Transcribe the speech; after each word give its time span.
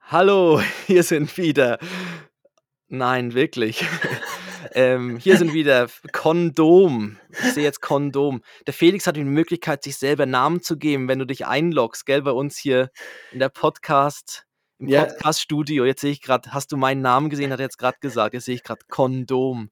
Hallo, 0.00 0.60
hier 0.86 1.02
sind 1.02 1.36
wieder. 1.36 1.78
Nein, 2.88 3.34
wirklich. 3.34 3.84
ähm, 4.72 5.18
hier 5.18 5.36
sind 5.36 5.52
wieder 5.52 5.88
Kondom. 6.12 7.18
Ich 7.30 7.52
sehe 7.52 7.64
jetzt 7.64 7.80
Kondom. 7.80 8.42
Der 8.66 8.74
Felix 8.74 9.06
hat 9.06 9.16
die 9.16 9.24
Möglichkeit, 9.24 9.82
sich 9.82 9.98
selber 9.98 10.26
Namen 10.26 10.62
zu 10.62 10.78
geben, 10.78 11.06
wenn 11.06 11.18
du 11.18 11.26
dich 11.26 11.46
einloggst, 11.46 12.06
gell, 12.06 12.22
bei 12.22 12.32
uns 12.32 12.56
hier 12.56 12.90
in 13.30 13.40
der 13.40 13.50
Podcast 13.50 14.46
im 14.80 14.88
Ja. 14.88 15.04
Podcast-Studio. 15.04 15.84
Jetzt 15.84 16.00
sehe 16.00 16.10
ich 16.10 16.22
gerade, 16.22 16.52
hast 16.52 16.72
du 16.72 16.76
meinen 16.76 17.02
Namen 17.02 17.30
gesehen? 17.30 17.52
Hat 17.52 17.60
er 17.60 17.64
jetzt 17.66 17.78
gerade 17.78 17.98
gesagt. 18.00 18.34
Jetzt 18.34 18.46
sehe 18.46 18.54
ich 18.54 18.62
gerade 18.64 18.80
Kondom. 18.88 19.70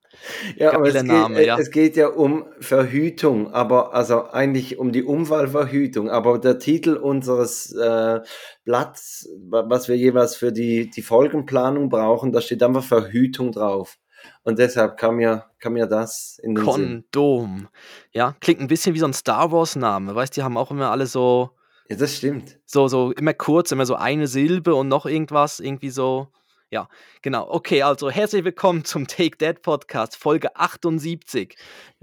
Ja, 0.57 0.75
aber 0.75 0.88
es 0.88 0.95
Geiler 0.95 1.04
geht, 1.04 1.12
Name, 1.12 1.38
äh, 1.40 1.46
ja. 1.46 1.58
es 1.58 1.70
geht 1.70 1.96
ja 1.96 2.08
um 2.08 2.45
Verhütung, 2.61 3.52
aber 3.52 3.94
also 3.94 4.29
eigentlich 4.30 4.79
um 4.79 4.93
die 4.93 5.02
Unfallverhütung. 5.02 6.11
Aber 6.11 6.39
der 6.39 6.58
Titel 6.58 6.94
unseres 6.94 7.72
äh, 7.72 8.21
Blatts, 8.64 9.29
wa- 9.48 9.64
was 9.68 9.89
wir 9.89 9.96
jeweils 9.96 10.36
für 10.36 10.52
die, 10.52 10.90
die 10.90 11.02
Folgenplanung 11.02 11.88
brauchen, 11.88 12.32
da 12.32 12.40
steht 12.40 12.63
einfach 12.63 12.85
Verhütung 12.85 13.52
drauf. 13.52 13.96
Und 14.43 14.58
deshalb 14.58 14.96
kam 14.96 15.16
mir, 15.16 15.44
kam 15.61 15.75
mir 15.75 15.86
das 15.86 16.38
in 16.43 16.54
den 16.54 16.64
Sinn. 16.64 17.04
Kondom. 17.13 17.68
Ja, 18.13 18.35
klingt 18.40 18.61
ein 18.61 18.66
bisschen 18.66 18.94
wie 18.94 18.99
so 18.99 19.07
ein 19.07 19.13
Star 19.13 19.52
Wars-Name. 19.52 20.14
Weißt 20.14 20.36
du, 20.36 20.40
die 20.40 20.44
haben 20.44 20.57
auch 20.57 20.71
immer 20.71 20.90
alle 20.90 21.07
so, 21.07 21.50
Ja, 21.91 21.97
das 21.97 22.19
stimmt. 22.19 22.59
so, 22.67 22.87
so 22.87 23.13
immer 23.13 23.33
kurz, 23.33 23.73
immer 23.73 23.87
so 23.87 23.95
eine 23.95 24.27
Silbe 24.27 24.75
und 24.75 24.89
noch 24.89 25.07
irgendwas, 25.07 25.59
irgendwie 25.59 25.89
so. 25.89 26.29
Ja, 26.71 26.87
genau. 27.23 27.49
Okay, 27.49 27.81
also 27.81 28.11
herzlich 28.11 28.45
willkommen 28.45 28.85
zum 28.85 29.07
Take 29.07 29.39
That 29.39 29.63
Podcast, 29.63 30.14
Folge 30.14 30.55
78. 30.55 31.57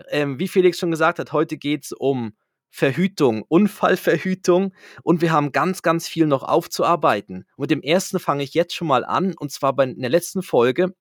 Ähm, 0.09 0.39
wie 0.39 0.47
Felix 0.47 0.79
schon 0.79 0.89
gesagt 0.89 1.19
hat, 1.19 1.33
heute 1.33 1.57
geht 1.57 1.85
es 1.85 1.91
um 1.91 2.35
Verhütung, 2.71 3.43
Unfallverhütung 3.43 4.73
und 5.03 5.21
wir 5.21 5.31
haben 5.31 5.51
ganz, 5.51 5.83
ganz 5.83 6.07
viel 6.07 6.25
noch 6.25 6.41
aufzuarbeiten. 6.41 7.45
Mit 7.55 7.69
dem 7.69 7.83
ersten 7.83 8.19
fange 8.19 8.41
ich 8.43 8.55
jetzt 8.55 8.73
schon 8.73 8.87
mal 8.87 9.05
an 9.05 9.35
und 9.37 9.51
zwar 9.51 9.75
bei 9.75 9.83
in 9.83 10.01
der 10.01 10.09
letzten 10.09 10.41
Folge 10.41 10.95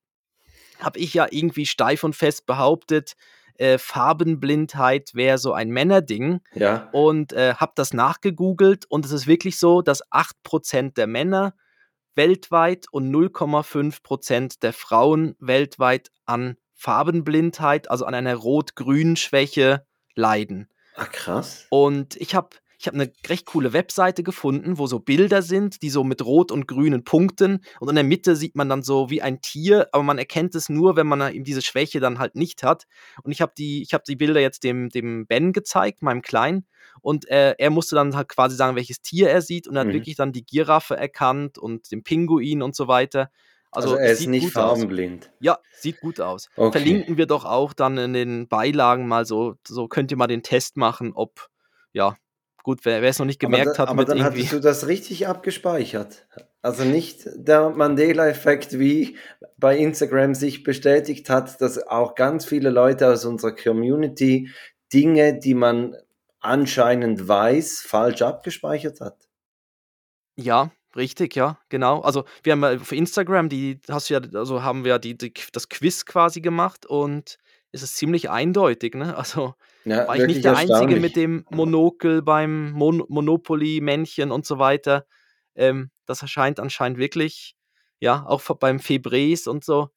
habe 0.79 0.99
ich 0.99 1.15
ja 1.15 1.27
irgendwie 1.31 1.65
steif 1.65 2.05
und 2.05 2.15
fest 2.15 2.45
behauptet, 2.45 3.15
äh, 3.59 3.79
Farbenblindheit 3.79 5.15
wäre 5.15 5.39
so 5.39 5.53
ein 5.53 5.71
Männerding 5.71 6.41
Ja. 6.55 6.89
und 6.93 7.33
äh, 7.33 7.55
habe 7.55 7.73
das 7.75 7.93
nachgegoogelt 7.93 8.85
und 8.89 9.05
es 9.05 9.13
ist 9.13 9.27
wirklich 9.27 9.59
so, 9.59 9.83
dass 9.83 10.03
8% 10.11 10.95
der 10.95 11.07
Männer 11.07 11.55
weltweit 12.15 12.87
und 12.93 13.11
0,5% 13.11 14.61
der 14.61 14.73
Frauen 14.73 15.35
weltweit 15.41 16.11
an 16.27 16.57
Farbenblindheit, 16.75 17.91
also 17.91 18.05
an 18.05 18.15
einer 18.15 18.35
Rot-Grün-Schwäche 18.37 19.85
leiden. 20.15 20.69
Ah, 20.97 21.07
krass. 21.07 21.67
Und 21.71 22.17
ich 22.17 22.35
habe 22.35 22.51
ich 22.85 22.89
hab 22.89 22.95
eine 22.95 23.11
recht 23.27 23.47
coole 23.47 23.73
Webseite 23.73 24.23
gefunden, 24.23 24.77
wo 24.77 24.87
so 24.87 24.99
Bilder 25.01 25.41
sind, 25.41 25.81
die 25.81 25.89
so 25.89 26.05
mit 26.05 26.23
rot 26.23 26.53
und 26.53 26.69
grünen 26.69 27.03
Punkten 27.03 27.61
und 27.81 27.89
in 27.89 27.95
der 27.95 28.05
Mitte 28.05 28.37
sieht 28.37 28.57
man 28.57 28.69
dann 28.69 28.83
so 28.83 29.09
wie 29.09 29.23
ein 29.23 29.41
Tier, 29.41 29.89
aber 29.93 30.03
man 30.03 30.19
erkennt 30.19 30.55
es 30.55 30.69
nur, 30.69 30.95
wenn 30.95 31.07
man 31.07 31.33
eben 31.33 31.45
diese 31.45 31.63
Schwäche 31.63 31.99
dann 31.99 32.19
halt 32.19 32.35
nicht 32.35 32.63
hat. 32.63 32.85
Und 33.23 33.33
ich 33.33 33.41
habe 33.41 33.53
die, 33.57 33.81
ich 33.81 33.95
hab 33.95 34.05
die 34.05 34.17
Bilder 34.17 34.41
jetzt 34.41 34.65
dem, 34.65 34.91
dem 34.91 35.27
Ben 35.27 35.55
gezeigt, 35.55 36.03
meinem 36.03 36.21
Kleinen, 36.21 36.67
und 37.01 37.27
äh, 37.31 37.55
er 37.59 37.71
musste 37.71 37.97
dann 37.97 38.15
halt 38.15 38.29
quasi 38.29 38.55
sagen, 38.55 38.77
welches 38.77 39.01
Tier 39.01 39.31
er 39.31 39.41
sieht 39.41 39.67
und 39.67 39.77
er 39.77 39.81
hat 39.81 39.89
Mhm. 39.89 39.93
wirklich 39.95 40.17
dann 40.17 40.33
die 40.33 40.45
Giraffe 40.45 40.95
erkannt 40.97 41.57
und 41.57 41.91
den 41.91 42.03
Pinguin 42.03 42.61
und 42.61 42.77
so 42.77 42.87
weiter. 42.87 43.31
Also, 43.71 43.93
Also, 43.93 43.99
er 44.01 44.13
ist 44.13 44.19
sieht 44.19 44.29
nicht 44.29 44.45
gut 44.45 44.57
aus. 44.59 44.79
farbenblind. 44.79 45.31
Ja, 45.41 45.59
sieht 45.73 46.01
gut 46.01 46.21
aus. 46.21 46.49
Okay. 46.55 46.79
Verlinken 46.79 47.17
wir 47.17 47.27
doch 47.27 47.47
auch 47.47 47.73
dann 47.73 47.97
in 47.97 48.13
den 48.13 48.47
Beilagen 48.47 49.09
mal 49.09 49.25
so, 49.25 49.55
so 49.67 49.89
könnt 49.89 50.11
ihr 50.11 50.19
mal 50.19 50.27
den 50.27 50.43
Test 50.43 50.77
machen, 50.77 51.13
ob, 51.15 51.49
ja, 51.95 52.17
gut, 52.65 52.85
wer 52.85 53.01
es 53.03 53.21
noch 53.21 53.27
nicht 53.27 53.45
Aber, 53.45 53.53
gemerkt 53.53 53.79
da, 53.79 53.83
hat 53.83 53.89
aber 53.89 54.05
dann 54.05 54.17
irgendwie. 54.17 54.41
hattest 54.41 54.53
du 54.55 54.59
das 54.59 54.89
richtig 54.89 55.29
abgespeichert. 55.29 56.27
Also 56.63 56.83
nicht 56.83 57.29
der 57.35 57.71
Mandela-Effekt, 57.71 58.79
wie 58.81 59.17
bei 59.59 59.77
Instagram 59.79 60.35
sich 60.35 60.65
bestätigt 60.65 61.31
hat, 61.31 61.61
dass 61.61 61.79
auch 61.87 62.17
ganz 62.17 62.47
viele 62.47 62.71
Leute 62.71 63.09
aus 63.09 63.25
unserer 63.25 63.55
Community 63.55 64.51
Dinge, 64.93 65.39
die 65.39 65.55
man 65.55 65.95
anscheinend 66.41 67.29
weiß, 67.29 67.81
falsch 67.87 68.23
abgespeichert 68.23 69.01
hat. 69.01 69.29
Ja, 70.37 70.73
richtig, 70.97 71.37
ja, 71.37 71.59
genau. 71.69 72.01
Also 72.01 72.25
wir 72.43 72.53
haben 72.53 72.65
auf 72.65 72.93
Instagram, 72.93 73.49
die 73.51 73.79
hast 73.89 74.09
du 74.09 74.15
ja, 74.15 74.21
also 74.35 74.63
haben 74.63 74.85
wir 74.85 74.99
die, 74.99 75.17
die, 75.17 75.33
das 75.53 75.69
Quiz 75.69 76.07
quasi 76.07 76.41
gemacht 76.41 76.87
und 76.87 77.39
es 77.75 77.83
ist 77.83 77.97
ziemlich 77.97 78.31
eindeutig, 78.31 78.95
ne? 78.95 79.17
Also 79.19 79.55
Ja, 79.85 80.07
war 80.07 80.17
ich 80.17 80.27
nicht 80.27 80.45
der 80.45 80.57
Einzige 80.57 81.01
mit 81.01 81.17
dem 81.17 81.45
Monokel 81.51 82.23
beim 82.23 82.71
Mon 82.71 83.05
Monopoly-Männchen 83.09 84.31
und 84.31 84.47
so 84.47 84.59
weiter. 84.59 85.07
Ähm, 85.55 85.91
das 86.07 86.23
erscheint 86.23 86.61
anscheinend 86.61 86.99
wirklich, 86.99 87.57
ja, 88.01 88.25
auch 88.27 88.43
beim 88.57 88.81
Febres 88.81 89.47
und 89.47 89.65
so. 89.65 89.91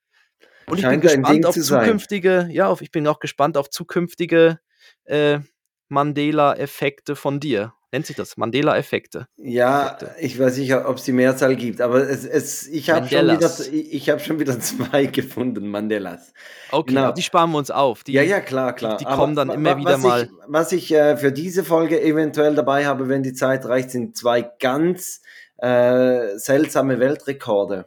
Und 0.66 0.79
ich 0.79 0.87
bin 0.87 0.99
gespannt 1.01 1.45
auf 1.45 1.55
sein. 1.55 1.63
zukünftige, 1.63 2.47
ja, 2.51 2.67
auf, 2.67 2.81
ich 2.81 2.91
bin 2.91 3.07
auch 3.07 3.19
gespannt 3.19 3.57
auf 3.57 3.69
zukünftige 3.69 4.59
äh, 5.05 5.39
Mandela-Effekte 5.87 7.16
von 7.16 7.39
dir. 7.39 7.73
Nennt 7.93 8.05
sich 8.05 8.17
das? 8.17 8.35
Mandela-Effekte. 8.35 9.27
Ja, 9.37 9.85
Effekte. 9.95 10.15
ich 10.19 10.37
weiß 10.37 10.57
nicht, 10.57 10.75
ob 10.75 10.97
es 10.97 11.03
die 11.03 11.13
Mehrzahl 11.13 11.55
gibt, 11.55 11.79
aber 11.79 12.01
es, 12.09 12.25
es, 12.25 12.67
ich 12.67 12.89
habe 12.89 13.07
schon, 13.07 13.27
wieder- 13.29 13.51
ich, 13.71 13.93
ich 13.93 14.09
hab 14.09 14.19
schon 14.21 14.39
wieder 14.39 14.59
zwei 14.59 15.05
gefunden, 15.05 15.69
Mandelas. 15.69 16.33
Okay, 16.71 16.93
Genau. 16.95 17.11
die 17.13 17.21
sparen 17.21 17.51
wir 17.51 17.57
uns 17.59 17.71
auf. 17.71 18.03
Die, 18.03 18.11
ja, 18.11 18.23
ja, 18.23 18.41
klar, 18.41 18.73
klar. 18.73 18.97
die 18.97 19.05
Aber 19.05 19.15
kommen 19.15 19.35
dann 19.37 19.49
immer 19.49 19.77
wieder 19.77 19.97
mal. 19.99 20.23
Ich, 20.23 20.29
was 20.47 20.71
ich 20.73 20.93
äh, 20.93 21.15
für 21.15 21.31
diese 21.31 21.63
Folge 21.63 22.01
eventuell 22.01 22.55
dabei 22.55 22.85
habe, 22.85 23.07
wenn 23.07 23.23
die 23.23 23.33
Zeit 23.33 23.65
reicht, 23.65 23.91
sind 23.91 24.17
zwei 24.17 24.41
ganz 24.59 25.21
äh, 25.57 26.37
seltsame 26.37 26.99
Weltrekorde. 26.99 27.85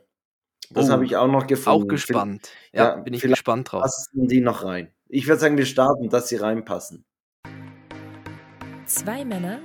Das 0.71 0.89
Oh, 0.89 0.93
habe 0.93 1.05
ich 1.05 1.17
auch 1.17 1.27
noch 1.29 1.47
gefunden. 1.47 1.83
Auch 1.85 1.89
gespannt. 1.89 2.49
Ja, 2.73 2.85
ja, 2.85 2.97
bin 2.97 3.13
ich 3.13 3.21
gespannt 3.23 3.73
drauf. 3.73 3.83
Passen 3.83 4.29
die 4.29 4.41
noch 4.41 4.65
rein? 4.65 4.91
Ich 5.09 5.27
würde 5.27 5.41
sagen, 5.41 5.59
wir 5.59 5.67
starten, 5.67 6.09
dass 6.09 6.29
sie 6.29 6.37
reinpassen. 6.37 7.05
Zwei 8.87 9.25
Männer, 9.25 9.61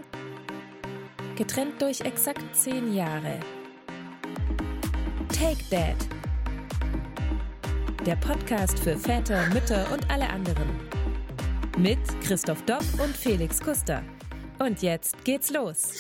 getrennt 1.36 1.82
durch 1.82 2.02
exakt 2.02 2.44
zehn 2.56 2.94
Jahre. 2.94 3.40
Take 5.30 5.58
Dad. 5.70 5.96
Der 8.06 8.16
Podcast 8.18 8.80
für 8.80 8.96
Väter, 8.98 9.48
Mütter 9.54 9.86
und 9.92 10.10
alle 10.10 10.30
anderen. 10.30 10.70
Mit 11.78 12.00
Christoph 12.24 12.62
Dopp 12.66 12.84
und 13.04 13.16
Felix 13.16 13.60
Kuster. 13.60 14.04
Und 14.60 14.82
jetzt 14.82 15.26
geht's 15.26 15.52
los. 15.52 15.94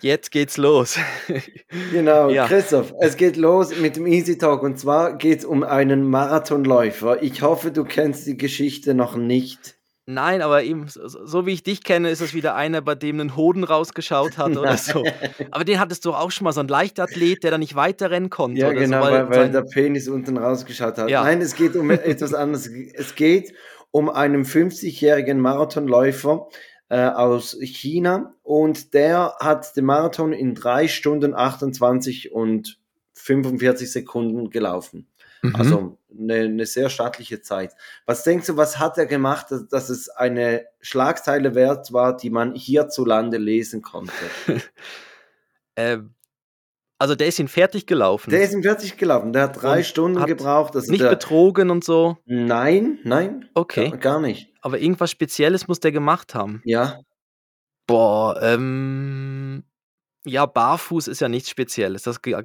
Jetzt 0.00 0.32
geht's 0.32 0.56
los. 0.56 0.98
Genau, 1.92 2.28
Ja. 2.30 2.46
Christoph, 2.48 2.92
es 3.00 3.16
geht 3.16 3.36
los 3.36 3.76
mit 3.78 3.94
dem 3.94 4.06
Easy 4.06 4.36
Talk 4.36 4.62
und 4.64 4.78
zwar 4.78 5.16
geht 5.16 5.40
es 5.40 5.44
um 5.44 5.62
einen 5.62 6.10
Marathonläufer. 6.10 7.22
Ich 7.22 7.42
hoffe, 7.42 7.70
du 7.70 7.84
kennst 7.84 8.26
die 8.26 8.36
Geschichte 8.36 8.94
noch 8.94 9.14
nicht. 9.14 9.76
Nein, 10.06 10.42
aber 10.42 10.64
eben, 10.64 10.88
so, 10.88 11.24
so 11.24 11.46
wie 11.46 11.52
ich 11.52 11.62
dich 11.62 11.84
kenne, 11.84 12.10
ist 12.10 12.20
es 12.20 12.34
wieder 12.34 12.56
einer, 12.56 12.80
bei 12.80 12.96
dem 12.96 13.20
ein 13.20 13.36
Hoden 13.36 13.62
rausgeschaut 13.62 14.36
hat 14.36 14.56
oder 14.56 14.76
so. 14.76 15.04
Aber 15.52 15.64
den 15.64 15.78
hattest 15.78 16.04
du 16.04 16.12
auch 16.12 16.32
schon 16.32 16.44
mal, 16.44 16.52
so 16.52 16.58
ein 16.58 16.66
Leichtathlet, 16.66 17.44
der 17.44 17.52
da 17.52 17.58
nicht 17.58 17.76
weiterrennen 17.76 18.28
konnte. 18.28 18.60
Ja, 18.60 18.70
oder 18.70 18.80
genau, 18.80 19.04
so, 19.04 19.12
weil, 19.12 19.28
weil 19.28 19.34
sein- 19.34 19.52
der 19.52 19.62
Penis 19.62 20.08
unten 20.08 20.38
rausgeschaut 20.38 20.98
hat. 20.98 21.08
Ja. 21.08 21.22
Nein, 21.22 21.40
es 21.40 21.54
geht 21.54 21.76
um 21.76 21.88
etwas 21.90 22.34
anderes. 22.34 22.68
Es 22.94 23.14
geht 23.14 23.52
um 23.92 24.10
einen 24.10 24.44
50-jährigen 24.44 25.38
Marathonläufer 25.38 26.48
äh, 26.88 27.06
aus 27.06 27.56
China 27.60 28.34
und 28.42 28.94
der 28.94 29.36
hat 29.38 29.76
den 29.76 29.84
Marathon 29.84 30.32
in 30.32 30.56
3 30.56 30.88
Stunden 30.88 31.32
28 31.32 32.32
und 32.32 32.78
45 33.14 33.92
Sekunden 33.92 34.50
gelaufen. 34.50 35.06
Mhm. 35.42 35.56
Also 35.56 35.98
eine, 36.16 36.34
eine 36.34 36.66
sehr 36.66 36.88
stattliche 36.88 37.42
Zeit. 37.42 37.74
Was 38.06 38.24
denkst 38.24 38.46
du, 38.46 38.56
was 38.56 38.78
hat 38.78 38.96
er 38.98 39.06
gemacht, 39.06 39.46
dass, 39.50 39.68
dass 39.68 39.90
es 39.90 40.08
eine 40.08 40.66
Schlagzeile 40.80 41.54
wert 41.54 41.92
war, 41.92 42.16
die 42.16 42.30
man 42.30 42.54
hierzulande 42.54 43.38
lesen 43.38 43.82
konnte? 43.82 44.12
Ähm, 45.74 46.12
also 46.98 47.14
der 47.14 47.28
ist 47.28 47.38
ihn 47.38 47.48
fertig 47.48 47.86
gelaufen. 47.86 48.28
Der 48.28 48.42
ist 48.42 48.52
in 48.52 48.62
40 48.62 48.98
gelaufen, 48.98 49.32
der 49.32 49.44
hat 49.44 49.62
drei 49.62 49.78
Und 49.78 49.86
Stunden 49.86 50.20
hat 50.20 50.26
gebraucht. 50.26 50.76
Also 50.76 50.90
nicht 50.90 51.02
der, 51.02 51.08
betrogen 51.08 51.70
und 51.70 51.82
so. 51.82 52.18
Nein, 52.26 52.98
nein, 53.04 53.48
Okay. 53.54 53.88
gar, 53.88 53.98
gar 53.98 54.20
nicht. 54.20 54.52
Aber 54.60 54.78
irgendwas 54.78 55.10
Spezielles 55.10 55.66
muss 55.66 55.80
der 55.80 55.92
gemacht 55.92 56.34
haben. 56.34 56.60
Ja, 56.66 57.00
Boah, 57.86 58.40
ähm. 58.42 59.64
Ja, 60.24 60.46
barfuß 60.46 61.08
ist 61.08 61.20
ja 61.20 61.28
nichts 61.28 61.50
Spezielles. 61.50 62.02
Das 62.04 62.22
gi- 62.22 62.36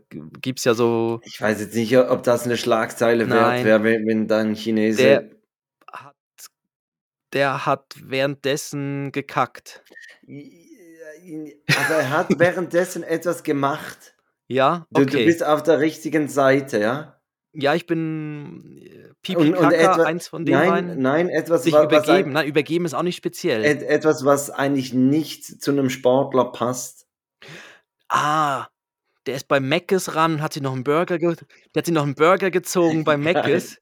gibt's 0.41 0.63
ja 0.63 0.73
so. 0.73 1.19
ich 1.23 1.39
weiß 1.39 1.59
jetzt 1.61 1.75
nicht, 1.75 1.95
ob 1.97 2.23
das 2.23 2.45
eine 2.45 2.57
Schlagzeile 2.57 3.29
wert 3.29 3.39
Nein. 3.41 3.65
wäre, 3.65 3.83
wenn, 3.83 4.27
dann 4.27 4.55
Chinese. 4.55 4.97
Der 5.03 5.29
hat, 5.91 6.15
der 7.33 7.65
hat 7.67 7.95
währenddessen 8.03 9.11
gekackt. 9.11 9.83
also 10.27 11.93
er 11.93 12.09
hat 12.09 12.27
währenddessen 12.39 13.03
etwas 13.03 13.43
gemacht. 13.43 14.15
Ja, 14.47 14.87
Du, 14.91 15.01
okay. 15.01 15.11
du 15.19 15.25
bist 15.25 15.43
auf 15.43 15.61
der 15.63 15.79
richtigen 15.79 16.29
Seite, 16.29 16.79
ja? 16.79 17.19
ja, 17.53 17.75
ich 17.75 17.85
bin 17.85 18.77
äh, 18.81 19.09
Pipi 19.21 19.37
Und- 19.41 19.57
und 19.57 19.69
Kaka, 19.69 19.75
etwa- 19.75 20.03
eins 20.03 20.27
von 20.27 20.45
den 20.45 20.53
Nein, 20.55 20.69
beiden. 20.69 21.01
nein, 21.01 21.29
etwas, 21.29 21.63
Sich 21.63 21.73
wa- 21.73 21.79
was 21.79 21.85
übergeben. 22.05 22.29
ein- 22.29 22.33
Nein, 22.33 22.47
übergeben 22.47 22.85
ist 22.85 22.93
auch 22.93 23.03
nicht 23.03 23.17
speziell. 23.17 23.65
et, 23.65 23.81
etwas, 23.83 24.23
was 24.25 24.49
eigentlich 24.49 24.93
nicht 24.93 25.43
zu 25.61 25.71
einem 25.71 25.89
Sportler 25.89 26.45
passt. 26.51 27.06
Ah, 28.09 28.67
der 29.25 29.35
ist 29.35 29.47
bei 29.49 29.59
Mc's 29.59 30.15
ran, 30.15 30.41
hat 30.41 30.53
sich 30.53 30.63
noch 30.63 30.73
einen 30.73 30.85
Burger, 30.85 31.17
ge 31.17 31.35
der 31.75 31.79
hat 31.81 31.85
sich 31.85 31.93
noch 31.93 32.03
einen 32.03 32.15
Burger 32.15 32.49
gezogen 32.49 33.03
bei 33.03 33.17
Mc's. 33.17 33.77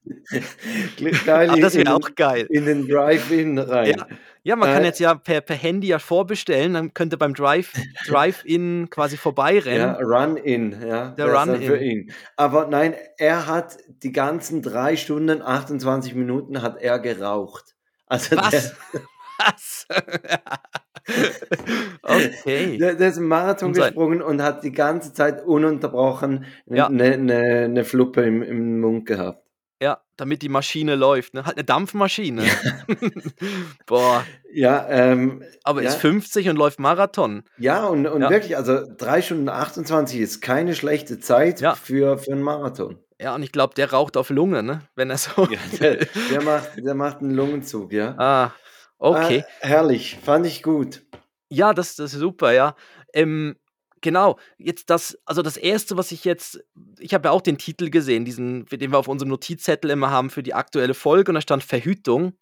geil 1.25 1.49
Ah, 1.51 1.55
das 1.57 1.75
wäre 1.75 1.93
auch 1.93 2.09
geil. 2.15 2.47
in 2.49 2.65
den 2.65 2.87
Drive-In 2.87 3.59
rein. 3.59 3.95
Ja. 3.97 4.07
Ja, 4.43 4.55
man 4.55 4.71
kann 4.71 4.83
Äh, 4.83 4.87
jetzt 4.87 4.99
ja 4.99 5.15
per, 5.15 5.41
per 5.41 5.55
Handy 5.55 5.87
ja 5.87 5.97
vorbestellen, 5.97 6.73
dann 6.75 6.93
könnte 6.93 7.17
beim 7.17 7.33
Drive, 7.33 7.73
Drive-In 8.07 8.89
quasi 8.91 9.17
vorbeirennen. 9.17 9.79
Ja, 9.79 9.97
Run-In, 9.99 10.81
ja. 10.87 11.09
Der 11.11 11.33
Run-In. 11.33 12.11
Aber 12.35 12.67
nein, 12.67 12.93
er 13.17 13.47
hat 13.47 13.77
die 14.03 14.11
ganzen 14.11 14.61
drei 14.61 14.97
Stunden, 14.97 15.41
28 15.41 16.13
Minuten 16.13 16.61
hat 16.61 16.77
er 16.79 16.99
geraucht. 16.99 17.75
Also 18.07 18.35
Was? 18.37 18.75
Was? 19.39 19.87
okay. 22.01 22.77
Der, 22.77 22.95
der 22.95 23.09
ist 23.09 23.17
einen 23.17 23.27
Marathon 23.27 23.69
Und 23.69 23.75
gesprungen 23.75 24.21
und 24.21 24.41
hat 24.41 24.63
die 24.63 24.71
ganze 24.71 25.13
Zeit 25.13 25.43
ununterbrochen 25.45 26.45
eine 26.67 26.77
Ja. 26.77 26.89
ne, 26.89 27.17
ne, 27.17 27.69
ne 27.69 27.83
Fluppe 27.85 28.21
im, 28.23 28.41
im 28.41 28.79
Mund 28.79 29.05
gehabt. 29.05 29.41
Ja, 29.81 29.99
damit 30.15 30.41
die 30.41 30.49
Maschine 30.49 30.95
läuft. 30.95 31.33
Ne? 31.33 31.45
Halt 31.45 31.57
eine 31.57 31.65
Dampfmaschine. 31.65 32.43
Boah, 33.85 34.25
Ja, 34.53 34.87
ähm, 34.89 35.43
aber 35.63 35.81
Ja. 35.83 35.89
ist 35.89 35.97
50 35.97 36.47
und 36.49 36.55
läuft 36.55 36.79
Marathon. 36.79 37.43
ja 37.57 37.85
und, 37.85 38.07
und 38.07 38.21
Ja. 38.21 38.29
wirklich, 38.29 38.55
also 38.55 38.79
3 38.97 39.21
Stunden 39.21 39.49
28 39.49 40.19
ist 40.19 40.41
keine 40.41 40.75
schlechte 40.75 41.19
Zeit 41.19 41.59
Ja. 41.61 41.75
für, 41.75 42.17
für 42.17 42.31
einen 42.31 42.41
Marathon. 42.41 42.99
Ja, 43.19 43.33
und 43.35 43.43
ich 43.43 43.51
glaube, 43.51 43.73
der 43.75 43.91
raucht 43.91 44.17
auf 44.17 44.29
Lunge, 44.29 44.61
ne? 44.63 44.81
Wenn 44.95 45.09
er 45.09 45.17
so. 45.17 45.43
Ja, 45.49 45.59
der, 45.79 46.05
der, 46.29 46.41
macht, 46.41 46.69
der 46.77 46.95
macht 46.95 47.19
einen 47.21 47.31
Lungenzug, 47.31 47.93
ja. 47.93 48.13
ah, 48.17 48.53
okay. 48.97 49.43
Ah, 49.45 49.67
herrlich, 49.67 50.17
fand 50.23 50.45
ich 50.45 50.63
gut. 50.63 51.03
Ja, 51.49 51.73
das, 51.73 51.95
das 51.95 52.13
ist 52.13 52.19
super, 52.19 52.53
ja. 52.53 52.75
Ähm, 53.13 53.55
genau, 54.01 54.37
jetzt 54.57 54.89
das, 54.89 55.17
also 55.25 55.41
das 55.41 55.57
erste, 55.57 55.97
was 55.97 56.11
ich 56.11 56.25
jetzt, 56.25 56.63
ich 56.99 57.13
habe 57.13 57.27
ja 57.27 57.31
auch 57.31 57.41
den 57.41 57.57
Titel 57.57 57.89
gesehen, 57.89 58.25
diesen, 58.25 58.65
den 58.65 58.91
wir 58.91 58.97
auf 58.99 59.07
unserem 59.07 59.29
Notizzettel 59.29 59.91
immer 59.91 60.11
haben 60.11 60.29
für 60.29 60.43
die 60.43 60.53
aktuelle 60.53 60.93
Folge, 60.93 61.31
und 61.31 61.35
da 61.35 61.41
stand 61.41 61.63
Verhütung. 61.63 62.37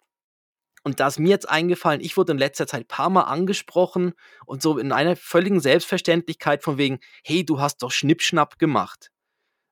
Und 0.86 1.00
da 1.00 1.06
ist 1.06 1.18
mir 1.18 1.30
jetzt 1.30 1.48
eingefallen, 1.48 2.02
ich 2.02 2.16
wurde 2.18 2.32
in 2.32 2.38
letzter 2.38 2.66
Zeit 2.66 2.82
ein 2.82 2.88
paar 2.88 3.08
Mal 3.08 3.22
angesprochen 3.22 4.12
und 4.44 4.60
so 4.60 4.76
in 4.78 4.92
einer 4.92 5.16
völligen 5.16 5.60
Selbstverständlichkeit 5.60 6.62
von 6.62 6.76
wegen, 6.76 6.98
hey, 7.22 7.44
du 7.44 7.58
hast 7.58 7.82
doch 7.82 7.90
Schnippschnapp 7.90 8.58
gemacht. 8.58 9.10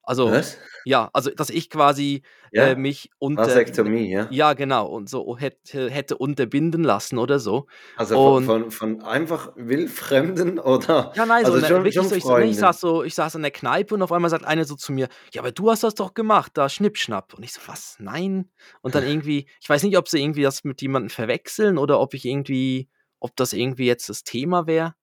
Also, 0.02 0.30
Was? 0.30 0.58
ja, 0.84 1.10
also, 1.12 1.30
dass 1.30 1.50
ich 1.50 1.70
quasi 1.70 2.22
Ja, 2.50 2.68
äh, 2.68 2.74
mich 2.76 3.10
unter. 3.18 3.46
Vasektomie, 3.46 4.10
ja. 4.12 4.28
Ja, 4.30 4.52
genau, 4.54 4.86
und 4.86 5.08
so 5.08 5.36
hätte, 5.38 5.88
hätte 5.90 6.18
unterbinden 6.18 6.82
lassen 6.84 7.18
oder 7.18 7.38
so. 7.38 7.66
Also 7.96 8.14
von, 8.16 8.34
Und- 8.36 8.44
von, 8.44 8.70
von 8.70 9.02
einfach 9.02 9.52
Wildfremden 9.56 10.58
oder. 10.58 11.12
Ja, 11.14 11.26
nein, 11.26 11.44
so 11.44 11.52
also 11.52 11.60
ne, 11.62 11.66
schon, 11.68 11.76
wirklich 11.76 11.94
schon 11.94 12.08
so, 12.08 12.14
ich, 12.14 12.24
so, 12.24 12.36
ne, 12.36 12.46
ich, 12.46 12.56
saß 12.58 12.80
so, 12.80 13.04
ich 13.04 13.14
saß 13.14 13.34
in 13.36 13.42
der 13.42 13.50
Kneipe 13.50 13.94
und 13.94 14.02
auf 14.02 14.12
einmal 14.12 14.30
sagt 14.30 14.44
eine 14.44 14.64
so 14.64 14.74
zu 14.76 14.92
mir, 14.92 15.08
ja, 15.32 15.42
aber 15.42 15.52
du 15.52 15.70
hast 15.70 15.82
das 15.82 15.94
doch 15.94 16.14
gemacht, 16.14 16.52
da 16.54 16.68
Schnippschnapp. 16.68 17.34
Und 17.34 17.42
ich 17.44 17.52
so, 17.52 17.60
was? 17.66 17.96
Nein. 17.98 18.50
Und 18.80 18.94
dann 18.94 19.04
irgendwie, 19.06 19.46
ich 19.60 19.68
weiß 19.68 19.82
nicht, 19.82 19.96
ob 19.98 20.08
sie 20.08 20.20
irgendwie 20.22 20.42
das 20.42 20.64
mit 20.64 20.82
jemandem 20.82 21.10
verwechseln 21.10 21.78
oder 21.78 22.00
ob 22.00 22.14
ich 22.14 22.24
irgendwie, 22.24 22.88
ob 23.20 23.36
das 23.36 23.52
irgendwie 23.52 23.86
jetzt 23.86 24.08
das 24.08 24.24
Thema 24.24 24.66
wäre. 24.66 24.94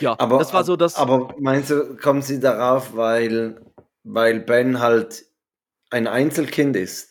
Ja, 0.00 0.14
Aber, 0.18 0.38
das 0.38 0.52
war 0.54 0.64
so 0.64 0.76
das. 0.76 0.96
aber 0.96 1.34
meinst 1.40 1.70
du, 1.70 1.96
kommen 1.96 2.22
sie 2.22 2.38
darauf, 2.38 2.94
weil, 2.96 3.60
weil 4.04 4.40
Ben 4.40 4.80
halt 4.80 5.24
ein 5.90 6.06
Einzelkind 6.06 6.76
ist? 6.76 7.10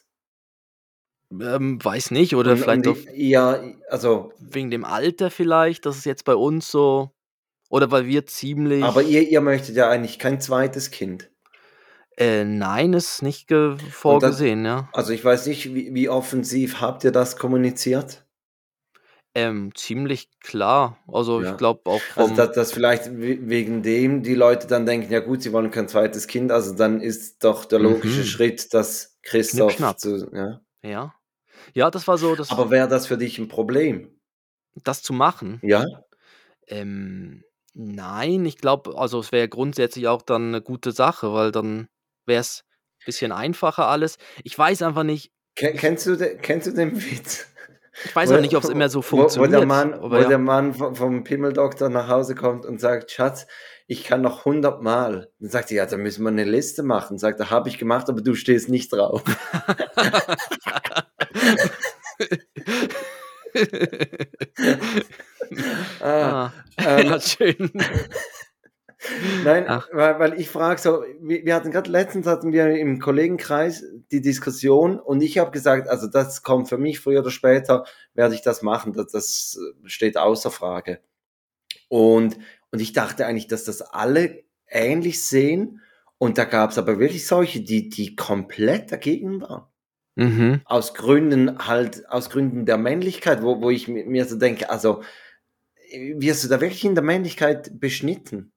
ähm, 1.31 1.79
weiß 1.81 2.11
nicht, 2.11 2.35
oder 2.35 2.51
Und- 2.51 2.57
vielleicht 2.57 2.87
und 2.87 2.97
die- 3.07 3.29
Ja, 3.29 3.63
also, 3.89 4.33
wegen 4.39 4.69
dem 4.69 4.83
Alter 4.83 5.31
vielleicht, 5.31 5.85
das 5.85 5.97
ist 5.97 6.05
jetzt 6.05 6.25
bei 6.25 6.35
uns 6.35 6.69
so. 6.69 7.11
Oder 7.69 7.89
weil 7.89 8.05
wir 8.05 8.25
ziemlich. 8.25 8.83
aber 8.83 9.01
ihr, 9.01 9.29
ihr 9.29 9.39
möchtet 9.39 9.77
ja 9.77 9.89
eigentlich 9.89 10.19
kein 10.19 10.41
zweites 10.41 10.91
Kind. 10.91 11.29
äh, 12.17 12.43
nein, 12.43 12.91
ist 12.91 13.21
nicht 13.23 13.47
ge 13.47 13.77
vorgesehen, 13.89 14.65
ja. 14.65 14.89
Also 14.91 15.13
ich 15.13 15.23
weiß 15.23 15.45
nicht, 15.47 15.73
wie, 15.73 15.93
wie 15.93 16.09
offensiv 16.09 16.81
habt 16.81 17.05
ihr 17.05 17.11
das 17.13 17.37
kommuniziert? 17.37 18.25
Ähm, 19.33 19.73
ziemlich 19.75 20.29
klar. 20.41 20.97
Also 21.07 21.41
Ja. 21.41 21.51
ich 21.51 21.57
glaube 21.57 21.89
auch 21.89 22.01
vom. 22.01 22.23
Also 22.23 22.35
dass, 22.35 22.51
dass 22.53 22.73
vielleicht 22.73 23.05
we- 23.17 23.39
wegen 23.47 23.81
dem 23.81 24.23
die 24.23 24.35
Leute 24.35 24.67
dann 24.67 24.85
denken, 24.85 25.11
ja 25.11 25.19
gut, 25.21 25.41
sie 25.41 25.53
wollen 25.53 25.71
kein 25.71 25.87
zweites 25.87 26.27
Kind, 26.27 26.51
also 26.51 26.75
dann 26.75 26.99
ist 26.99 27.43
doch 27.43 27.63
der 27.65 27.79
logische 27.79 28.21
Mhm. 28.21 28.25
Schritt, 28.25 28.73
dass 28.73 29.17
Christoph 29.23 29.95
zu, 29.97 30.29
ja. 30.33 30.61
ja. 30.83 31.15
Ja, 31.73 31.91
das 31.91 32.07
war 32.07 32.17
so, 32.17 32.35
das, 32.35 32.49
Aber 32.51 32.71
wäre 32.71 32.87
das 32.87 33.07
für 33.07 33.17
dich 33.17 33.37
ein 33.37 33.47
Problem? 33.47 34.19
das 34.83 35.01
zu 35.03 35.13
machen. 35.13 35.59
Ja? 35.63 35.85
Ähm, 36.67 37.43
nein, 37.73 38.45
ich 38.45 38.57
glaube, 38.57 38.97
also 38.97 39.19
es 39.19 39.31
wäre 39.31 39.49
grundsätzlich 39.49 40.07
auch 40.07 40.21
dann 40.21 40.49
eine 40.49 40.61
gute 40.61 40.91
Sache, 40.91 41.33
weil 41.33 41.51
dann 41.51 41.87
wäre 42.25 42.41
es 42.41 42.63
ein 43.01 43.05
bisschen 43.05 43.31
einfacher 43.31 43.87
alles. 43.87 44.17
Ich 44.43 44.57
weiß 44.57 44.81
einfach 44.81 45.03
nicht, 45.03 45.31
Ken- 45.55 45.75
Kennst 45.75 46.05
du, 46.07 46.15
de, 46.15 46.37
kennst 46.37 46.67
du 46.67 46.71
den 46.71 46.95
Witz? 46.95 47.45
Ich 48.05 48.15
weiß 48.15 48.29
Wo- 48.29 48.35
auch 48.35 48.41
nicht, 48.41 48.55
ob 48.55 48.63
es 48.63 48.69
immer 48.69 48.89
so 48.89 49.01
funktioniert. 49.01 49.51
Wo 49.51 49.57
der 49.57 49.65
Mann, 49.65 50.01
wo 50.01 50.15
ja. 50.15 50.27
der 50.27 50.37
Mann 50.37 50.73
vom, 50.73 51.23
Pimmeldoktor 51.23 51.89
nach 51.89 52.07
Hause 52.07 52.35
kommt 52.35 52.65
und 52.65 52.79
sagt, 52.79 53.11
Schatz, 53.11 53.47
ich 53.87 54.03
kann 54.03 54.21
noch 54.21 54.39
100 54.39 54.81
Mal. 54.81 55.29
Dann 55.39 55.49
sagt 55.49 55.69
sie, 55.69 55.75
ja, 55.75 55.85
dann 55.85 56.01
müssen 56.01 56.23
wir 56.23 56.29
eine 56.29 56.45
Liste 56.45 56.83
machen. 56.83 57.17
Sagt 57.17 57.39
er, 57.39 57.49
habe 57.49 57.69
ich 57.69 57.77
gemacht, 57.77 58.09
aber 58.09 58.21
du 58.21 58.35
stehst 58.35 58.69
nicht 58.69 58.93
drauf. 58.93 59.23
Ah, 65.99 66.51
ah, 66.77 66.77
ähm, 66.77 67.19
schön. 67.19 67.71
Nein, 69.43 69.65
Ach. 69.67 69.87
weil, 69.91 70.19
weil 70.19 70.39
ich 70.39 70.49
frage 70.49 70.79
so, 70.79 71.03
wir, 71.19 71.43
wir 71.43 71.55
hatten 71.55 71.71
gerade 71.71 71.89
letztens 71.89 72.27
hatten 72.27 72.53
wir 72.53 72.67
im 72.69 72.99
Kollegenkreis 72.99 73.83
die 74.11 74.21
Diskussion 74.21 74.99
und 74.99 75.21
ich 75.21 75.39
habe 75.39 75.51
gesagt, 75.51 75.87
also 75.87 76.07
das 76.07 76.43
kommt 76.43 76.69
für 76.69 76.77
mich 76.77 76.99
früher 76.99 77.21
oder 77.21 77.31
später, 77.31 77.85
werde 78.13 78.35
ich 78.35 78.41
das 78.41 78.61
machen, 78.61 78.93
das, 78.93 79.11
das 79.11 79.59
steht 79.85 80.17
außer 80.17 80.51
Frage. 80.51 80.99
Und, 81.89 82.37
und 82.71 82.79
ich 82.79 82.93
dachte 82.93 83.25
eigentlich, 83.25 83.47
dass 83.47 83.63
das 83.63 83.81
alle 83.81 84.43
ähnlich 84.67 85.25
sehen 85.25 85.81
und 86.17 86.37
da 86.37 86.45
gab 86.45 86.69
es 86.69 86.77
aber 86.77 86.99
wirklich 86.99 87.25
solche, 87.25 87.61
die, 87.61 87.89
die 87.89 88.15
komplett 88.15 88.91
dagegen 88.91 89.41
waren. 89.41 89.65
Mhm. 90.15 90.61
Aus 90.65 90.93
Gründen 90.93 91.67
halt, 91.67 92.07
aus 92.09 92.29
Gründen 92.29 92.65
der 92.65 92.77
Männlichkeit, 92.77 93.41
wo, 93.41 93.61
wo 93.61 93.71
ich 93.71 93.87
mi- 93.87 94.05
mir 94.05 94.25
so 94.25 94.37
denke, 94.37 94.69
also 94.69 95.01
wirst 95.91 96.43
du 96.43 96.47
da 96.47 96.61
wirklich 96.61 96.85
in 96.85 96.95
der 96.95 97.03
Männlichkeit 97.03 97.79
beschnitten? 97.79 98.51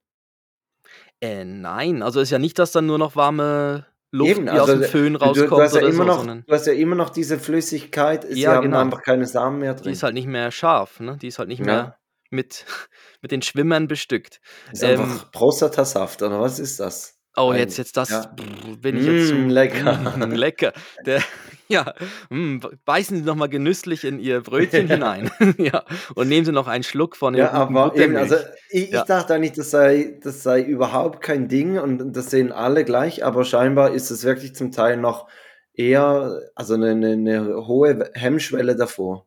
Äh, 1.20 1.44
nein, 1.44 2.02
also 2.02 2.20
ist 2.20 2.30
ja 2.30 2.38
nicht, 2.38 2.58
dass 2.58 2.72
dann 2.72 2.86
nur 2.86 2.98
noch 2.98 3.16
warme 3.16 3.86
Luft 4.10 4.30
Eben, 4.32 4.48
also 4.48 4.74
aus 4.74 4.78
dem 4.80 4.82
Föhn 4.84 5.12
Du, 5.14 5.18
du, 5.18 5.24
rauskommt 5.24 5.50
du, 5.52 5.60
hast 5.62 5.72
ja 5.74 5.80
oder 5.80 5.88
immer 5.88 5.98
so, 5.98 6.04
noch, 6.04 6.16
sondern 6.18 6.44
du 6.46 6.54
hast 6.54 6.66
ja 6.66 6.72
immer 6.72 6.94
noch 6.94 7.10
diese 7.10 7.38
Flüssigkeit, 7.38 8.24
sie 8.28 8.40
Ja, 8.40 8.54
haben 8.54 8.64
genau. 8.64 8.78
einfach 8.80 9.02
keine 9.02 9.26
Samen 9.26 9.58
mehr 9.58 9.74
die 9.74 9.82
drin. 9.82 9.92
ist 9.92 10.02
halt 10.02 10.14
nicht 10.14 10.26
mehr 10.28 10.50
scharf, 10.50 11.00
ne? 11.00 11.16
Die 11.20 11.26
ist 11.28 11.38
halt 11.38 11.48
nicht 11.48 11.58
Ja. 11.60 11.64
mehr 11.66 11.98
mit, 12.30 12.64
mit 13.22 13.32
den 13.32 13.42
Schwimmern 13.42 13.88
bestückt. 13.88 14.40
ist 14.72 14.82
ähm, 14.84 15.00
einfach 15.00 15.30
Prostatasaft, 15.32 16.22
oder 16.22 16.40
was 16.40 16.58
ist 16.58 16.78
das? 16.80 17.16
Oh, 17.36 17.52
jetzt, 17.52 17.76
jetzt 17.78 17.96
das 17.96 18.10
ja. 18.10 18.26
brr, 18.36 18.76
bin 18.76 18.96
ich 18.96 19.04
jetzt 19.06 19.26
Mm, 19.26 19.28
zum 19.30 19.48
lecker. 19.48 19.98
Mm, 20.16 20.30
lecker. 20.30 20.72
Der, 21.04 21.20
ja, 21.68 21.94
mm, 22.30 22.58
beißen 22.84 23.16
Sie 23.18 23.22
noch 23.22 23.34
mal 23.34 23.48
genüsslich 23.48 24.04
in 24.04 24.18
Ihr 24.18 24.40
Brötchen 24.42 24.86
Ja. 24.88 24.94
hinein. 24.94 25.30
ja, 25.58 25.84
und 26.14 26.28
nehmen 26.28 26.44
Sie 26.44 26.52
noch 26.52 26.66
einen 26.68 26.84
Schluck 26.84 27.16
von 27.16 27.34
Ja, 27.34 27.50
der 27.52 27.66
guten 27.66 27.76
aber 27.76 27.96
eben, 27.96 28.16
also 28.16 28.36
ich, 28.70 28.90
Ja. 28.90 29.00
ich 29.00 29.06
dachte 29.06 29.34
eigentlich, 29.34 29.52
das 29.52 29.70
sei, 29.70 30.18
das 30.22 30.42
sei 30.42 30.62
überhaupt 30.62 31.20
kein 31.22 31.48
Ding 31.48 31.78
und 31.78 32.12
das 32.12 32.30
sehen 32.30 32.52
alle 32.52 32.84
gleich, 32.84 33.24
aber 33.24 33.44
scheinbar 33.44 33.92
ist 33.92 34.10
es 34.10 34.24
wirklich 34.24 34.54
zum 34.54 34.72
Teil 34.72 34.96
noch 34.96 35.28
eher, 35.72 36.40
also 36.54 36.74
eine, 36.74 36.90
eine, 36.90 37.12
eine 37.12 37.66
hohe 37.66 38.10
Hemmschwelle 38.14 38.76
davor. 38.76 39.26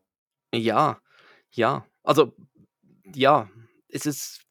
Ja, 0.53 1.00
ja. 1.51 1.86
Also, 2.03 2.34
ja, 3.13 3.50
es 3.89 4.06
ist, 4.06 4.41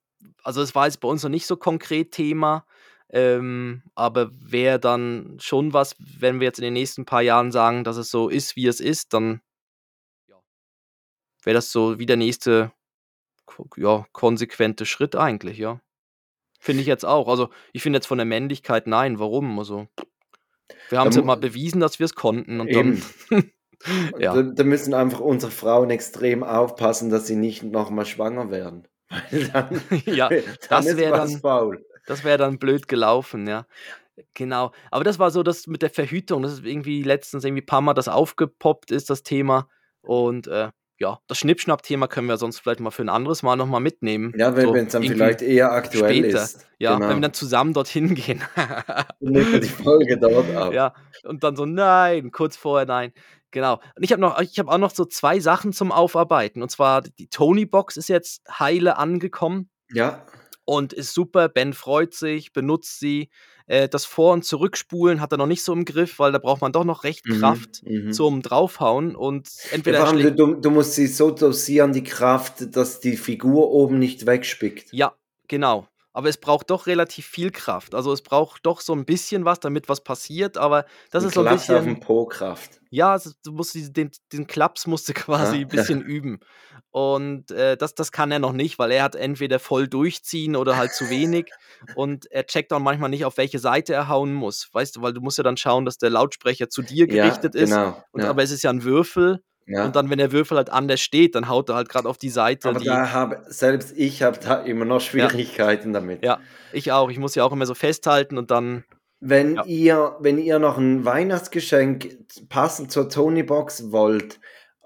also 0.43 0.61
es 0.61 0.75
war 0.75 0.87
jetzt 0.87 1.01
bei 1.01 1.09
uns 1.09 1.23
noch 1.23 1.31
nicht 1.31 1.47
so 1.47 1.57
konkret 1.57 2.13
Thema, 2.13 2.67
ähm, 3.11 3.83
aber 3.95 4.31
wäre 4.33 4.79
dann 4.81 5.37
schon 5.41 5.73
was, 5.73 5.95
wenn 5.99 6.41
wir 6.41 6.47
jetzt 6.47 6.59
in 6.59 6.65
den 6.65 6.73
nächsten 6.75 7.05
paar 7.05 7.23
Jahren 7.23 7.53
sagen, 7.53 7.85
dass 7.85 7.97
es 7.97 8.11
so 8.11 8.29
ist, 8.29 8.57
wie 8.57 8.67
es 8.67 8.81
ist, 8.81 9.13
dann 9.15 9.41
wäre 11.43 11.55
das 11.55 11.71
so 11.71 11.99
wie 11.99 12.07
der 12.07 12.17
nächste, 12.17 12.73
ja, 13.77 14.07
konsequente 14.13 14.87
Schritt 14.87 15.15
eigentlich, 15.15 15.59
ja. 15.59 15.81
Finde 16.59 16.81
ich 16.81 16.89
jetzt 16.89 17.05
auch. 17.05 17.29
Also, 17.29 17.51
ich 17.73 17.83
finde 17.83 17.99
jetzt 17.99 18.07
von 18.07 18.19
der 18.19 18.25
Männlichkeit 18.25 18.87
nein. 18.87 19.19
Warum? 19.21 19.59
Also, 19.59 19.87
wir 20.89 20.99
haben 20.99 21.11
es 21.11 21.17
ja 21.17 21.23
mal 21.23 21.37
bewiesen, 21.37 21.81
dass 21.81 21.99
wir 22.01 22.07
es 22.07 22.15
konnten 22.15 22.61
und 22.61 22.69
Eben. 22.69 23.03
dann, 23.31 23.53
ja. 24.19 24.35
Da, 24.35 24.43
da 24.43 24.65
müssen 24.65 24.95
einfach 24.95 25.21
unsere 25.21 25.53
Frauen 25.53 25.91
extrem 25.91 26.43
aufpassen, 26.43 27.11
dass 27.11 27.27
sie 27.27 27.37
nicht 27.37 27.63
nochmal 27.63 28.07
schwanger 28.07 28.51
werden. 28.51 28.89
Weil 29.31 29.49
dann, 29.49 29.83
Ja, 30.07 30.29
dann 30.31 30.43
das 30.69 30.87
ist 30.87 30.97
wär 30.97 31.13
was 31.13 31.33
dann- 31.33 31.41
faul. 31.41 31.87
Das 32.07 32.25
wäre 32.25 32.39
dann 32.39 32.59
blöd 32.59 32.89
gelaufen, 32.89 33.47
ja. 33.47 33.67
Genau. 34.35 34.73
Aber 34.91 35.05
das 35.05 35.19
war 35.19 35.31
so 35.31 35.43
das 35.43 35.67
mit 35.67 35.83
der 35.83 35.91
Verhütung. 35.91 36.43
Das 36.43 36.53
ist 36.55 36.65
irgendwie 36.65 37.03
letztens 37.03 37.45
irgendwie 37.45 37.63
ein 37.63 37.67
paar 37.67 37.83
Mal 37.83 37.95
das 37.95 38.09
aufgepoppt 38.09 38.91
ist, 38.91 39.11
das 39.11 39.23
Thema. 39.23 39.69
Und 40.01 40.47
äh, 40.47 40.71
ja, 40.99 41.19
das 41.27 41.37
Schnippschnapp-Thema 41.39 42.09
können 42.09 42.27
wir 42.29 42.39
sonst 42.39 42.61
vielleicht 42.61 42.81
mal 42.81 42.91
für 42.91 43.03
ein 43.03 43.11
anderes 43.11 43.43
Mal 43.43 43.57
nochmal 43.57 43.83
mitnehmen. 43.83 44.33
Ja, 44.39 44.57
wenn 44.57 44.65
So 44.69 44.75
es 44.75 44.93
dann 44.93 45.03
vielleicht 45.03 45.43
eher 45.43 45.73
aktuell 45.73 46.15
später. 46.17 46.43
ist. 46.43 46.67
Ja, 46.79 46.93
wenn 46.95 47.01
wir 47.01 47.09
Genau. 47.09 47.21
dann 47.21 47.33
zusammen 47.35 47.75
dorthin 47.75 48.15
gehen. 48.15 48.43
Nehmen 49.21 49.61
die 49.61 49.69
Folge 49.69 50.17
dort 50.19 50.57
auf. 50.57 50.73
Ja, 50.73 50.95
und 51.25 51.45
dann 51.45 51.55
so, 51.57 51.67
nein, 51.67 52.31
kurz 52.31 52.57
vorher, 52.57 52.87
nein. 52.87 53.13
Genau. 53.51 53.75
Und 53.97 54.03
ich 54.03 54.13
habe 54.13 54.21
noch, 54.23 54.41
ich 54.41 54.59
habe 54.59 54.71
auch 54.71 54.79
noch 54.79 54.91
so 54.91 55.05
zwei 55.05 55.39
Sachen 55.41 55.73
zum 55.75 55.93
Aufarbeiten. 55.93 56.63
Und 56.63 56.71
zwar, 56.71 57.03
die 57.03 57.29
Tony-Box 57.29 57.97
ist 57.99 58.09
jetzt 58.09 58.43
heile 58.59 58.97
angekommen 58.97 59.69
Ja. 59.91 60.25
Und 60.67 60.93
ist 60.93 61.15
super. 61.15 61.49
Ben 61.49 61.73
freut 61.73 62.13
sich, 62.13 62.53
benutzt 62.53 63.01
sie. 63.01 63.31
Äh, 63.67 63.89
das 63.89 64.05
Vor- 64.05 64.35
und 64.35 64.45
Zurückspulen 64.45 65.21
hat 65.21 65.33
er 65.33 65.39
noch 65.39 65.47
nicht 65.47 65.65
so 65.65 65.73
im 65.73 65.85
Griff, 65.87 66.19
weil 66.19 66.33
da 66.33 66.39
braucht 66.39 66.61
man 66.61 66.73
doch 66.73 66.85
noch 66.85 67.03
recht 67.05 67.25
Mhm, 67.27 67.39
Kraft 67.41 67.83
mhm. 67.85 68.13
zum 68.13 68.43
Draufhauen. 68.43 69.17
Und 69.17 69.49
Ja, 69.65 69.71
entweder 69.71 69.99
er 70.01 70.07
allem, 70.09 70.21
schlägt. 70.21 70.39
du, 70.39 70.55
du 70.55 70.71
musst 70.71 70.93
sie 70.95 71.07
so 71.07 71.31
dosieren, 71.31 71.93
die 71.95 72.05
Kraft, 72.05 72.77
dass 72.77 73.01
die 73.01 73.17
Figur 73.17 73.71
oben 73.71 73.99
nicht 73.99 74.27
wegspickt. 74.27 74.93
Ja, 74.93 75.15
genau. 75.49 75.89
Aber 76.17 76.31
es 76.31 76.39
braucht 76.39 76.71
doch 76.71 76.87
relativ 76.87 77.27
viel 77.27 77.51
Kraft. 77.51 77.95
Also 77.95 78.11
es 78.11 78.23
braucht 78.23 78.65
doch 78.65 78.81
so 78.81 78.95
ein 78.95 79.05
bisschen 79.05 79.45
was, 79.45 79.61
damit 79.61 79.91
was 79.91 80.03
passiert. 80.03 80.57
Aber 80.57 80.87
das 81.11 81.23
Ein 81.25 81.29
ist 81.29 81.35
so 81.35 81.41
ein 81.41 81.47
Klaps 81.47 81.69
auf 81.69 81.77
bisschen. 81.81 81.95
den 81.97 82.01
Po-Kraft. 82.01 82.81
Ja, 82.89 83.15
es 83.17 83.27
ist- 83.27 83.37
du 83.45 83.53
musst 83.53 83.75
den, 83.75 84.11
den 84.33 84.47
Klaps 84.47 84.87
musst 84.87 85.07
du 85.11 85.13
quasi 85.53 85.57
Ja, 85.57 85.63
ein 85.67 85.69
bisschen 85.69 86.01
üben. 86.01 86.41
Und 86.91 87.51
äh, 87.51 87.77
das, 87.77 87.95
das 87.95 88.13
kann 88.13 88.33
er 88.33 88.39
noch 88.39 88.53
nicht, 88.55 88.79
weil 88.79 88.93
er 88.93 89.03
hat 89.03 89.15
entweder 89.15 89.59
voll 89.59 89.89
durchziehen 89.89 90.57
oder 90.57 90.79
halt 90.79 90.95
zu 90.95 91.11
wenig. 91.11 91.53
Und 91.95 92.25
er 92.33 92.47
checkt 92.47 92.73
auch 92.73 92.79
manchmal 92.81 93.11
nicht, 93.11 93.27
auf 93.27 93.37
welche 93.37 93.59
Seite 93.59 93.93
er 93.93 94.09
hauen 94.09 94.33
muss. 94.33 94.71
Weißt 94.73 94.97
du, 94.97 95.03
weil 95.03 95.13
du 95.13 95.21
musst 95.21 95.37
ja 95.37 95.45
dann 95.45 95.59
schauen, 95.59 95.85
dass 95.85 95.99
der 95.99 96.09
Lautsprecher 96.09 96.71
zu 96.71 96.81
dir 96.81 97.07
Ja, 97.09 97.25
gerichtet 97.25 97.55
ist. 97.55 97.69
genau. 97.69 98.03
Und, 98.13 98.23
Ja, 98.23 98.31
Aber 98.31 98.43
es 98.43 98.51
ist 98.51 98.63
ja 98.63 98.71
ein 98.71 98.85
Würfel. 98.85 99.43
Ja. 99.67 99.85
Und 99.85 99.97
dann, 99.97 100.11
wenn 100.11 100.19
der 100.19 100.33
Würfel 100.33 100.57
halt 100.57 100.71
anders 100.71 101.01
steht, 101.01 101.35
dann 101.35 101.49
haut 101.49 101.69
er 101.69 101.75
halt 101.77 101.89
gerade 101.89 102.09
auf 102.09 102.19
die 102.19 102.29
Seite. 102.31 102.69
Aber 102.69 102.79
die, 102.79 102.87
da 102.87 103.13
habe 103.13 103.43
selbst 103.49 103.93
ich 103.97 104.23
habe 104.23 104.39
da 104.39 104.63
immer 104.63 104.85
noch 104.85 105.01
Schwierigkeiten 105.01 105.93
damit. 105.93 106.25
ja, 106.25 106.39
ich 106.73 106.93
auch. 106.93 107.11
Ich 107.11 107.19
muss 107.19 107.35
ja 107.35 107.45
auch 107.45 107.53
immer 107.53 107.67
so 107.67 107.75
festhalten 107.75 108.39
und 108.39 108.51
dann. 108.51 108.85
Wenn 109.21 109.57
Ja. 109.57 109.65
ihr, 109.65 110.17
wenn 110.21 110.39
ihr 110.39 110.59
noch 110.59 110.77
ein 110.79 111.05
Weihnachtsgeschenk 111.05 112.19
passend 112.49 112.93
zur 112.93 113.09
Tony-Box 113.09 113.91
wollt, 113.91 114.39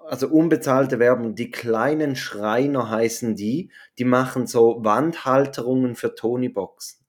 also 0.07 0.29
unbezahlte 0.29 0.99
Werbung, 0.99 1.35
die 1.35 1.51
kleinen 1.51 2.17
Schreiner 2.17 2.89
heißen 2.91 3.37
die, 3.37 3.71
die 3.99 4.05
machen 4.05 4.47
so 4.47 4.79
Wandhalterungen 4.83 5.95
für 5.97 6.15
Tony-Boxen. 6.15 7.05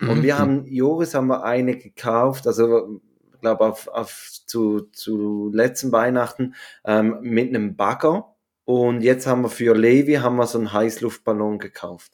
Und 0.00 0.22
wir 0.22 0.34
Mhm. 0.34 0.38
haben, 0.38 0.66
Joris 0.66 1.14
haben 1.14 1.28
wir 1.28 1.44
eine 1.44 1.76
gekauft, 1.76 2.46
also 2.46 3.00
glaube 3.44 3.64
auf, 3.66 3.88
auf 3.88 4.30
zu, 4.46 4.88
zu 4.92 5.50
letzten 5.52 5.92
Weihnachten 5.92 6.54
ähm, 6.84 7.18
mit 7.20 7.48
einem 7.48 7.76
Bagger. 7.76 8.34
Und 8.64 9.02
jetzt 9.02 9.26
haben 9.26 9.42
wir 9.42 9.50
für 9.50 9.74
Levi 9.76 10.14
haben 10.14 10.36
wir 10.36 10.46
so 10.46 10.58
einen 10.58 10.72
Heißluftballon 10.72 11.58
gekauft. 11.58 12.12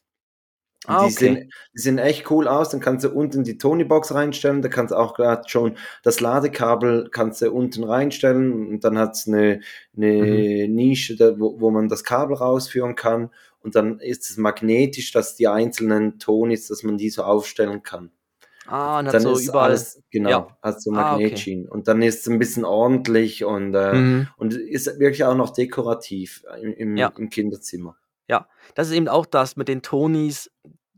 Ah, 0.87 1.07
die, 1.07 1.13
okay. 1.13 1.25
sehen, 1.25 1.53
die 1.75 1.81
sehen 1.81 1.99
echt 1.99 2.31
cool 2.31 2.49
aus. 2.49 2.71
Dann 2.71 2.81
kannst 2.81 3.05
du 3.05 3.11
unten 3.11 3.45
die 3.45 3.59
Tony-Box 3.59 4.15
reinstellen. 4.15 4.63
Da 4.63 4.69
kannst 4.69 4.93
du 4.93 4.97
auch 4.97 5.15
gerade 5.15 5.49
schon 5.49 5.77
das 6.03 6.21
Ladekabel 6.21 7.11
kannst 7.11 7.43
du 7.43 7.53
unten 7.53 7.85
reinstellen. 7.85 8.69
Und 8.69 8.85
dann 8.85 8.99
hat 8.99 9.15
es 9.15 9.29
eine, 9.29 9.61
eine 9.97 10.67
Mhm. 10.67 10.75
Nische, 10.75 11.17
da, 11.17 11.39
wo, 11.39 11.61
wo 11.61 11.71
man 11.71 11.89
das 11.89 12.03
Kabel 12.03 12.37
rausführen 12.37 12.97
kann. 12.97 13.31
Und 13.61 13.77
dann 13.77 14.01
ist 14.01 14.31
es 14.31 14.39
magnetisch, 14.39 15.13
dass 15.13 15.37
die 15.37 15.49
einzelnen 15.49 16.19
Tonis, 16.19 16.69
dass 16.69 16.83
man 16.83 16.97
die 16.97 17.11
so 17.11 17.23
aufstellen 17.23 17.83
kann. 17.83 18.11
Ah, 18.67 18.99
und 19.01 19.07
hat 19.07 19.15
Dann 19.15 19.23
so 19.23 19.33
ist 19.33 19.49
überall. 19.49 19.71
alles, 19.71 20.03
genau, 20.11 20.31
Ja. 20.31 20.59
hat 20.63 20.83
so 20.83 20.93
Ah, 20.93 21.15
okay. 21.15 21.23
Magnetschienen. 21.25 21.69
Und 21.69 21.89
dann 21.89 22.03
ist 22.03 22.21
es 22.21 22.29
ein 22.29 22.39
bisschen 22.39 22.65
ordentlich 22.65 23.45
und, 23.45 23.75
äh, 23.75 23.95
Mhm. 23.95 24.29
und 24.37 24.55
ist 24.55 24.87
wirklich 24.99 25.25
auch 25.25 25.35
noch 25.35 25.51
dekorativ 25.51 26.45
im, 26.61 26.73
im, 26.75 26.97
Ja. 26.97 27.13
im 27.17 27.31
Kinderzimmer. 27.31 27.97
Ja, 28.29 28.49
das 28.75 28.89
ist 28.89 28.95
eben 28.95 29.09
auch 29.09 29.27
das 29.27 29.57
mit 29.57 29.67
den 29.69 29.83
Tonys, 29.83 30.51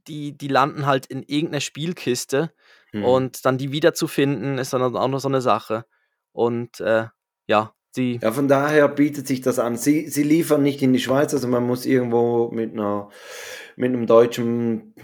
die, 0.09 0.37
die 0.37 0.49
landen 0.49 0.87
halt 0.87 1.07
in 1.07 1.23
irgendeiner 1.23 1.61
Spielkiste 1.61 2.52
Mhm. 2.92 3.04
und 3.04 3.47
dann 3.47 3.57
die 3.59 3.73
wiederzufinden, 3.73 4.59
ist 4.59 4.73
dann 4.73 4.83
auch 4.83 5.09
noch 5.09 5.21
so 5.21 5.28
eine 5.28 5.40
Sache. 5.40 5.87
Und 6.33 6.81
äh, 6.81 7.07
ja, 7.47 7.73
die. 7.97 8.19
Ja, 8.23 8.33
von 8.33 8.49
daher 8.49 8.89
bietet 8.89 9.27
sich 9.27 9.41
das 9.41 9.59
an. 9.59 9.77
Sie, 9.77 10.09
sie 10.09 10.23
liefern 10.23 10.63
nicht 10.63 10.83
in 10.83 10.93
die 10.93 10.99
Schweiz, 11.01 11.33
also 11.35 11.49
man 11.49 11.65
muss 11.67 11.87
irgendwo 11.87 12.51
mit 12.51 12.73
einer 12.73 13.09
mit 13.77 13.89
einem 13.93 14.07
deutschen 14.07 14.95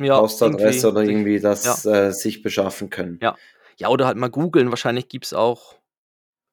Ja, 0.00 0.20
Postadresse 0.20 0.88
irgendwie 0.88 1.00
oder 1.00 1.02
irgendwie 1.02 1.40
das 1.40 1.86
äh, 1.86 2.10
sich 2.12 2.42
beschaffen 2.42 2.90
können. 2.90 3.18
Ja. 3.22 3.36
Ja, 3.78 3.88
oder 3.88 4.06
halt 4.06 4.18
mal 4.18 4.28
googeln. 4.28 4.68
Wahrscheinlich 4.70 5.08
gibt 5.08 5.24
es 5.24 5.32
auch 5.32 5.76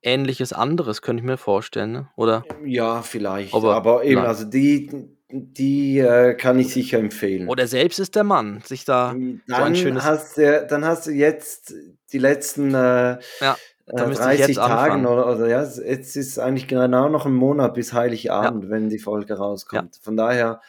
ähnliches 0.02 0.54
anderes, 0.54 1.02
könnte 1.02 1.22
ich 1.22 1.26
mir 1.26 1.38
vorstellen, 1.38 1.92
ne? 1.92 2.10
Oder? 2.16 2.44
Ja, 2.66 3.02
vielleicht. 3.02 3.54
Aber 3.54 3.76
Aber, 3.76 4.04
eben, 4.06 4.16
nein. 4.22 4.26
also 4.26 4.46
die, 4.46 4.90
die 5.30 6.00
äh, 6.00 6.34
kann 6.36 6.58
ich 6.60 6.74
sicher 6.74 6.98
empfehlen. 6.98 7.50
Oder 7.50 7.68
selbst 7.68 8.00
ist 8.00 8.16
der 8.16 8.24
Mann, 8.24 8.62
sich 8.66 8.86
da 8.86 9.12
so 9.12 9.16
ein 9.18 9.42
dann, 9.48 9.76
schönes. 9.76 10.04
hast 10.06 10.38
du, 10.38 10.66
dann 10.70 10.86
hast 10.86 11.08
du 11.08 11.12
jetzt 11.12 11.74
die 12.14 12.18
letzten 12.18 12.74
äh, 12.74 13.20
Ja, 13.42 13.58
da 13.96 14.06
äh, 14.06 14.08
müsste 14.08 14.24
ich 14.32 14.38
30 14.40 14.48
jetzt 14.48 14.56
Tagen 14.58 15.06
oder, 15.06 15.28
oder 15.36 15.48
ja, 15.48 15.62
jetzt 15.62 16.16
ist 16.16 16.40
eigentlich 16.40 16.68
genau 16.68 17.10
noch 17.10 17.26
ein 17.26 17.34
Monat 17.34 17.74
bis 17.74 17.94
Heiligabend, 17.94 18.70
wenn 18.70 18.90
die 18.90 19.00
Folge 19.00 19.36
rauskommt. 19.38 20.00
Von 20.02 20.16
daher 20.18 20.62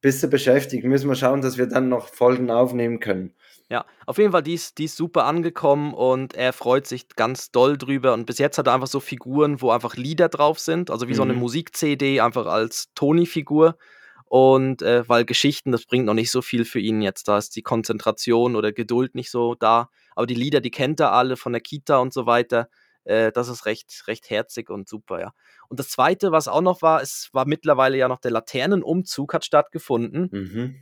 bist 0.00 0.22
du 0.22 0.28
beschäftigt. 0.28 0.84
Müssen 0.84 1.08
wir 1.08 1.14
schauen, 1.14 1.42
dass 1.42 1.58
wir 1.58 1.66
dann 1.66 1.88
noch 1.88 2.08
Folgen 2.08 2.50
aufnehmen 2.50 3.00
können. 3.00 3.34
Ja, 3.68 3.84
auf 4.06 4.18
jeden 4.18 4.32
Fall, 4.32 4.42
die 4.42 4.54
ist, 4.54 4.78
die 4.78 4.86
ist 4.86 4.96
super 4.96 5.26
angekommen 5.26 5.94
und 5.94 6.34
er 6.34 6.52
freut 6.52 6.86
sich 6.88 7.08
ganz 7.14 7.52
doll 7.52 7.78
drüber. 7.78 8.14
Und 8.14 8.26
bis 8.26 8.38
jetzt 8.38 8.58
hat 8.58 8.66
er 8.66 8.74
einfach 8.74 8.88
so 8.88 8.98
Figuren, 8.98 9.62
wo 9.62 9.70
einfach 9.70 9.96
Lieder 9.96 10.28
drauf 10.28 10.58
sind, 10.58 10.90
also 10.90 11.06
wie 11.06 11.14
so 11.14 11.22
eine 11.22 11.34
Mhm. 11.34 11.38
Musik-CD, 11.40 12.20
einfach 12.20 12.46
als 12.46 12.88
Toni-Figur. 12.94 13.76
Und 14.24 14.82
äh, 14.82 15.08
weil 15.08 15.24
Geschichten, 15.24 15.70
das 15.70 15.86
bringt 15.86 16.06
noch 16.06 16.14
nicht 16.14 16.30
so 16.30 16.42
viel 16.42 16.64
für 16.64 16.80
ihn 16.80 17.02
jetzt. 17.02 17.28
Da 17.28 17.38
ist 17.38 17.54
die 17.56 17.62
Konzentration 17.62 18.56
oder 18.56 18.72
Geduld 18.72 19.14
nicht 19.14 19.30
so 19.30 19.54
da. 19.54 19.88
Aber 20.20 20.26
die 20.26 20.34
Lieder, 20.34 20.60
die 20.60 20.70
kennt 20.70 21.00
er 21.00 21.12
alle 21.12 21.38
von 21.38 21.52
der 21.52 21.62
Kita 21.62 21.96
und 21.96 22.12
so 22.12 22.26
weiter. 22.26 22.68
Äh, 23.04 23.32
das 23.32 23.48
ist 23.48 23.64
recht, 23.64 24.04
recht 24.06 24.28
herzig 24.28 24.68
und 24.68 24.86
super, 24.86 25.18
ja. 25.18 25.32
Und 25.68 25.80
das 25.80 25.88
Zweite, 25.88 26.30
was 26.30 26.46
auch 26.46 26.60
noch 26.60 26.82
war, 26.82 27.00
es 27.00 27.30
war 27.32 27.46
mittlerweile 27.46 27.96
ja 27.96 28.06
noch 28.06 28.20
der 28.20 28.30
Laternenumzug 28.30 29.32
hat 29.32 29.46
stattgefunden. 29.46 30.28
Mhm. 30.30 30.74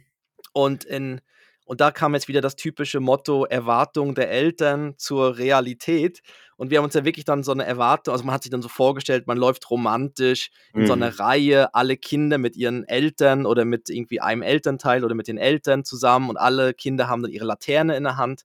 Und, 0.52 0.82
in, 0.82 1.20
und 1.66 1.80
da 1.80 1.92
kam 1.92 2.14
jetzt 2.14 2.26
wieder 2.26 2.40
das 2.40 2.56
typische 2.56 2.98
Motto 2.98 3.44
Erwartung 3.44 4.16
der 4.16 4.28
Eltern 4.28 4.94
zur 4.96 5.38
Realität. 5.38 6.20
Und 6.56 6.70
wir 6.70 6.78
haben 6.78 6.86
uns 6.86 6.94
ja 6.94 7.04
wirklich 7.04 7.24
dann 7.24 7.44
so 7.44 7.52
eine 7.52 7.64
Erwartung, 7.64 8.10
also 8.10 8.24
man 8.24 8.34
hat 8.34 8.42
sich 8.42 8.50
dann 8.50 8.62
so 8.62 8.68
vorgestellt, 8.68 9.28
man 9.28 9.38
läuft 9.38 9.70
romantisch 9.70 10.50
in 10.74 10.84
so 10.88 10.94
einer 10.94 11.10
Mhm. 11.12 11.16
Reihe, 11.20 11.74
alle 11.76 11.96
Kinder 11.96 12.38
mit 12.38 12.56
ihren 12.56 12.82
Eltern 12.88 13.46
oder 13.46 13.64
mit 13.64 13.88
irgendwie 13.88 14.20
einem 14.20 14.42
Elternteil 14.42 15.04
oder 15.04 15.14
mit 15.14 15.28
den 15.28 15.38
Eltern 15.38 15.84
zusammen 15.84 16.28
und 16.28 16.38
alle 16.38 16.74
Kinder 16.74 17.06
haben 17.06 17.22
dann 17.22 17.30
ihre 17.30 17.44
Laterne 17.44 17.96
in 17.96 18.02
der 18.02 18.16
Hand. 18.16 18.42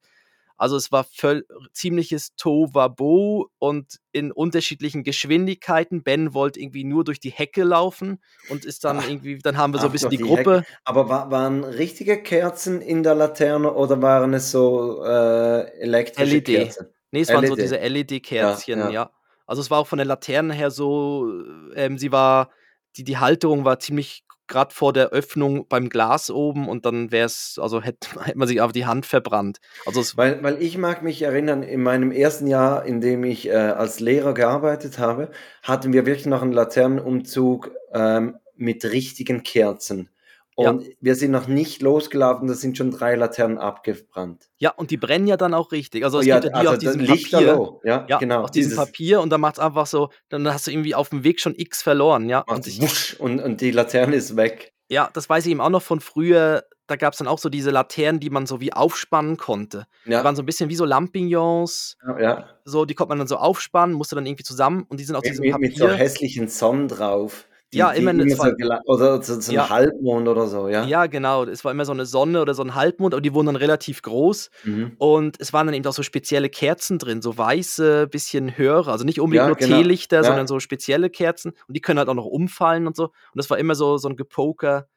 Also 0.63 0.77
es 0.77 0.93
war 0.93 1.03
völ 1.03 1.45
ziemliches 1.73 2.35
Tovabo 2.37 3.49
und 3.59 3.99
in 4.13 4.31
unterschiedlichen 4.31 5.03
Geschwindigkeiten. 5.03 6.03
Ben 6.03 6.33
wollte 6.33 6.61
irgendwie 6.61 6.85
nur 6.85 7.03
durch 7.03 7.19
die 7.19 7.31
Hecke 7.31 7.65
laufen 7.65 8.23
und 8.49 8.63
ist 8.63 8.85
dann 8.85 8.99
Ach, 8.99 9.09
irgendwie, 9.09 9.39
dann 9.39 9.57
haben 9.57 9.73
wir 9.73 9.81
so 9.81 9.87
ein 9.87 9.91
bisschen 9.91 10.11
die 10.11 10.15
die 10.15 10.23
Gruppe. 10.23 10.59
Hecke. 10.59 10.67
Aber 10.85 11.09
wa 11.09 11.29
waren 11.29 11.65
richtige 11.65 12.23
Kerzen 12.23 12.79
in 12.79 13.03
der 13.03 13.13
Laterne 13.13 13.73
oder 13.73 14.01
waren 14.01 14.33
es 14.33 14.51
so 14.51 15.03
äh, 15.03 15.67
elektrische 15.81 16.35
LED. 16.35 16.45
Kerzen? 16.45 16.87
Nee, 17.11 17.19
es 17.19 17.27
waren 17.27 17.45
so 17.45 17.55
LED. 17.55 17.63
diese 17.65 17.75
LED-Kerzchen, 17.79 18.79
ja, 18.79 18.85
Ja, 18.85 18.91
ja. 18.91 19.11
Also 19.45 19.61
es 19.61 19.69
war 19.69 19.79
auch 19.79 19.87
von 19.87 19.97
der 19.97 20.05
Laterne 20.05 20.53
her 20.53 20.71
so, 20.71 21.29
ähm, 21.75 21.97
sie 21.97 22.13
war, 22.13 22.51
die, 22.95 23.03
die 23.03 23.17
Halterung 23.17 23.65
war 23.65 23.79
ziemlich 23.79 24.23
gerade 24.53 24.73
vor 24.73 24.93
der 24.93 25.09
Öffnung 25.09 25.67
beim 25.67 25.89
Glas 25.89 26.29
oben 26.29 26.69
und 26.69 26.85
dann 26.85 27.11
wäre 27.11 27.25
es, 27.25 27.59
also 27.61 27.81
hätte 27.81 28.07
hätte 28.23 28.37
man 28.37 28.47
sich 28.47 28.61
auf 28.61 28.71
die 28.71 28.85
Hand 28.85 29.05
verbrannt. 29.05 29.59
Also 29.85 30.01
Weil, 30.15 30.41
weil 30.43 30.61
ich 30.61 30.77
mag 30.77 31.03
mich 31.03 31.21
erinnern, 31.23 31.63
in 31.63 31.81
meinem 31.81 32.11
ersten 32.11 32.47
Jahr, 32.47 32.85
in 32.85 33.01
dem 33.01 33.23
ich 33.23 33.49
äh, 33.49 33.53
als 33.53 33.99
Lehrer 33.99 34.33
gearbeitet 34.33 34.99
habe, 34.99 35.29
hatten 35.61 35.91
wir 35.91 36.05
wirklich 36.05 36.27
noch 36.27 36.41
einen 36.41 36.53
Laternenumzug 36.53 37.71
ähm, 37.93 38.37
mit 38.55 38.85
richtigen 38.85 39.43
Kerzen. 39.43 40.09
Ja. 40.57 40.69
Und 40.71 40.85
wir 41.01 41.15
sind 41.15 41.31
noch 41.31 41.47
nicht 41.47 41.81
losgelaufen, 41.81 42.47
da 42.47 42.53
sind 42.53 42.77
schon 42.77 42.91
drei 42.91 43.15
Laternen 43.15 43.57
abgebrannt. 43.57 44.49
ja, 44.59 44.71
und 44.71 44.91
die 44.91 44.97
brennen 44.97 45.27
ja 45.27 45.35
dann 45.37 45.53
auch 45.53 45.71
richtig. 45.71 46.03
Also 46.03 46.19
es 46.19 46.25
ja, 46.25 46.39
gibt 46.39 46.53
ja 46.55 46.61
die 46.61 46.67
auf 46.67 46.73
also 46.73 46.85
das 46.85 46.97
diesem 46.97 47.07
Papier. 47.07 47.79
Ja, 47.83 48.05
Ja, 48.07 48.17
genau. 48.19 48.43
auf 48.43 48.51
diesem 48.51 48.75
Papier 48.75 49.21
und 49.21 49.29
dann 49.31 49.41
macht 49.41 49.55
es 49.55 49.59
einfach 49.59 49.87
so, 49.87 50.09
dann 50.29 50.47
hast 50.51 50.67
du 50.67 50.71
irgendwie 50.71 50.95
auf 50.95 51.09
dem 51.09 51.23
Weg 51.23 51.39
schon 51.39 51.55
X 51.55 51.81
verloren, 51.81 52.29
ja. 52.29 52.39
Und 52.47 52.67
ich, 52.67 52.81
wusch 52.81 53.15
und, 53.19 53.39
und 53.39 53.61
die 53.61 53.71
Laterne 53.71 54.15
ist 54.15 54.35
weg. 54.35 54.73
ja, 54.89 55.09
das 55.13 55.27
weiß 55.29 55.45
ich 55.45 55.51
eben 55.51 55.61
auch 55.61 55.69
noch 55.69 55.81
von 55.81 55.99
früher. 55.99 56.63
Da 56.85 56.97
gab 56.97 57.13
es 57.13 57.19
dann 57.19 57.27
auch 57.29 57.39
so 57.39 57.47
diese 57.49 57.71
Laternen, 57.71 58.19
die 58.19 58.29
man 58.29 58.45
so 58.45 58.59
wie 58.59 58.73
aufspannen 58.73 59.37
konnte. 59.37 59.85
Die 60.05 60.11
Ja, 60.11 60.23
waren 60.25 60.35
so 60.35 60.43
ein 60.43 60.45
bisschen 60.45 60.69
wie 60.69 60.75
so 60.75 60.83
Lampignons. 60.85 61.95
ja, 62.05 62.19
ja. 62.19 62.49
So, 62.65 62.85
die 62.85 62.93
konnte 62.93 63.09
man 63.09 63.19
dann 63.19 63.27
so 63.27 63.37
aufspannen, 63.37 63.95
musste 63.95 64.15
dann 64.15 64.25
irgendwie 64.25 64.43
zusammen 64.43 64.85
und 64.89 64.99
die 64.99 65.03
sind 65.05 65.15
aus 65.15 65.23
Mit, 65.23 65.31
diesem 65.31 65.45
mit, 65.45 65.59
mit 65.59 65.77
so 65.77 65.85
Papier. 65.85 65.97
hässlichen 65.97 66.47
Sonnen 66.49 66.87
drauf, 66.89 67.47
Die, 67.73 67.79
Ja, 67.79 67.91
immer 67.91 68.13
'ne 68.13 68.27
immer 68.27 68.35
zwei 68.35 68.51
so 68.59 68.77
oder 68.85 69.21
so 69.23 69.39
so 69.41 69.51
'n 69.51 69.57
Ja. 69.57 69.69
Halbmond 69.69 70.27
oder 70.27 70.45
so, 70.47 70.67
ja? 70.69 70.93
Ja, 70.93 71.05
genau. 71.07 71.43
Es 71.45 71.63
war 71.63 71.71
immer 71.71 71.85
so 71.85 71.93
'ne 71.93 72.05
Sonne 72.05 72.41
oder 72.41 72.53
so 72.55 72.63
'n 72.63 72.75
Halbmond, 72.75 73.13
aber 73.13 73.21
die 73.21 73.33
wurden 73.33 73.47
dann 73.47 73.55
relativ 73.55 74.01
groß. 74.01 74.49
Mhm. 74.63 74.97
Und 74.97 75.37
es 75.39 75.53
waren 75.53 75.67
dann 75.67 75.73
eben 75.75 75.85
auch 75.85 75.93
so 75.93 76.03
spezielle 76.03 76.49
Kerzen 76.49 76.97
drin, 76.99 77.21
so 77.21 77.37
weiße, 77.37 78.07
bisschen 78.07 78.57
höhere, 78.57 78.91
also 78.91 79.05
nicht 79.05 79.19
unbedingt 79.21 79.45
Ja, 79.45 79.47
nur 79.47 79.57
genau. 79.57 79.83
Teelichter, 79.83 80.23
Ja. 80.23 80.23
sondern 80.23 80.47
so 80.47 80.59
spezielle 80.59 81.09
Kerzen 81.09 81.51
und 81.67 81.75
die 81.77 81.81
können 81.81 81.99
halt 81.99 82.09
auch 82.09 82.13
noch 82.15 82.25
umfallen 82.25 82.87
und 82.87 82.95
so. 82.95 83.05
Und 83.05 83.13
das 83.35 83.49
war 83.49 83.57
immer 83.59 83.75
so 83.75 83.97
so 83.97 84.07
'n 84.09 84.15
Gepoker. 84.15 84.87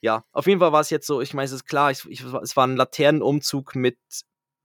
Ja, 0.00 0.24
auf 0.32 0.46
jeden 0.46 0.60
Fall 0.60 0.72
war's 0.72 0.90
jetzt 0.90 1.06
so 1.06 1.20
ich 1.20 1.34
meine, 1.34 1.46
es 1.46 1.52
ist 1.52 1.66
klar, 1.66 1.90
ich 1.90 2.04
ich 2.08 2.22
es 2.24 2.56
war 2.56 2.64
'n 2.66 2.76
Laternenumzug 2.76 3.74
mit 3.76 3.98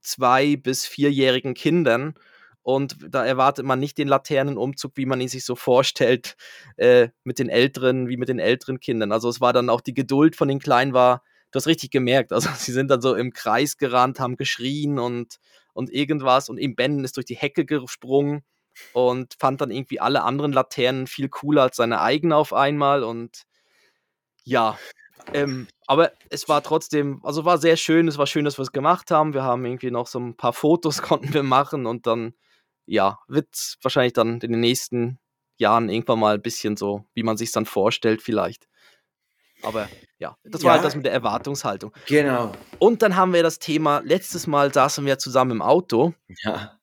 2 0.00 0.56
bis 0.56 0.86
4-jährigen 0.86 1.54
Kindern 1.54 2.14
und 2.62 2.96
da 3.10 3.24
erwartet 3.24 3.64
man 3.66 3.80
nicht 3.80 3.98
den 3.98 4.08
Laternenumzug, 4.08 4.92
wie 4.96 5.06
man 5.06 5.20
ihn 5.20 5.28
sich 5.28 5.44
so 5.44 5.56
vorstellt, 5.56 6.36
äh, 6.76 7.08
mit 7.24 7.38
den 7.38 7.48
älteren 7.48 8.08
wie 8.08 8.16
mit 8.16 8.28
den 8.28 8.38
älteren 8.38 8.80
Kindern. 8.80 9.12
Also, 9.12 9.28
es 9.28 9.40
war 9.40 9.52
dann 9.52 9.70
auch 9.70 9.80
die 9.80 9.94
Geduld 9.94 10.36
von 10.36 10.48
den 10.48 10.58
Kleinen 10.60 10.92
war 10.94 11.22
du 11.52 11.58
hast 11.58 11.66
richtig 11.66 11.90
gemerkt, 11.90 12.32
also, 12.32 12.48
sie 12.56 12.72
sind 12.72 12.90
dann 12.90 13.02
so 13.02 13.14
im 13.14 13.32
Kreis 13.32 13.76
gerannt, 13.76 14.20
haben 14.20 14.36
geschrien 14.36 14.98
und 14.98 15.38
und 15.74 15.90
irgendwas 15.90 16.48
und 16.50 16.58
eben 16.58 16.74
Ben 16.76 17.02
ist 17.04 17.16
durch 17.16 17.26
die 17.26 17.36
Hecke 17.36 17.64
gesprungen 17.64 18.42
und 18.92 19.34
fand 19.38 19.60
dann 19.60 19.70
irgendwie 19.70 20.00
alle 20.00 20.22
anderen 20.22 20.52
Laternen 20.52 21.06
viel 21.06 21.28
cooler 21.28 21.62
als 21.62 21.76
seine 21.76 22.00
eigene 22.00 22.36
auf 22.36 22.52
einmal 22.52 23.04
und 23.04 23.44
ja, 24.44 24.78
ähm, 25.34 25.68
aber 25.86 26.12
es 26.30 26.48
war 26.48 26.62
trotzdem 26.62 27.20
also, 27.24 27.44
war 27.44 27.58
sehr 27.58 27.76
schön. 27.76 28.08
Es 28.08 28.18
war 28.18 28.26
schön, 28.26 28.44
dass 28.44 28.58
wir's 28.58 28.72
gemacht 28.72 29.10
haben. 29.10 29.34
Wir 29.34 29.42
haben 29.44 29.64
irgendwie 29.64 29.90
noch 29.90 30.06
so 30.06 30.18
'n 30.20 30.36
paar 30.36 30.52
Fotos 30.52 31.02
konnten 31.02 31.34
wir 31.34 31.42
machen 31.44 31.86
und 31.86 32.06
dann, 32.06 32.34
ja, 32.86 33.18
wird's 33.28 33.78
wahrscheinlich 33.82 34.12
dann 34.14 34.34
in 34.40 34.52
den 34.52 34.60
nächsten 34.60 35.18
Jahren 35.58 35.88
irgendwann 35.88 36.18
mal 36.20 36.38
bisschen 36.38 36.76
so, 36.76 37.04
wie 37.14 37.22
man 37.22 37.36
sich's 37.36 37.52
dann 37.52 37.66
vorstellt 37.66 38.22
vielleicht. 38.22 38.66
Aber 39.62 39.88
ja, 40.18 40.36
das 40.44 40.64
war 40.64 40.72
halt 40.72 40.80
Ja. 40.82 40.84
das 40.86 40.96
mit 40.96 41.06
der 41.06 41.12
Erwartungshaltung. 41.12 41.92
Genau. 42.06 42.52
Und 42.80 43.02
dann 43.02 43.14
haben 43.16 43.32
wir 43.32 43.42
das 43.44 43.58
Thema 43.60 44.00
letztes 44.04 44.46
Mal 44.48 44.72
saßen 44.74 45.06
wir 45.06 45.18
zusammen 45.18 45.52
im 45.52 45.62
Auto 45.62 46.14
Ja. 46.42 46.78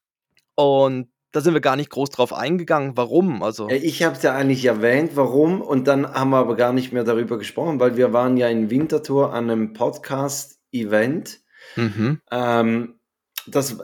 und 0.55 1.09
da 1.31 1.41
sind 1.41 1.53
wir 1.53 1.61
gar 1.61 1.75
nicht 1.75 1.89
groß 1.91 2.09
drauf 2.09 2.33
eingegangen, 2.33 2.97
warum. 2.97 3.43
Also 3.43 3.69
Ja, 3.69 3.75
ich 3.75 4.01
habe 4.03 4.15
es 4.15 4.23
ja 4.23 4.33
eigentlich 4.33 4.65
erwähnt, 4.65 5.11
warum, 5.15 5.61
und 5.61 5.87
dann 5.87 6.11
haben 6.11 6.31
wir 6.31 6.37
aber 6.37 6.55
gar 6.55 6.73
nicht 6.73 6.91
mehr 6.93 7.03
darüber 7.03 7.37
gesprochen, 7.37 7.79
weil 7.79 7.97
wir 7.97 8.13
waren 8.13 8.37
ja 8.37 8.47
in 8.47 8.69
Winterthur 8.71 9.31
an 9.33 9.47
'nem 9.47 9.73
Podcast-Event. 9.73 11.39
Mhm. 11.75 12.21
Ähm, 12.31 12.99
das 13.45 13.77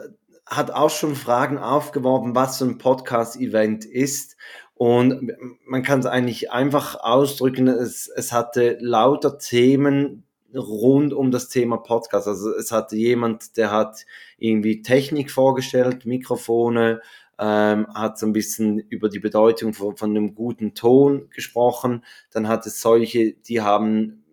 hat 0.46 0.70
auch 0.70 0.90
schon 0.90 1.14
Fragen 1.16 1.58
aufgeworfen, 1.58 2.34
was 2.34 2.58
so 2.58 2.64
'n 2.66 2.78
Podcast-Event 2.78 3.84
ist. 3.84 4.36
Und 4.74 5.32
man 5.66 5.82
kann's 5.82 6.06
eigentlich 6.06 6.52
einfach 6.52 6.96
ausdrücken, 7.00 7.68
es 7.68 8.08
es 8.14 8.32
hatte 8.32 8.76
lauter 8.80 9.38
Themen 9.38 10.24
rund 10.54 11.12
um 11.14 11.30
das 11.30 11.48
Thema 11.48 11.78
Podcast. 11.78 12.28
Also, 12.28 12.50
es 12.54 12.72
hatte 12.72 12.96
jemand, 12.96 13.56
der 13.56 13.70
hat 13.72 14.04
irgendwie 14.38 14.82
Technik 14.82 15.30
vorgestellt, 15.30 16.06
Mikrofone, 16.06 17.00
ähm, 17.38 17.86
hat 17.94 18.18
so 18.18 18.26
'n 18.26 18.32
bisschen 18.32 18.78
über 18.78 19.08
die 19.08 19.18
Bedeutung 19.20 19.74
von 19.74 19.96
von 19.96 20.12
'nem 20.12 20.34
guten 20.34 20.74
Ton 20.74 21.28
gesprochen. 21.30 22.04
Dann 22.32 22.48
hat 22.48 22.66
es 22.66 22.80
solche, 22.80 23.32
die 23.34 23.60
haben 23.62 24.24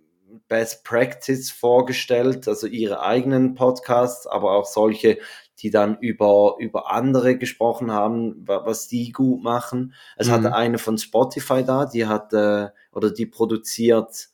Best 0.47 0.83
Practice 0.85 1.51
vorgestellt, 1.51 2.47
also 2.47 2.67
ihre 2.67 3.01
eigenen 3.03 3.55
Podcasts, 3.55 4.27
aber 4.27 4.51
auch 4.53 4.65
solche, 4.65 5.17
die 5.63 5.71
dann 5.71 5.97
über 5.99 6.55
über 6.59 6.91
andere 6.91 7.37
gesprochen 7.37 7.91
haben, 7.91 8.47
wa 8.47 8.65
was 8.65 8.87
die 8.87 9.11
gut 9.11 9.41
machen. 9.43 9.93
Es 10.17 10.29
hatte 10.29 10.49
Mhm. 10.49 10.53
eine 10.53 10.77
von 10.77 10.97
Spotify 10.99 11.63
da, 11.65 11.85
die 11.85 12.05
hat, 12.05 12.33
äh 12.33 12.69
oder 12.91 13.09
die 13.11 13.25
produziert 13.25 14.29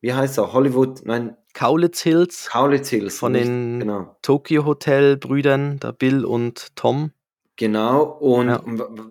wie 0.00 0.12
heißt 0.14 0.38
er? 0.38 0.52
Hollywood 0.52 1.02
nein 1.04 1.36
Kaulitz 1.54 2.02
Hills 2.02 2.46
Kaulitz 2.50 2.90
Hills, 2.90 3.18
von 3.18 3.34
richtig, 3.34 3.48
den 3.48 3.80
genau. 3.80 4.16
Tokio 4.22 4.64
Hotel 4.64 5.16
Brüdern, 5.16 5.78
da 5.80 5.90
Bill 5.92 6.24
und 6.24 6.76
Tom. 6.76 7.12
Genau, 7.58 8.04
und 8.04 8.48
Ja. 8.50 8.62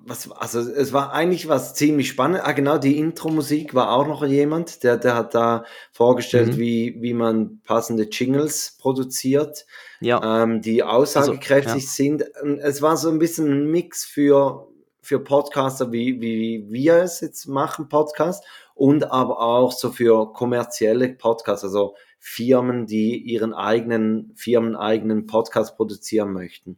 was 0.06 0.32
also, 0.32 0.62
es 0.62 0.94
war 0.94 1.12
eigentlich 1.12 1.50
was 1.50 1.74
ziemlich 1.75 2.08
spannend. 2.08 2.39
Ah, 2.46 2.54
genau, 2.54 2.77
die 2.77 2.98
Intro-Musik 2.98 3.74
war 3.75 3.92
auch 3.92 4.08
noch 4.08 4.25
jemand, 4.25 4.84
der 4.84 4.96
der 4.96 5.16
hat 5.16 5.36
da 5.36 5.66
vorgestellt, 5.92 6.54
Mhm. 6.54 6.58
wie 6.58 6.96
wie 7.01 7.13
man 7.13 7.60
passende 7.66 8.04
Jingles 8.10 8.77
produziert, 8.80 9.66
Ja. 10.00 10.44
ähm, 10.44 10.62
die 10.62 10.82
Also, 10.82 10.96
aussagekräftig 10.98 11.84
ja. 11.84 11.89
sind. 11.89 12.24
Es 12.62 12.82
war 12.82 12.96
so 12.96 13.10
'n 13.10 13.20
bisschen 13.20 13.48
'n 13.51 13.70
Mix 13.70 14.06
für 14.06 14.69
für 15.02 15.19
Podcaster, 15.19 15.91
wie 15.91 16.22
wie 16.22 16.67
wir 16.69 17.00
es 17.04 17.19
jetzt 17.19 17.48
machen, 17.50 17.89
Podcast, 17.89 18.45
und 18.76 19.12
aber 19.12 19.41
auch 19.41 19.74
so 19.74 19.91
für 19.91 20.32
kommerzielle 20.32 21.10
Podcasts, 21.10 21.65
also 21.65 21.95
Firmen, 22.17 22.86
die 22.86 23.17
ihren 23.17 23.54
eigenen 23.54 24.32
firmeneigenen 24.38 25.26
Podcast 25.26 25.76
produzieren 25.76 26.32
möchten. 26.32 26.78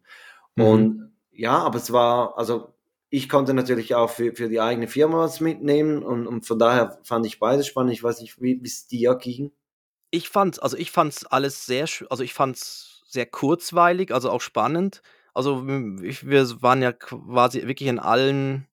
Mhm. 0.56 0.63
Und 0.65 1.12
ja, 1.39 1.58
aber 1.58 1.78
es 1.78 1.91
war 1.93 2.38
also, 2.38 2.73
ich 3.10 3.30
konnte 3.30 3.54
natürlich 3.54 3.95
auch 3.95 4.10
für 4.10 4.36
für 4.36 4.49
die 4.49 4.60
eigene 4.60 4.88
Firma 4.88 5.19
was 5.19 5.39
mitnehmen 5.39 6.04
und 6.04 6.28
und 6.28 6.45
von 6.45 6.60
daher 6.60 6.99
fand 7.04 7.25
ich 7.25 7.39
beides 7.39 7.65
spannend. 7.67 7.93
Ich 7.93 8.04
weiß 8.04 8.19
nicht, 8.21 8.41
wie 8.41 8.60
wie's 8.62 8.88
dir 8.88 9.15
ging? 9.15 9.52
Ich 10.12 10.30
fand's 10.30 10.60
also, 10.60 10.75
ich 10.75 10.91
fand's 10.91 11.25
alles 11.25 11.65
sehr 11.65 11.88
also, 12.10 12.23
ich 12.23 12.34
fand's 12.34 13.04
sehr 13.08 13.25
kurzweilig, 13.25 14.13
also, 14.13 14.30
auch 14.30 14.41
spannend. 14.41 15.02
Also, 15.34 15.65
ich 16.04 16.28
wir 16.28 16.62
waren 16.62 16.82
ja 16.82 16.91
quasi 16.91 17.65
wirklich 17.67 17.88
in 17.88 17.99
allen 17.99 18.67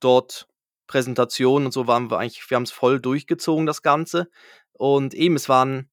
dort 0.00 0.46
Präsentationen 0.88 1.66
und 1.66 1.72
so 1.72 1.86
waren 1.86 2.10
wir 2.10 2.18
eigentlich 2.18 2.48
wir 2.50 2.56
haben's 2.56 2.70
voll 2.72 3.00
durchgezogen, 3.00 3.64
das 3.66 3.80
Ganze. 3.82 4.28
Und 4.72 5.14
eben, 5.14 5.36
es 5.36 5.48
waren, 5.48 5.88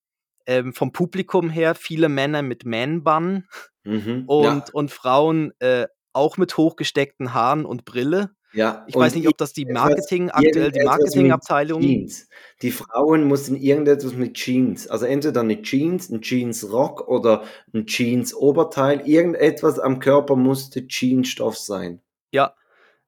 ähm, 0.46 0.74
vom 0.74 0.92
Publikum 0.92 1.50
her 1.50 1.76
viele 1.76 2.10
Männer 2.10 2.42
mit 2.42 2.66
Man-Bun 2.66 3.48
Mhm, 3.88 4.30
ja. 4.38 4.52
und 4.52 4.74
und 4.74 4.92
Frauen, 4.92 5.54
äh, 5.60 5.88
auch 6.18 6.38
mit 6.38 6.58
hochgesteckten 6.58 7.34
Haaren 7.34 7.66
und 7.66 7.86
Brille. 7.86 8.32
Ja, 8.54 8.86
Ich 8.88 8.96
weiß 8.96 9.16
nicht, 9.16 9.28
ob 9.28 9.38
das 9.38 9.54
die 9.54 9.66
Marketing 9.66 10.30
aktuell 10.32 10.72
die 10.72 10.82
Marketingabteilung 10.82 11.82
Jeans. 11.82 12.28
Die 12.62 12.72
Frauen 12.72 13.26
mussten 13.26 13.56
irgendetwas 13.58 14.14
mit 14.14 14.36
Jeans, 14.36 14.88
also, 14.88 15.06
entweder 15.06 15.44
'ne 15.44 15.62
Jeans, 15.62 16.10
'n 16.10 16.22
Jeansrock 16.22 17.08
oder 17.08 17.44
'n 17.74 17.86
Jeansoberteil. 17.88 19.02
Irgendetwas 19.08 19.80
am 19.80 20.00
Körper 20.00 20.36
musste 20.38 20.88
Jeansstoff 20.88 21.58
sein. 21.58 22.02
Ja, 22.34 22.54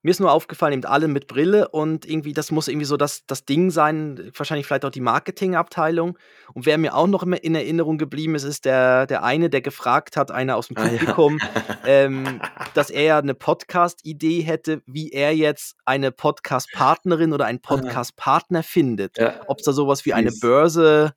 mir 0.04 0.12
ist 0.12 0.20
nur 0.22 0.32
aufgefallen, 0.32 0.74
eben 0.74 0.86
alle 0.86 1.08
mit 1.10 1.28
Brille 1.28 1.68
und 1.70 2.06
irgendwie 2.06 2.34
das 2.34 2.52
muss 2.52 2.68
irgendwie 2.70 2.86
so 2.86 2.98
das 2.98 3.26
das 3.28 3.46
Ding 3.46 3.70
sein, 3.72 4.32
wahrscheinlich 4.36 4.66
vielleicht 4.68 4.86
auch 4.86 4.90
die 4.92 5.02
Marketingabteilung. 5.02 6.18
Und 6.54 6.66
wer 6.66 6.78
mir 6.78 6.96
auch 6.96 7.08
noch 7.08 7.24
immer 7.24 7.44
in 7.44 7.56
Erinnerung 7.56 7.98
geblieben 7.98 8.36
ist, 8.36 8.44
ist 8.46 8.66
der 8.66 9.06
der 9.08 9.24
eine, 9.24 9.50
der 9.50 9.62
gefragt 9.62 10.18
hat, 10.18 10.32
einer 10.32 10.56
aus'm 10.58 10.76
Ah, 10.76 10.88
ja. 10.88 10.90
Publikum, 10.90 11.42
ähm, 11.84 12.44
dass 12.74 12.90
er 12.90 13.22
'ne 13.24 13.34
Podcast-Idee 13.36 14.42
hätte, 14.42 14.82
wie 14.86 15.12
er 15.12 15.36
jetzt 15.36 15.76
eine 15.86 16.12
Podcast-Partnerin 16.12 17.34
oder 17.34 17.46
einen. 17.46 17.62
Podcast-Partner 17.62 18.64
findet. 18.64 19.18
Ja, 19.18 19.42
Ob's 19.48 19.64
da 19.64 19.74
so 19.74 19.88
was 19.88 20.06
wie 20.06 20.14
eine. 20.14 20.32
Börse 20.32 21.14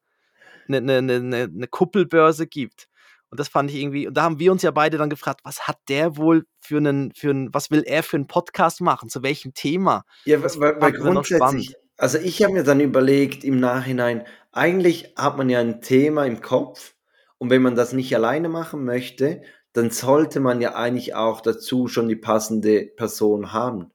'ne 0.69 0.81
'ne 0.83 1.03
'ne 1.03 1.21
'ne 1.21 1.49
'ne 1.53 1.67
Kuppelbörse 1.69 2.47
gibt. 2.49 2.87
Und 3.33 3.41
das 3.41 3.49
fand 3.49 3.71
ich 3.71 3.77
irgendwie 3.77 4.07
und 4.07 4.15
da 4.15 4.25
haben 4.25 4.39
wir 4.39 4.53
uns 4.53 4.61
ja 4.63 4.71
beide 4.73 4.99
dann 4.99 5.09
gefragt: 5.09 5.41
„Was 5.43 5.67
hat 5.67 5.79
der 5.89 6.19
wohl 6.19 6.45
für 6.61 6.79
'nen 6.83 7.13
für 7.17 7.31
'n 7.31 7.49
was 7.55 7.71
will 7.71 7.83
er 7.87 8.03
für 8.03 8.19
'n 8.19 8.27
Podcast 8.27 8.83
machen? 8.83 9.09
Zu 9.09 9.23
welchem 9.23 9.55
Thema?“ 9.55 10.05
Ja, 10.27 10.41
Das 10.43 10.61
weil 10.61 10.81
weil 10.81 10.93
grundsätzlich 10.93 11.75
also, 11.99 12.19
ich 12.19 12.43
habe 12.43 12.55
mir 12.55 12.65
dann 12.65 12.81
überlegt 12.81 13.45
im 13.45 13.61
Nachhinein, 13.61 14.25
eigentlich 14.51 15.13
hat 15.17 15.37
man 15.37 15.49
ja 15.51 15.61
'n 15.61 15.81
Thema 15.83 16.25
im 16.27 16.41
Kopf 16.41 16.95
und 17.39 17.51
wenn 17.51 17.63
man 17.63 17.75
das 17.77 17.93
nicht 17.93 18.15
alleine 18.17 18.49
machen 18.49 18.85
möchte, 18.85 19.43
dann 19.73 19.91
sollte 19.91 20.41
man 20.41 20.61
ja 20.61 20.75
eigentlich 20.75 21.15
auch 21.15 21.41
dazu 21.41 21.87
schon 21.89 22.09
die 22.09 22.17
passende 22.17 22.87
Person 22.97 23.53
haben. 23.53 23.93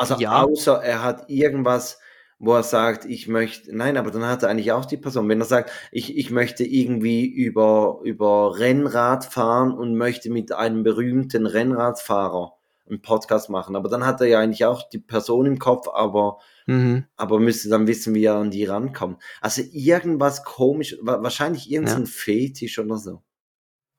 Also, 0.00 0.14
Ja. 0.14 0.46
außer 0.46 0.80
er 0.82 1.02
hat 1.02 1.28
irgendwas, 1.28 1.98
wo 2.38 2.54
er 2.54 2.62
sagt: 2.62 3.04
„Ich 3.06 3.28
möchte“ 3.28 3.74
nein, 3.76 3.96
aber 3.96 4.10
dann 4.10 4.24
hat 4.26 4.42
er 4.44 4.50
eigentlich 4.50 4.72
auch 4.72 4.84
die 4.86 4.96
Person. 4.98 5.28
Wenn 5.28 5.40
er 5.40 5.46
sagt: 5.46 5.70
„Ich 5.92 6.16
ich 6.16 6.30
möchte 6.30 6.64
irgendwie 6.64 7.26
über 7.26 8.00
über 8.04 8.58
Rennrad 8.58 9.24
fahren 9.26 9.72
und 9.72 9.96
möchte 9.96 10.30
mit 10.30 10.52
einem 10.52 10.82
berühmten 10.84 11.46
Rennradfahrer 11.46 12.54
'n 12.90 13.02
Podcast 13.02 13.50
machen“, 13.50 13.76
aber 13.76 13.88
dann 13.88 14.06
hat 14.06 14.20
er 14.20 14.28
ja 14.28 14.40
eigentlich 14.40 14.64
auch 14.66 14.88
die 14.88 14.98
Person 15.00 15.46
im 15.46 15.58
Kopf, 15.58 15.88
aber 15.92 16.38
Mhm. 16.66 17.06
aber 17.16 17.40
müsste 17.40 17.68
dann 17.70 17.86
wissen, 17.88 18.14
wie 18.14 18.24
er 18.24 18.36
an 18.36 18.50
die 18.52 18.64
rankommt. 18.66 19.22
Also, 19.40 19.62
irgendwas 19.72 20.44
komisch 20.44 20.96
wa 21.02 21.22
wahrscheinlich 21.22 21.70
irgend 21.70 21.90
so 21.90 22.00
Ja. 22.00 22.06
Fetisch 22.06 22.78
oder 22.78 22.98
so. 22.98 23.22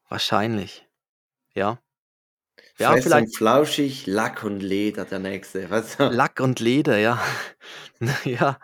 Wahrscheinlich. 0.09 0.87
Ja. 1.55 1.79
Ja, 2.77 2.93
Fest 2.93 3.05
und 3.05 3.11
vielleicht 3.11 3.35
flauschig, 3.37 4.07
Lack 4.07 4.43
und 4.43 4.61
Leder, 4.61 5.05
der 5.05 5.19
nächste, 5.19 5.69
du? 5.99 6.03
Lack 6.09 6.39
und 6.39 6.59
Leder, 6.59 6.97
ja. 6.97 7.19
Ja, 8.23 8.57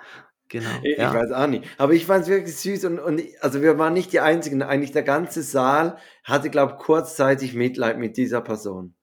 genau, 0.47 0.69
ich 0.83 0.97
ja. 0.97 1.13
weiß 1.13 1.31
auch 1.33 1.47
nicht. 1.47 1.65
Aber 1.77 1.91
ich 1.93 2.05
fand's 2.05 2.29
wirklich 2.29 2.55
süß 2.55 2.85
und 2.85 2.99
und 2.99 3.21
also, 3.41 3.61
wir 3.61 3.77
waren 3.77 3.93
nicht 3.93 4.13
die 4.13 4.21
Einzigen. 4.21 4.61
Eigentlich 4.63 4.93
der 4.93 5.03
ganze 5.03 5.43
Saal 5.43 5.97
hatte, 6.23 6.49
glaube 6.49 6.77
kurzzeitig 6.77 7.53
Mitleid 7.53 7.97
mit 7.97 8.15
dieser 8.15 8.39
Person. 8.41 8.95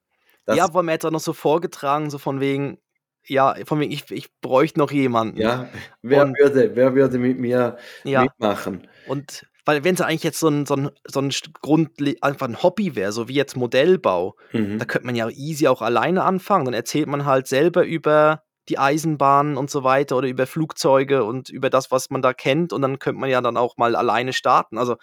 Das 0.46 0.57
Ja, 0.57 0.66
vor 0.68 0.78
allem 0.78 0.88
er 0.88 0.94
hat's 0.94 1.05
auch 1.05 1.11
noch 1.11 1.20
so 1.20 1.35
vorgetragen, 1.35 2.09
so 2.11 2.16
von 2.18 2.40
wegen 2.40 2.78
ja, 3.24 3.55
von 3.66 3.78
wegen, 3.78 3.92
ich, 3.92 4.11
ich 4.11 4.28
bräuchte 4.40 4.81
noch 4.81 4.90
jemanden. 4.90 5.37
Ja, 5.38 5.68
wer 6.02 6.22
Und- 6.24 6.37
würde, 6.40 6.74
wer 6.74 6.94
würde 6.94 7.18
mit 7.18 7.38
mir 7.38 7.76
Ja. 8.02 8.22
mitmachen? 8.22 8.88
Und 9.07 9.46
weil 9.64 9.85
wenn 9.85 9.94
es 9.94 10.01
eigentlich 10.01 10.22
jetzt 10.25 10.40
so 10.40 10.48
ein, 10.48 10.66
so 10.66 10.75
ein, 10.75 10.90
so 11.07 11.20
ein 11.20 11.31
Grund, 11.61 11.90
einfach 12.20 12.48
ein 12.48 12.62
Hobby 12.62 12.94
wäre, 12.96 13.12
so 13.12 13.29
wie 13.29 13.35
jetzt 13.35 13.57
Modellbau, 13.57 14.35
Mhm. 14.53 14.79
da 14.79 14.85
könnte 14.85 15.07
man 15.07 15.14
ja 15.14 15.29
easy 15.29 15.68
auch 15.68 15.83
alleine 15.83 16.25
anfangen. 16.25 16.64
Dann 16.64 16.75
erzählt 16.75 17.07
man 17.07 17.25
halt 17.25 17.46
selber 17.46 17.85
über 17.85 18.42
die 18.68 18.79
Eisenbahnen 18.79 19.57
und 19.57 19.70
so 19.70 19.83
weiter 19.83 20.16
oder 20.16 20.29
über 20.29 20.46
Flugzeuge 20.46 21.25
und 21.25 21.48
über 21.48 21.68
das, 21.68 21.90
was 21.90 22.11
man 22.11 22.22
da 22.22 22.33
kennt. 22.33 22.72
Und 22.72 22.83
dann 22.83 23.01
könnte 23.01 23.20
man 23.20 23.29
ja 23.29 23.40
dann 23.40 23.57
auch 23.57 23.77
mal 23.77 23.96
alleine 23.96 24.33
starten. 24.33 24.79
Also 24.79 24.96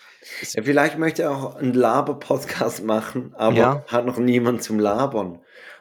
Ja, 0.54 0.64
vielleicht 0.64 0.98
möchte 0.98 1.24
er 1.24 1.32
auch 1.32 1.56
einen 1.56 1.74
Laber-Podcast 1.74 2.84
machen, 2.86 3.34
aber 3.38 3.56
Ja. 3.58 3.84
hat 3.88 4.06
noch 4.06 4.18
niemand 4.18 4.64
zum 4.64 4.80
Labern. 4.80 5.40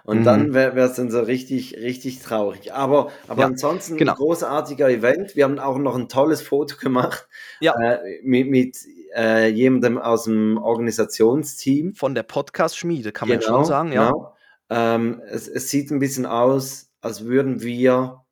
Und 0.08 0.20
Mhm. 0.20 0.24
dann 0.24 0.54
wäre 0.54 0.80
es 0.80 0.94
dann 0.94 1.10
so 1.10 1.20
richtig, 1.20 1.76
richtig 1.76 2.20
traurig. 2.20 2.72
Aber, 2.72 3.10
aber 3.28 3.42
Ja, 3.42 3.46
ansonsten 3.48 3.98
genau. 3.98 4.12
ein 4.12 4.16
großartiger 4.16 4.88
Event. 4.88 5.36
Wir 5.36 5.44
haben 5.44 5.58
auch 5.58 5.76
noch 5.76 5.96
ein 5.96 6.08
tolles 6.08 6.40
Foto 6.40 6.76
gemacht 6.78 7.28
Ja. 7.60 7.74
äh, 7.78 7.98
mit, 8.22 8.48
mit 8.48 8.78
äh, 9.14 9.48
jemandem 9.50 9.98
aus 9.98 10.24
dem 10.24 10.56
Organisationsteam. 10.56 11.94
von 11.94 12.14
der 12.14 12.22
Podcast-Schmiede 12.22 13.12
kann 13.12 13.28
man 13.28 13.42
schon 13.42 13.64
sagen, 13.66 13.92
ja. 13.92 14.06
genau. 14.10 14.34
Ähm, 14.70 15.20
es, 15.28 15.46
es 15.46 15.68
sieht 15.68 15.90
ein 15.90 15.98
bisschen 15.98 16.24
aus, 16.24 16.90
als 17.02 17.24
würden 17.26 17.60
wir 17.62 18.22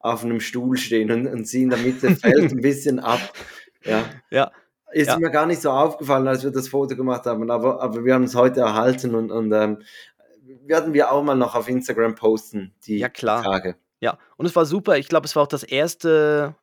auf 0.00 0.24
einem 0.24 0.40
Stuhl 0.40 0.76
stehen 0.78 1.12
und, 1.12 1.28
und 1.28 1.46
sie 1.46 1.62
in 1.62 1.70
der 1.70 1.78
Mitte 1.78 2.10
fällt 2.16 2.50
ein 2.52 2.60
bisschen 2.60 2.98
ab. 2.98 3.20
Ja. 3.84 4.02
Ja. 4.30 4.50
Ist 4.92 5.06
Ja. 5.10 5.18
mir 5.20 5.30
gar 5.30 5.46
nicht 5.46 5.62
so 5.62 5.70
aufgefallen, 5.70 6.26
als 6.26 6.42
wir 6.42 6.50
das 6.50 6.66
Foto 6.66 6.96
gemacht 6.96 7.24
haben, 7.24 7.48
aber, 7.52 7.80
aber 7.80 8.04
wir 8.04 8.14
haben 8.14 8.24
es 8.24 8.34
heute 8.34 8.60
erhalten 8.60 9.14
und, 9.14 9.30
und 9.30 9.52
ähm, 9.52 9.78
werden 10.66 10.92
wir 10.94 11.10
auch 11.12 11.22
mal 11.22 11.34
noch 11.34 11.54
auf 11.54 11.68
Instagram 11.68 12.14
posten, 12.14 12.74
die 12.86 12.98
Ja, 12.98 13.08
klar. 13.08 13.42
Tage. 13.42 13.76
Ja, 14.00 14.18
und 14.36 14.46
es 14.46 14.56
war 14.56 14.64
super. 14.66 14.96
Ich 14.98 15.08
glaube, 15.08 15.26
es 15.26 15.36
war 15.36 15.42
auch 15.44 15.48
das 15.48 15.62
erste 15.62 16.54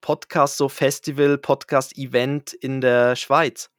Podcast, 0.00 0.56
so 0.58 0.68
Festival, 0.68 1.38
Podcast-Event 1.38 2.52
in 2.52 2.80
der 2.80 3.16
Schweiz. 3.16 3.70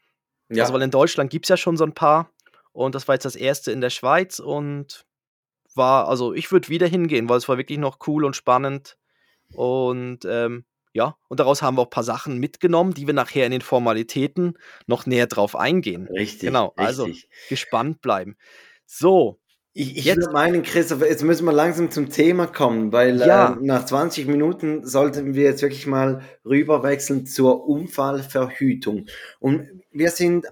Ja, 0.50 0.64
Also, 0.64 0.74
weil 0.74 0.82
in 0.82 0.92
Deutschland 0.92 1.30
gibt 1.30 1.46
es 1.46 1.50
ja 1.50 1.58
schon 1.58 1.78
so 1.78 1.84
ein 1.86 1.94
paar. 1.94 2.30
Und 2.74 2.94
das 2.96 3.08
war 3.08 3.16
jetzt 3.16 3.26
das 3.26 3.36
erste 3.36 3.72
in 3.72 3.80
der 3.82 3.90
Schweiz 3.90 4.40
und 4.40 5.06
war, 5.76 6.08
also 6.10 6.34
ich 6.34 6.52
würde 6.52 6.68
wieder 6.70 6.88
hingehen, 6.88 7.30
weil 7.30 7.38
es 7.38 7.48
war 7.48 7.58
wirklich 7.58 7.78
noch 7.78 8.00
cool 8.08 8.26
und 8.26 8.36
spannend. 8.36 8.98
Und 9.54 10.26
ähm, 10.26 10.66
ja, 10.94 11.18
und 11.28 11.40
daraus 11.40 11.62
haben 11.62 11.78
wir 11.78 11.82
auch 11.82 11.88
ein 11.88 11.90
paar 11.92 12.04
Sachen 12.04 12.38
mitgenommen, 12.40 12.94
die 12.94 13.06
wir 13.08 13.14
nachher 13.14 13.46
in 13.46 13.52
den 13.52 13.62
Formalitäten 13.62 14.58
noch 14.88 15.06
näher 15.06 15.28
drauf 15.28 15.56
eingehen. 15.56 16.08
richtig. 16.08 16.42
genau, 16.48 16.74
also- 16.76 17.06
richtig. 17.06 17.30
Gespannt 17.50 18.02
bleiben. 18.02 18.36
So, 18.86 19.40
Ich, 19.78 19.98
ich 19.98 20.06
Jetzt- 20.06 20.32
meinen, 20.32 20.64
Christopher, 20.64 21.06
jetzt 21.10 21.22
müssen 21.22 21.44
wir 21.44 21.52
langsam 21.52 21.92
zum 21.92 22.10
Thema 22.10 22.48
kommen, 22.48 22.94
weil 22.94 23.18
Ja. 23.20 23.54
äh, 23.54 23.58
nach 23.60 23.86
20 23.86 24.26
Minuten 24.26 24.86
sollten 24.88 25.34
wir 25.36 25.44
jetzt 25.44 25.62
wirklich 25.62 25.86
mal 25.86 26.22
rüberwechseln 26.46 27.26
zur 27.26 27.68
Unfallverhütung. 27.68 29.08
Und 29.40 29.68
wir 29.92 30.12
sind 30.12 30.46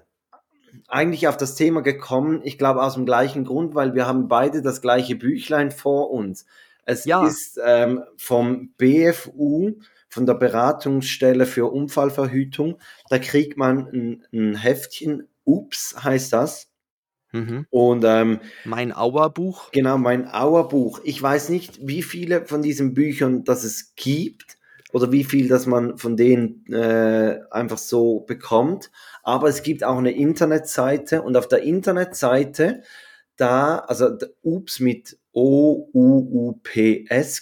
eigentlich 0.88 1.26
auf 1.26 1.38
das 1.38 1.54
Thema 1.54 1.80
gekommen, 1.80 2.42
ich 2.44 2.58
glaube 2.58 2.82
aus 2.82 2.94
dem 2.94 3.06
gleichen 3.06 3.44
Grund, 3.44 3.74
weil 3.74 3.94
wir 3.94 4.06
haben 4.06 4.28
beide 4.28 4.60
das 4.60 4.82
gleiche 4.82 5.16
Büchlein 5.16 5.70
vor 5.70 6.10
uns. 6.10 6.44
Es 6.84 7.06
Ja. 7.06 7.26
ist 7.26 7.58
ähm, 7.64 8.02
vom 8.18 8.74
BFU, 8.76 9.72
von 10.10 10.26
der 10.26 10.34
Beratungsstelle 10.34 11.46
für 11.46 11.72
Unfallverhütung. 11.72 12.76
Da 13.08 13.18
kriegt 13.18 13.56
man 13.56 13.88
ein, 13.88 14.24
ein 14.34 14.54
Heftchen, 14.54 15.28
Ups 15.44 15.96
heißt 16.04 16.30
das. 16.34 16.68
Mhm. 17.34 17.66
Und 17.70 18.04
ähm, 18.06 18.40
mein 18.64 18.92
Auerbuch. 18.92 19.70
Genau, 19.72 19.98
mein 19.98 20.26
Auerbuch. 20.28 21.00
Ich 21.04 21.20
weiß 21.20 21.50
nicht, 21.50 21.86
wie 21.86 22.02
viele 22.02 22.46
von 22.46 22.62
diesen 22.62 22.94
Büchern 22.94 23.44
das 23.44 23.64
es 23.64 23.94
gibt 23.96 24.56
oder 24.92 25.12
wie 25.12 25.24
viel, 25.24 25.48
dass 25.48 25.66
man 25.66 25.98
von 25.98 26.16
denen 26.16 26.64
äh, 26.72 27.40
einfach 27.50 27.78
so 27.78 28.20
bekommt. 28.20 28.90
Aber 29.22 29.48
es 29.48 29.62
gibt 29.62 29.82
auch 29.84 29.98
eine 29.98 30.12
Internetseite 30.12 31.22
und 31.22 31.36
auf 31.36 31.48
der 31.48 31.62
Internetseite 31.62 32.82
da, 33.36 33.78
also 33.78 34.16
Ups 34.42 34.78
mit 34.80 35.18
O-U-U-P-S 35.32 35.82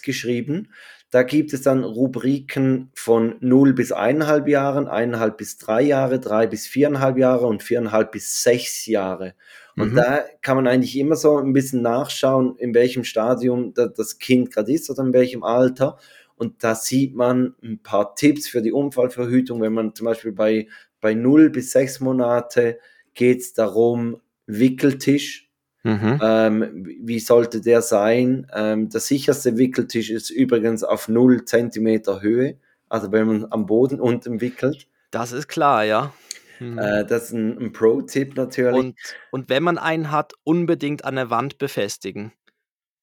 geschrieben, 0.01 0.69
da 1.13 1.23
gibt 1.23 1.53
es 1.53 1.61
dann 1.61 1.83
Rubriken 1.83 2.89
von 2.95 3.35
0 3.39 3.73
bis 3.73 3.91
1,5 3.93 4.47
Jahren, 4.47 4.87
1,5 4.87 5.37
bis 5.37 5.57
3 5.57 5.81
Jahre, 5.83 6.19
3 6.19 6.47
bis 6.47 6.65
4,5 6.67 7.17
Jahre 7.19 7.45
und 7.45 7.61
4,5 7.63 8.11
bis 8.11 8.41
6 8.43 8.87
Jahre. 8.87 9.35
Und 9.77 9.93
Mhm. 9.93 9.95
da 9.95 10.23
kann 10.41 10.55
man 10.55 10.67
eigentlich 10.67 10.97
immer 10.97 11.15
so 11.15 11.37
ein 11.37 11.53
bisschen 11.53 11.81
nachschauen, 11.83 12.55
in 12.57 12.73
welchem 12.73 13.03
Stadium 13.03 13.73
da, 13.73 13.87
das 13.87 14.17
Kind 14.17 14.51
gerade 14.51 14.71
ist 14.73 14.89
oder 14.89 15.03
in 15.03 15.13
welchem 15.13 15.43
Alter. 15.43 15.97
Und 16.35 16.63
da 16.63 16.73
sieht 16.75 17.15
man 17.15 17.55
ein 17.63 17.79
paar 17.83 18.15
Tipps 18.15 18.47
für 18.47 18.61
die 18.63 18.71
Unfallverhütung. 18.71 19.61
Wenn 19.61 19.73
man 19.73 19.93
zum 19.95 20.05
Beispiel 20.05 20.31
bei, 20.31 20.67
bei 20.99 21.13
0 21.13 21.49
bis 21.51 21.71
6 21.71 21.99
Monate 21.99 22.79
geht 23.13 23.41
es 23.41 23.53
darum, 23.53 24.19
Wickeltisch. 24.45 25.42
Mhm. 25.83 26.19
Ähm, 26.21 26.97
wie 27.01 27.19
sollte 27.19 27.61
der 27.61 27.81
sein? 27.81 28.47
Ähm, 28.53 28.89
der 28.89 29.01
sicherste 29.01 29.57
Wickeltisch 29.57 30.09
ist 30.09 30.29
übrigens 30.29 30.83
auf 30.83 31.07
0 31.07 31.45
Zentimeter 31.45 32.21
Höhe. 32.21 32.57
Also 32.89 33.11
wenn 33.11 33.27
man 33.27 33.47
am 33.51 33.65
Boden 33.65 33.99
unten 33.99 34.39
wickelt. 34.39 34.87
Das 35.11 35.31
ist 35.31 35.47
klar, 35.47 35.83
ja. 35.83 36.13
Mhm. 36.59 36.77
Äh, 36.79 37.05
das 37.05 37.25
ist 37.25 37.31
ein, 37.33 37.57
ein 37.57 37.73
Pro-Tipp 37.73 38.35
natürlich. 38.35 38.79
Und, 38.79 38.95
und 39.31 39.49
wenn 39.49 39.63
man 39.63 39.77
einen 39.77 40.11
hat, 40.11 40.33
unbedingt 40.43 41.03
an 41.03 41.15
der 41.15 41.29
Wand 41.29 41.57
befestigen. 41.57 42.31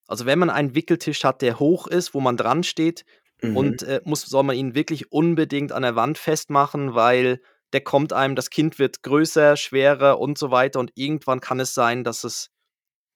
Also 0.08 0.26
wenn 0.26 0.38
man 0.38 0.50
einen 0.50 0.74
Wickeltisch 0.74 1.22
hat, 1.22 1.42
der 1.42 1.60
hoch 1.60 1.86
ist, 1.86 2.14
wo 2.14 2.20
man 2.20 2.36
dran 2.36 2.64
steht, 2.64 3.04
Mhm. 3.42 3.56
und 3.56 3.82
äh, 3.82 4.00
muss, 4.04 4.22
soll 4.22 4.42
man 4.42 4.56
ihn 4.56 4.74
wirklich 4.74 5.12
unbedingt 5.12 5.72
an 5.72 5.82
der 5.82 5.96
Wand 5.96 6.18
festmachen, 6.18 6.94
weil 6.94 7.40
der 7.72 7.80
kommt 7.80 8.12
einem, 8.12 8.36
das 8.36 8.50
Kind 8.50 8.78
wird 8.78 9.02
größer, 9.02 9.56
schwerer 9.56 10.18
und 10.18 10.38
so 10.38 10.50
weiter 10.50 10.80
und 10.80 10.92
irgendwann 10.94 11.40
kann 11.40 11.60
es 11.60 11.74
sein, 11.74 12.04
dass 12.04 12.24
es, 12.24 12.50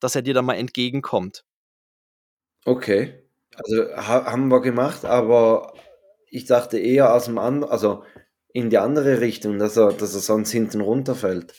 dass 0.05 0.15
er 0.15 0.23
dir 0.23 0.35
dann 0.35 0.45
mal 0.45 0.55
entgegenkommt. 0.55 1.45
Okay, 2.67 3.23
also 3.55 3.85
ha 3.97 4.25
haben 4.31 4.49
wir 4.49 4.61
gemacht, 4.61 5.05
aber 5.05 5.75
ich 6.31 6.47
dachte 6.47 6.79
eher 6.79 7.15
aus 7.15 7.27
dem 7.27 7.39
anderen, 7.39 7.71
also 7.73 8.05
in 8.53 8.71
die 8.71 8.79
andere 8.79 9.21
Richtung, 9.21 9.59
dass 9.59 9.77
er, 9.77 9.93
dass 9.93 10.15
er 10.15 10.21
sonst 10.21 10.51
hinten 10.51 10.81
runterfällt. 10.81 11.55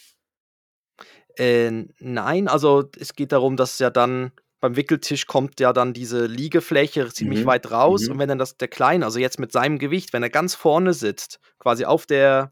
Äh, 1.37 1.85
nein, 1.99 2.47
also 2.47 2.89
es 2.97 3.13
geht 3.13 3.31
darum, 3.31 3.57
dass 3.57 3.79
ja 3.79 3.89
dann 3.89 4.31
beim 4.61 4.75
Wickeltisch 4.77 5.27
kommt 5.27 5.59
ja 5.59 5.73
dann 5.73 5.93
diese 5.93 6.25
Liegefläche 6.25 7.09
ziemlich 7.09 7.41
Mhm, 7.41 7.45
weit 7.45 7.71
raus 7.71 8.07
mhm. 8.07 8.13
und 8.13 8.19
wenn 8.19 8.29
dann 8.29 8.39
das 8.39 8.57
der 8.57 8.67
Kleine, 8.69 9.05
also 9.05 9.19
jetzt 9.19 9.39
mit 9.39 9.51
seinem 9.51 9.79
Gewicht, 9.79 10.13
wenn 10.13 10.23
er 10.23 10.29
ganz 10.29 10.55
vorne 10.55 10.93
sitzt, 10.93 11.39
quasi 11.59 11.85
auf 11.85 12.05
der 12.05 12.51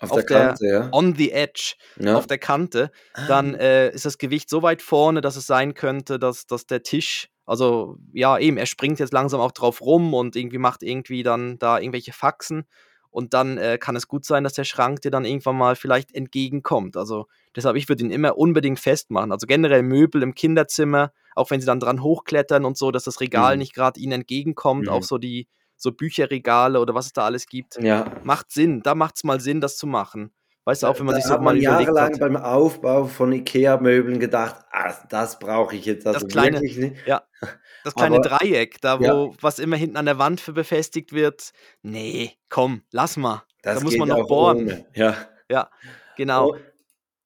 Auf, 0.00 0.10
Auf 0.10 0.16
der 0.24 0.26
der- 0.26 0.46
Kante, 0.48 0.66
ja. 0.66 0.88
on 0.92 1.14
the 1.14 1.30
edge, 1.32 1.74
ja. 1.98 2.16
auf 2.16 2.26
der 2.26 2.38
Kante, 2.38 2.90
dann 3.28 3.54
äh, 3.54 3.90
ist 3.90 4.04
das 4.04 4.18
Gewicht 4.18 4.50
so 4.50 4.62
weit 4.62 4.82
vorne, 4.82 5.20
dass 5.20 5.36
es 5.36 5.46
sein 5.46 5.74
könnte, 5.74 6.18
dass, 6.18 6.46
dass 6.46 6.66
der 6.66 6.82
Tisch, 6.82 7.28
also 7.46 7.96
ja, 8.12 8.36
eben, 8.38 8.56
er 8.56 8.66
springt 8.66 8.98
jetzt 8.98 9.12
langsam 9.12 9.40
auch 9.40 9.52
drauf 9.52 9.80
rum 9.80 10.12
und 10.14 10.34
irgendwie 10.36 10.58
macht 10.58 10.82
irgendwie 10.82 11.22
dann 11.22 11.58
da 11.58 11.78
irgendwelche 11.78 12.12
Faxen. 12.12 12.66
Und 13.10 13.32
dann 13.32 13.58
äh, 13.58 13.78
kann 13.78 13.94
es 13.94 14.08
gut 14.08 14.24
sein, 14.24 14.42
dass 14.42 14.54
der 14.54 14.64
Schrank 14.64 15.02
dir 15.02 15.12
dann 15.12 15.24
irgendwann 15.24 15.56
mal 15.56 15.76
vielleicht 15.76 16.12
entgegenkommt. 16.12 16.96
Also 16.96 17.26
deshalb, 17.54 17.76
ich 17.76 17.88
würde 17.88 18.02
ihn 18.02 18.10
immer 18.10 18.36
unbedingt 18.36 18.80
festmachen. 18.80 19.30
Also 19.30 19.46
generell 19.46 19.84
Möbel 19.84 20.20
im 20.24 20.34
Kinderzimmer, 20.34 21.12
auch 21.36 21.48
wenn 21.52 21.60
sie 21.60 21.66
dann 21.66 21.78
dran 21.78 22.02
hochklettern 22.02 22.64
und 22.64 22.76
so, 22.76 22.90
dass 22.90 23.04
das 23.04 23.20
Regal 23.20 23.54
Mhm. 23.54 23.58
nicht 23.60 23.72
gerade 23.72 24.00
ihnen 24.00 24.10
entgegenkommt, 24.14 24.86
Mhm. 24.86 24.88
auch 24.88 25.04
so 25.04 25.18
die 25.18 25.46
so 25.76 25.92
Bücherregale 25.92 26.80
oder 26.80 26.94
was 26.94 27.06
es 27.06 27.12
da 27.12 27.24
alles 27.24 27.46
gibt. 27.46 27.76
ja. 27.80 28.04
Macht 28.22 28.50
Sinn, 28.52 28.82
da 28.82 28.94
macht 28.94 29.16
es 29.16 29.24
mal 29.24 29.40
Sinn, 29.40 29.60
das 29.60 29.76
zu 29.76 29.86
machen. 29.86 30.32
Weißt 30.66 30.82
du, 30.82 30.86
auch 30.86 30.98
wenn 30.98 31.04
man 31.04 31.14
da 31.16 31.20
sich 31.20 31.28
so 31.30 31.34
mal 31.34 31.56
überlegt 31.58 31.64
jahrelang 31.64 32.12
hat. 32.14 32.20
beim 32.20 32.36
Aufbau 32.36 33.04
von 33.04 33.32
Ikea-Möbeln 33.32 34.18
gedacht, 34.18 34.64
ah, 34.72 34.94
das 35.10 35.38
brauche 35.38 35.76
ich 35.76 35.84
jetzt 35.84 36.06
also 36.06 36.26
kleine- 36.26 36.56
wirklich 36.60 36.76
nicht. 36.78 36.96
Das 37.84 37.94
kleine 37.94 38.16
Aber- 38.16 38.26
Dreieck, 38.28 38.80
da 38.80 38.98
wo 38.98 39.04
Ja. 39.04 39.30
was 39.42 39.58
immer 39.58 39.76
hinten 39.76 39.98
an 39.98 40.06
der 40.06 40.16
Wand 40.18 40.40
für 40.40 40.54
befestigt 40.54 41.12
wird. 41.12 41.52
Nee, 41.82 42.32
komm, 42.48 42.80
lass 42.92 43.18
mal. 43.18 43.42
Das 43.62 43.76
da 43.80 43.84
muss 43.84 43.98
man 43.98 44.08
noch 44.08 44.26
bohren. 44.26 44.62
ohne. 44.62 44.86
Ja. 44.94 45.68
Genau. 46.16 46.52
Und, 46.52 46.60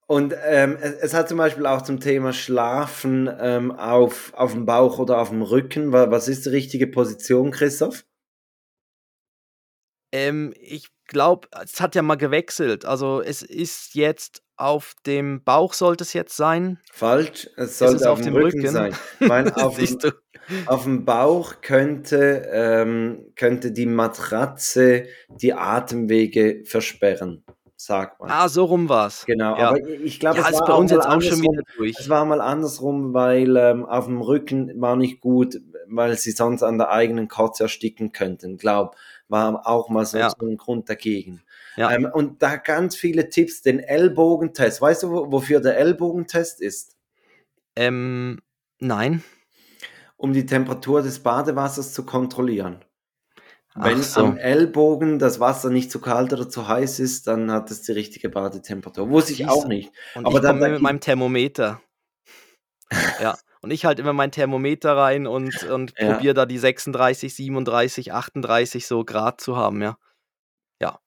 und 0.09 0.35
ähm, 0.45 0.77
es, 0.81 0.95
es 0.95 1.15
hat 1.15 1.29
zum 1.29 1.39
Beispiel 1.39 1.65
auch 1.65 1.83
zum 1.83 2.01
Thema 2.01 2.33
Schlafen 2.33 3.31
ähm, 3.41 3.71
auf, 3.71 4.33
auf 4.35 4.51
dem 4.53 4.67
Bauch 4.67 4.99
oder 4.99 5.19
auf 5.21 5.29
dem 5.29 5.43
Rücken. 5.43 5.93
Wa- 5.93 6.11
Was 6.11 6.27
ist 6.27 6.47
die 6.47 6.51
richtige 6.51 6.89
Position, 6.89 7.53
Christoph? 7.53 8.05
Ähm, 10.13 10.55
ich 10.61 10.89
glaube, 11.07 11.49
es 11.63 11.81
hat 11.81 11.95
ja 11.95 12.03
mal 12.03 12.17
gewechselt. 12.17 12.85
Also 12.85 13.21
es 13.21 13.43
ist 13.43 13.95
jetzt 13.95 14.43
auf 14.57 14.95
dem 15.07 15.43
Bauch 15.45 15.73
sollte 15.73 16.03
es 16.03 16.13
jetzt 16.13 16.37
sein. 16.37 16.81
Falsch, 16.93 17.49
es 17.57 17.71
es 17.71 17.79
sollte 17.79 18.11
auf, 18.11 18.19
auf 18.19 18.25
dem 18.25 18.35
Rücken, 18.35 18.59
Rücken? 18.59 18.73
sein. 18.73 18.93
Weil 19.21 19.53
auf, 19.53 19.77
dem, 19.77 19.99
auf 20.67 20.83
dem 20.83 21.05
Bauch 21.05 21.61
könnte, 21.63 22.49
ähm, 22.53 23.33
könnte 23.37 23.71
die 23.73 23.87
Matratze 23.87 25.07
die 25.29 25.55
Atemwege 25.55 26.63
versperren, 26.65 27.45
sagt 27.81 28.21
man. 28.21 28.29
Ah, 28.31 28.49
so 28.49 28.65
rum 28.65 28.89
war's. 28.89 29.25
genau, 29.25 29.57
ja. 29.57 29.69
aber 29.69 29.89
ich 29.89 30.19
glaube, 30.21 30.39
Ja, 30.41 30.49
es 30.51 30.59
war 30.61 30.67
bei 30.67 30.75
uns 30.75 30.91
mal 30.91 30.97
jetzt 30.99 31.07
auch 31.07 31.11
schon 31.23 31.33
andersrum. 31.33 31.43
wieder 31.53 31.63
durch. 31.77 31.97
Es 31.99 32.09
war 32.09 32.25
mal 32.25 32.41
andersrum, 32.41 33.15
weil 33.15 33.57
ähm, 33.57 33.87
auf 33.87 34.07
dem 34.07 34.21
Rücken 34.21 34.81
war 34.81 34.97
nicht 34.97 35.21
gut. 35.21 35.61
weil 35.91 36.19
sie 36.19 36.33
sonst 36.33 36.63
an 36.63 36.77
der 36.77 36.91
eigenen 36.91 37.29
Kotze 37.29 37.63
ersticken 37.63 38.13
könnten. 38.13 38.59
Glaub, 38.59 38.95
war 39.29 39.67
auch 39.67 39.89
mal 39.89 40.05
so, 40.05 40.19
Ja. 40.19 40.29
so 40.29 40.47
ein 40.47 40.59
Grund 40.59 40.91
dagegen. 40.91 41.41
Ja. 41.77 41.91
Ähm, 41.93 42.07
und 42.13 42.43
da 42.43 42.57
ganz 42.57 42.95
viele 42.95 43.31
Tipps, 43.31 43.63
den 43.63 43.79
Ellbogentest. 43.79 44.83
Weißt 44.83 45.05
du, 45.05 45.11
wo- 45.11 45.33
wofür 45.33 45.61
der 45.61 45.79
Ellbogentest 45.79 46.61
ist? 46.61 46.97
Ähm, 47.75 48.41
nein. 48.81 49.23
Um 50.19 50.33
die 50.35 50.45
Temperatur 50.45 51.01
des 51.01 51.21
Badewassers 51.21 51.95
zu 51.95 52.05
kontrollieren. 52.05 52.85
Wenn 53.83 54.03
so. 54.03 54.21
am 54.21 54.37
Ellbogen 54.37 55.19
das 55.19 55.41
Wasser 55.41 55.71
nicht 55.71 55.91
zu 55.91 56.01
kalt 56.01 56.33
oder 56.33 56.49
zu 56.49 56.69
heiß 56.69 57.01
ist, 57.01 57.27
dann 57.27 57.51
hat 57.51 57.71
es 57.71 57.83
die 57.83 57.93
richtige 57.93 58.29
Badetemperatur. 58.31 59.09
Wusste 59.11 59.33
ich 59.33 59.49
auch 59.49 59.67
nicht. 59.67 59.91
Und 60.15 60.27
Aber 60.27 60.37
ich 60.37 60.43
dann- 60.43 60.59
mit 60.59 60.81
meinem 60.81 61.01
Thermometer. 61.01 61.81
ja. 63.23 63.37
Und 63.61 63.73
ich 63.73 63.85
halt 63.85 63.99
immer 63.99 64.13
mein 64.13 64.31
Thermometer 64.31 64.97
rein 64.97 65.27
und, 65.27 65.65
und 65.65 65.93
Ja. 65.99 66.13
probiere 66.15 66.35
da 66.35 66.47
die 66.47 66.59
36, 66.59 67.35
37, 67.35 68.13
38 68.13 68.87
so 68.87 69.05
Grad 69.05 69.41
zu 69.41 69.57
haben, 69.57 69.83
ja. 69.83 69.99
Ja. 70.81 71.01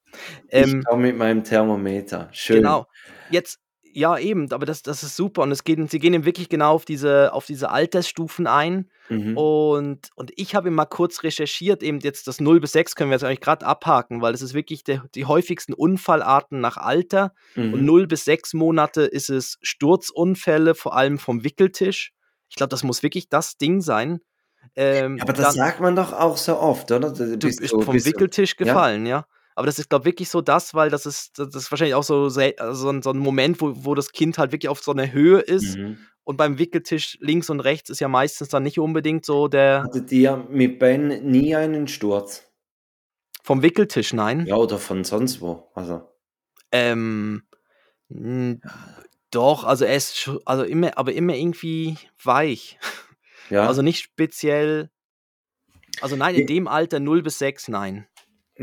Ähm, 0.50 0.80
ich 0.80 0.86
komme 0.86 1.04
mit 1.04 1.18
meinem 1.18 1.44
Thermometer. 1.46 2.28
Schön. 2.34 2.58
Genau. 2.58 2.88
Jetzt, 3.30 3.60
ja, 3.93 4.17
eben, 4.17 4.51
aber 4.51 4.65
das, 4.65 4.82
das 4.84 5.04
ist 5.04 5.15
super. 5.15 5.41
Und 5.43 5.51
es 5.51 5.63
geht, 5.63 5.89
sie 5.91 5.99
gehen 5.99 6.13
eben 6.13 6.25
wirklich 6.25 6.49
genau 6.49 6.73
auf 6.73 6.86
diese, 6.86 7.34
auf 7.34 7.45
diese 7.45 7.69
Altersstufen 7.69 8.47
ein. 8.47 8.89
Mhm. 9.10 9.38
Und, 9.38 10.10
und 10.15 10.32
ich 10.36 10.56
habe 10.56 10.71
mal 10.71 10.86
kurz 10.86 11.23
recherchiert, 11.23 11.84
eben 11.84 11.99
jetzt 11.99 12.27
das 12.27 12.39
0 12.39 12.60
bis 12.60 12.71
6 12.71 12.95
können 12.95 13.10
wir 13.10 13.15
jetzt 13.15 13.23
eigentlich 13.23 13.41
gerade 13.41 13.65
abhaken, 13.65 14.21
weil 14.21 14.32
das 14.32 14.41
ist 14.41 14.54
wirklich 14.54 14.84
der, 14.84 15.04
die 15.15 15.25
häufigsten 15.25 15.73
Unfallarten 15.73 16.60
nach 16.62 16.77
Alter. 16.77 17.34
Und 17.56 17.71
Mhm. 17.82 17.86
0 17.86 18.08
bis 18.08 18.25
6 18.25 18.54
Monate 18.54 19.01
ist 19.04 19.30
es 19.30 19.58
Sturzunfälle, 19.62 20.75
vor 20.75 20.95
allem 20.95 21.17
vom 21.19 21.43
Wickeltisch. 21.43 22.13
Ich 22.49 22.56
glaube, 22.56 22.69
das 22.69 22.84
muss 22.84 23.04
wirklich 23.04 23.30
das 23.30 23.58
Ding 23.58 23.82
sein. 23.82 24.19
Ähm, 24.75 25.17
Aber 25.21 25.34
das 25.34 25.45
dann- 25.47 25.54
sagt 25.56 25.82
man 25.82 25.95
doch 25.95 26.13
auch 26.13 26.38
so 26.38 26.58
oft, 26.58 26.91
oder? 26.91 27.12
du 27.12 27.38
bist 27.38 27.67
vom 27.69 27.86
bist 27.93 28.06
du- 28.06 28.12
Wickeltisch 28.12 28.56
ja? 28.60 28.65
gefallen, 28.65 29.06
ja. 29.06 29.25
Aber 29.56 29.66
das 29.66 29.80
ist, 29.80 29.90
glaube 29.90 30.04
ich, 30.04 30.14
wirklich 30.14 30.30
so 30.30 30.42
das, 30.42 30.74
weil 30.74 30.90
das 30.90 31.06
ist, 31.06 31.38
das 31.38 31.56
ist 31.56 31.72
wahrscheinlich 31.72 31.96
auch 31.96 32.04
so, 32.04 32.28
äh, 32.40 32.54
so, 32.72 32.90
ein, 32.90 33.02
so 33.02 33.12
ein 33.12 33.18
Moment, 33.18 33.62
wo, 33.62 33.74
wo 33.76 33.96
das 33.96 34.12
Kind 34.12 34.38
halt 34.38 34.52
wirklich 34.52 34.70
auf 34.70 34.82
so 34.82 34.92
einer 34.92 35.12
Höhe 35.12 35.40
ist. 35.40 35.78
Mhm. 35.78 35.98
Und 36.24 36.38
beim 36.38 36.60
Wickeltisch 36.60 37.18
links 37.20 37.50
und 37.50 37.60
rechts 37.60 37.90
ist 37.90 38.00
ja 38.00 38.08
meistens 38.08 38.50
dann 38.50 38.64
nicht 38.64 38.80
unbedingt 38.80 39.26
so 39.26 39.48
der 39.48 39.84
Hattet 39.84 40.12
ihr 40.12 40.38
mit 40.50 40.80
Ben 40.80 41.08
nie 41.30 41.56
einen 41.56 41.88
Sturz? 41.88 42.52
vom 43.44 43.62
Wickeltisch, 43.62 44.14
nein. 44.14 44.46
Ja, 44.46 44.56
oder 44.56 44.78
von 44.78 45.04
sonst 45.04 45.42
wo? 45.42 45.70
Also, 45.74 46.08
Ähm, 46.72 47.44
doch, 49.32 49.64
also 49.64 49.86
er 49.86 49.96
ist 49.96 50.30
also 50.46 50.64
immer, 50.64 50.98
aber 50.98 51.14
immer 51.14 51.36
irgendwie 51.36 51.98
weich. 52.24 52.78
ja. 53.50 53.68
Also 53.68 53.82
nicht 53.82 54.04
speziell. 54.04 54.90
Also 56.00 56.16
nein, 56.16 56.36
in 56.36 56.48
dem 56.48 56.68
Alter 56.68 57.00
0 57.00 57.22
bis 57.24 57.40
6, 57.40 57.68
nein. 57.68 58.08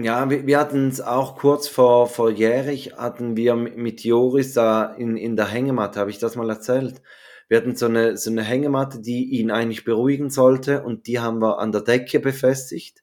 Ja, 0.00 0.30
wir, 0.30 0.46
wir 0.46 0.61
hatten 0.61 0.88
es 0.88 1.00
auch 1.00 1.37
kurz 1.37 1.66
vor, 1.66 2.06
vorjährig, 2.06 2.92
hatten 2.96 3.37
wir 3.37 3.56
mit 3.56 3.76
mit 3.76 4.04
Joris 4.04 4.54
da 4.54 4.94
in, 4.94 5.16
in 5.16 5.34
der 5.34 5.48
Hängematte, 5.48 5.98
habe 5.98 6.11
ich 6.11 6.18
das 6.18 6.37
mal 6.37 6.48
erzählt? 6.48 7.02
Wir 7.48 7.56
hatten 7.58 7.74
so 7.74 7.87
eine, 7.87 8.16
so 8.16 8.30
eine 8.30 8.44
Hängematte, 8.44 9.00
die 9.00 9.24
ihn 9.24 9.50
eigentlich 9.50 9.84
beruhigen 9.84 10.30
sollte 10.30 10.84
und 10.84 11.08
die 11.08 11.18
haben 11.18 11.40
wir 11.40 11.58
an 11.58 11.72
der 11.72 11.80
Decke 11.80 12.20
befestigt. 12.20 13.02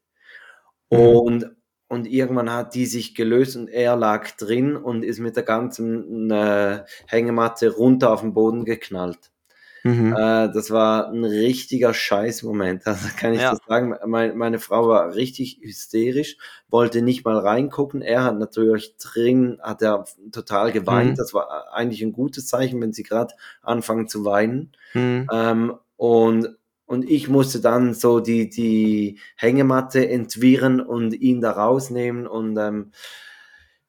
Mhm. 0.90 1.00
Und, 1.00 1.56
und 1.90 2.08
irgendwann 2.08 2.52
hat 2.54 2.76
die 2.76 2.86
sich 2.86 3.14
gelöst 3.14 3.58
und 3.58 3.68
er 3.68 3.98
lag 3.98 4.32
drin 4.38 4.78
und 4.78 5.04
ist 5.04 5.20
mit 5.20 5.36
der 5.36 5.44
ganzen 5.44 6.32
äh, 6.32 6.84
Hängematte 7.08 7.74
runter 7.74 8.14
auf 8.14 8.22
den 8.22 8.34
Boden 8.34 8.64
geknallt. 8.64 9.32
Mhm. 9.86 10.14
Äh, 10.14 10.52
das 10.52 10.72
war 10.72 11.10
ein 11.12 11.24
richtiger 11.24 11.94
Scheißmoment. 11.94 12.82
Also 12.88 13.08
kann 13.18 13.34
ich 13.36 13.42
Ja. 13.42 13.52
das 13.52 13.60
sagen. 13.68 13.94
Meine, 14.08 14.34
meine 14.34 14.58
Frau 14.58 14.88
war 14.88 15.14
richtig 15.14 15.60
hysterisch, 15.62 16.38
wollte 16.70 17.04
nicht 17.04 17.24
mal 17.24 17.38
reingucken. 17.38 18.02
Er 18.02 18.24
hat 18.24 18.40
natürlich 18.40 18.98
drin, 18.98 19.60
hat 19.62 19.84
er 19.84 20.06
total 20.32 20.72
geweint. 20.72 21.12
Mhm. 21.12 21.16
Das 21.18 21.36
war 21.36 21.72
eigentlich 21.72 22.02
ein 22.02 22.14
gutes 22.14 22.48
Zeichen, 22.48 22.82
wenn 22.82 22.94
sie 22.94 23.04
gerade 23.04 23.36
anfangen 23.62 24.08
zu 24.08 24.26
weinen. 24.26 24.72
Mhm. 24.96 25.28
Ähm, 25.32 25.74
und, 25.98 26.50
und 26.88 27.08
ich 27.08 27.30
musste 27.30 27.62
dann 27.62 27.94
so 27.94 28.20
die, 28.20 28.50
die 28.50 29.20
Hängematte 29.36 30.10
entwirren 30.10 30.82
und 30.82 31.14
ihn 31.14 31.42
da 31.42 31.52
rausnehmen. 31.52 32.26
Und 32.26 32.58
ähm, 32.58 32.92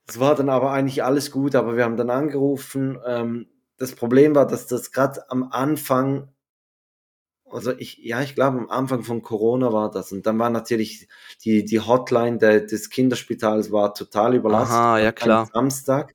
es 0.06 0.20
war 0.20 0.34
dann 0.34 0.50
aber 0.50 0.72
eigentlich 0.72 1.02
alles 1.02 1.30
gut, 1.30 1.54
aber 1.54 1.76
wir 1.78 1.84
haben 1.84 1.96
dann 1.96 2.10
angerufen. 2.10 2.98
Ähm, 3.06 3.46
das 3.78 3.94
Problem 3.94 4.34
war, 4.34 4.46
dass 4.46 4.66
das 4.66 4.92
gerade 4.92 5.30
am 5.30 5.50
Anfang, 5.50 6.28
also 7.50 7.72
ich, 7.72 7.98
ja, 7.98 8.22
ich 8.22 8.34
glaube 8.34 8.58
am 8.58 8.70
Anfang 8.70 9.02
von 9.02 9.22
Corona 9.22 9.72
war 9.72 9.90
das. 9.90 10.12
Und 10.12 10.26
dann 10.26 10.38
war 10.38 10.50
natürlich 10.50 11.08
die, 11.44 11.64
die 11.64 11.80
Hotline 11.80 12.38
der, 12.38 12.60
des 12.60 12.90
Kinderspitals 12.90 13.70
war 13.72 13.94
total 13.94 14.34
überlastet. 14.34 14.76
Aha, 14.76 14.98
ja, 14.98 15.08
am 15.08 15.14
klar. 15.14 15.48
Samstag. 15.52 16.14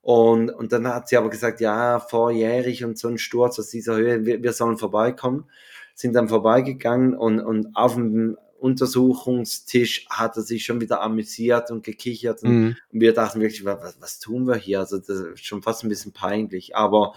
Und, 0.00 0.50
und 0.50 0.72
dann 0.72 0.86
hat 0.88 1.08
sie 1.08 1.16
aber 1.16 1.28
gesagt, 1.28 1.60
ja, 1.60 2.00
vorjährig 2.00 2.84
und 2.84 2.98
so 2.98 3.08
ein 3.08 3.18
Sturz 3.18 3.58
aus 3.58 3.68
dieser 3.68 3.96
Höhe, 3.96 4.24
wir, 4.24 4.42
wir 4.42 4.52
sollen 4.52 4.78
vorbeikommen. 4.78 5.50
Sind 5.94 6.14
dann 6.14 6.28
vorbeigegangen 6.28 7.14
und, 7.16 7.40
und 7.40 7.74
auf 7.74 7.94
dem 7.94 8.38
Untersuchungstisch 8.58 10.06
hat 10.10 10.36
er 10.36 10.42
sich 10.42 10.64
schon 10.64 10.80
wieder 10.80 11.00
amüsiert 11.02 11.70
und 11.70 11.84
gekichert. 11.84 12.42
Und, 12.42 12.50
Mhm. 12.50 12.76
und 12.92 13.00
wir 13.00 13.12
dachten 13.14 13.40
wirklich, 13.40 13.64
wa- 13.64 13.78
was, 13.80 14.00
was 14.00 14.18
tun 14.18 14.46
wir 14.46 14.56
hier? 14.56 14.80
Also 14.80 14.98
das 14.98 15.08
ist 15.08 15.44
schon 15.44 15.62
fast 15.62 15.84
ein 15.84 15.88
bisschen 15.88 16.12
peinlich. 16.12 16.76
Aber 16.76 17.14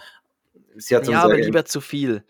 sie 0.76 0.96
hat 0.96 1.06
Ja, 1.08 1.22
aber 1.22 1.36
lieber 1.36 1.64
zu 1.64 1.80
viel. 1.80 2.24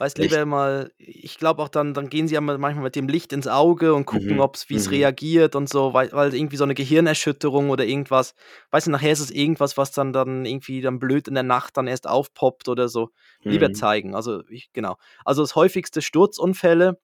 Weißt 0.00 0.16
Echt? 0.16 0.30
lieber 0.30 0.46
mal, 0.46 0.92
ich 0.96 1.38
glaube 1.38 1.60
auch 1.60 1.68
dann, 1.68 1.92
dann 1.92 2.08
gehen 2.08 2.28
sie 2.28 2.34
ja 2.34 2.40
mal 2.40 2.56
manchmal 2.56 2.84
mit 2.84 2.94
dem 2.94 3.08
Licht 3.08 3.32
ins 3.32 3.48
Auge 3.48 3.94
und 3.94 4.06
gucken, 4.06 4.34
Mhm, 4.34 4.40
ob's, 4.40 4.68
wie 4.68 4.76
es 4.76 4.86
mhm. 4.86 4.94
reagiert 4.94 5.56
und 5.56 5.68
so, 5.68 5.92
weil, 5.92 6.12
weil 6.12 6.32
irgendwie 6.36 6.56
so 6.56 6.62
eine 6.62 6.74
Gehirnerschütterung 6.76 7.70
oder 7.70 7.84
irgendwas, 7.84 8.34
weißt 8.70 8.86
du, 8.86 8.90
nachher 8.92 9.10
ist 9.10 9.18
es 9.18 9.32
irgendwas, 9.32 9.76
was 9.76 9.90
dann, 9.90 10.12
dann 10.12 10.44
irgendwie 10.44 10.82
dann 10.82 11.00
blöd 11.00 11.26
in 11.26 11.34
der 11.34 11.42
Nacht 11.42 11.76
dann 11.76 11.88
erst 11.88 12.06
aufpoppt 12.08 12.68
oder 12.68 12.88
so. 12.88 13.10
Lieber 13.42 13.70
Mhm. 13.70 13.74
zeigen. 13.74 14.14
Also, 14.14 14.44
ich, 14.48 14.72
genau. 14.72 14.98
Also 15.24 15.42
das 15.42 15.56
häufigste 15.56 16.00
Sturzunfälle, 16.00 17.00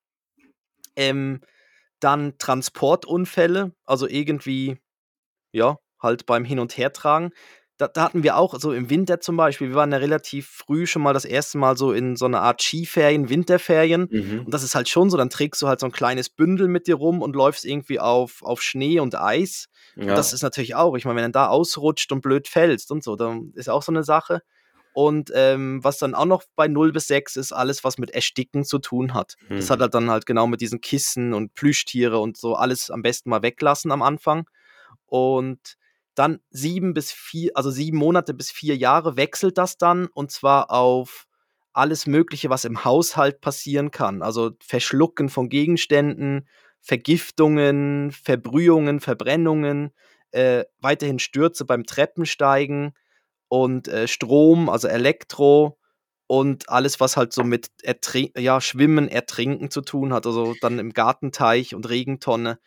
ähm, 0.94 1.40
dann 2.04 2.38
Transportunfälle, 2.38 3.72
also 3.84 4.06
irgendwie, 4.08 4.78
ja, 5.52 5.78
halt 6.00 6.26
beim 6.26 6.44
Hin- 6.44 6.58
und 6.60 6.76
Hertragen. 6.76 7.30
Da, 7.76 7.88
da 7.88 8.04
hatten 8.04 8.22
wir 8.22 8.36
auch, 8.36 8.54
so 8.60 8.72
im 8.72 8.88
Winter 8.88 9.18
zum 9.20 9.36
Beispiel, 9.36 9.70
wir 9.70 9.74
waren 9.74 9.90
ja 9.90 9.98
relativ 9.98 10.48
früh 10.48 10.86
schon 10.86 11.02
mal 11.02 11.12
das 11.12 11.24
erste 11.24 11.58
Mal 11.58 11.76
so 11.76 11.92
in 11.92 12.14
so 12.14 12.26
einer 12.26 12.40
Art 12.40 12.62
Skiferien, 12.62 13.30
Winterferien. 13.30 14.08
Mhm. 14.10 14.42
Und 14.44 14.54
das 14.54 14.62
ist 14.62 14.76
halt 14.76 14.88
schon 14.88 15.10
so, 15.10 15.16
dann 15.16 15.30
trägst 15.30 15.60
du 15.60 15.66
halt 15.66 15.80
so 15.80 15.86
ein 15.86 15.92
kleines 15.92 16.30
Bündel 16.30 16.68
mit 16.68 16.86
dir 16.86 16.94
rum 16.94 17.20
und 17.20 17.34
läufst 17.34 17.64
irgendwie 17.64 17.98
auf, 17.98 18.42
auf 18.42 18.62
Schnee 18.62 19.00
und 19.00 19.16
Eis. 19.16 19.66
Und 19.96 20.08
Ja. 20.08 20.14
das 20.14 20.32
ist 20.32 20.42
natürlich 20.42 20.76
auch, 20.76 20.94
ich 20.96 21.04
meine, 21.04 21.16
wenn 21.16 21.24
du 21.24 21.30
da 21.32 21.48
ausrutscht 21.48 22.12
und 22.12 22.20
blöd 22.20 22.46
fällst 22.46 22.92
und 22.92 23.02
so, 23.02 23.16
dann 23.16 23.50
ist 23.54 23.68
auch 23.68 23.82
so 23.82 23.90
eine 23.90 24.04
Sache. 24.04 24.42
Und 24.94 25.32
ähm, 25.34 25.82
was 25.84 25.98
dann 25.98 26.14
auch 26.14 26.24
noch 26.24 26.44
bei 26.56 26.68
0 26.68 26.92
bis 26.92 27.08
6 27.08 27.36
ist, 27.36 27.52
alles, 27.52 27.84
was 27.84 27.98
mit 27.98 28.12
Ersticken 28.12 28.64
zu 28.64 28.78
tun 28.78 29.12
hat. 29.14 29.36
Das 29.56 29.68
hat 29.70 29.78
Mhm. 29.80 29.82
halt 29.82 29.94
dann 29.94 30.10
halt 30.10 30.26
genau 30.26 30.46
mit 30.46 30.60
diesen 30.62 30.80
Kissen 30.80 31.34
und 31.34 31.54
Plüschtiere 31.56 32.18
und 32.20 32.36
so 32.38 32.54
alles 32.54 32.90
am 32.90 33.02
besten 33.02 33.30
mal 33.30 33.42
weglassen 33.42 33.90
am 33.92 34.02
Anfang. 34.02 34.48
Und 35.06 35.76
dann 36.14 36.40
sieben 36.50 36.94
bis 36.94 37.10
vier, 37.12 37.50
also 37.54 37.70
sieben 37.70 37.98
Monate 37.98 38.34
bis 38.34 38.50
vier 38.52 38.76
Jahre 38.76 39.16
wechselt 39.16 39.58
das 39.58 39.78
dann 39.78 40.06
und 40.06 40.30
zwar 40.30 40.70
auf 40.70 41.26
alles 41.72 42.06
Mögliche, 42.06 42.50
was 42.50 42.64
im 42.64 42.84
Haushalt 42.84 43.40
passieren 43.40 43.90
kann. 43.90 44.22
Also 44.22 44.52
Verschlucken 44.62 45.28
von 45.28 45.48
Gegenständen, 45.48 46.48
Vergiftungen, 46.80 48.12
Verbrühungen, 48.12 49.00
Verbrennungen, 49.00 49.92
äh, 50.30 50.64
weiterhin 50.78 51.18
Stürze 51.18 51.64
beim 51.64 51.84
Treppensteigen 51.84 52.92
und 53.48 53.88
äh, 53.88 54.08
Strom, 54.08 54.68
also 54.68 54.88
Elektro 54.88 55.78
und 56.26 56.68
alles, 56.68 57.00
was 57.00 57.16
halt 57.16 57.32
so 57.32 57.44
mit 57.44 57.68
Ertrin 57.82 58.30
ja, 58.36 58.60
Schwimmen, 58.60 59.08
Ertrinken 59.08 59.70
zu 59.70 59.82
tun 59.82 60.12
hat, 60.12 60.26
also 60.26 60.54
dann 60.60 60.78
im 60.78 60.92
Gartenteich 60.92 61.74
und 61.74 61.88
Regentonne. 61.88 62.58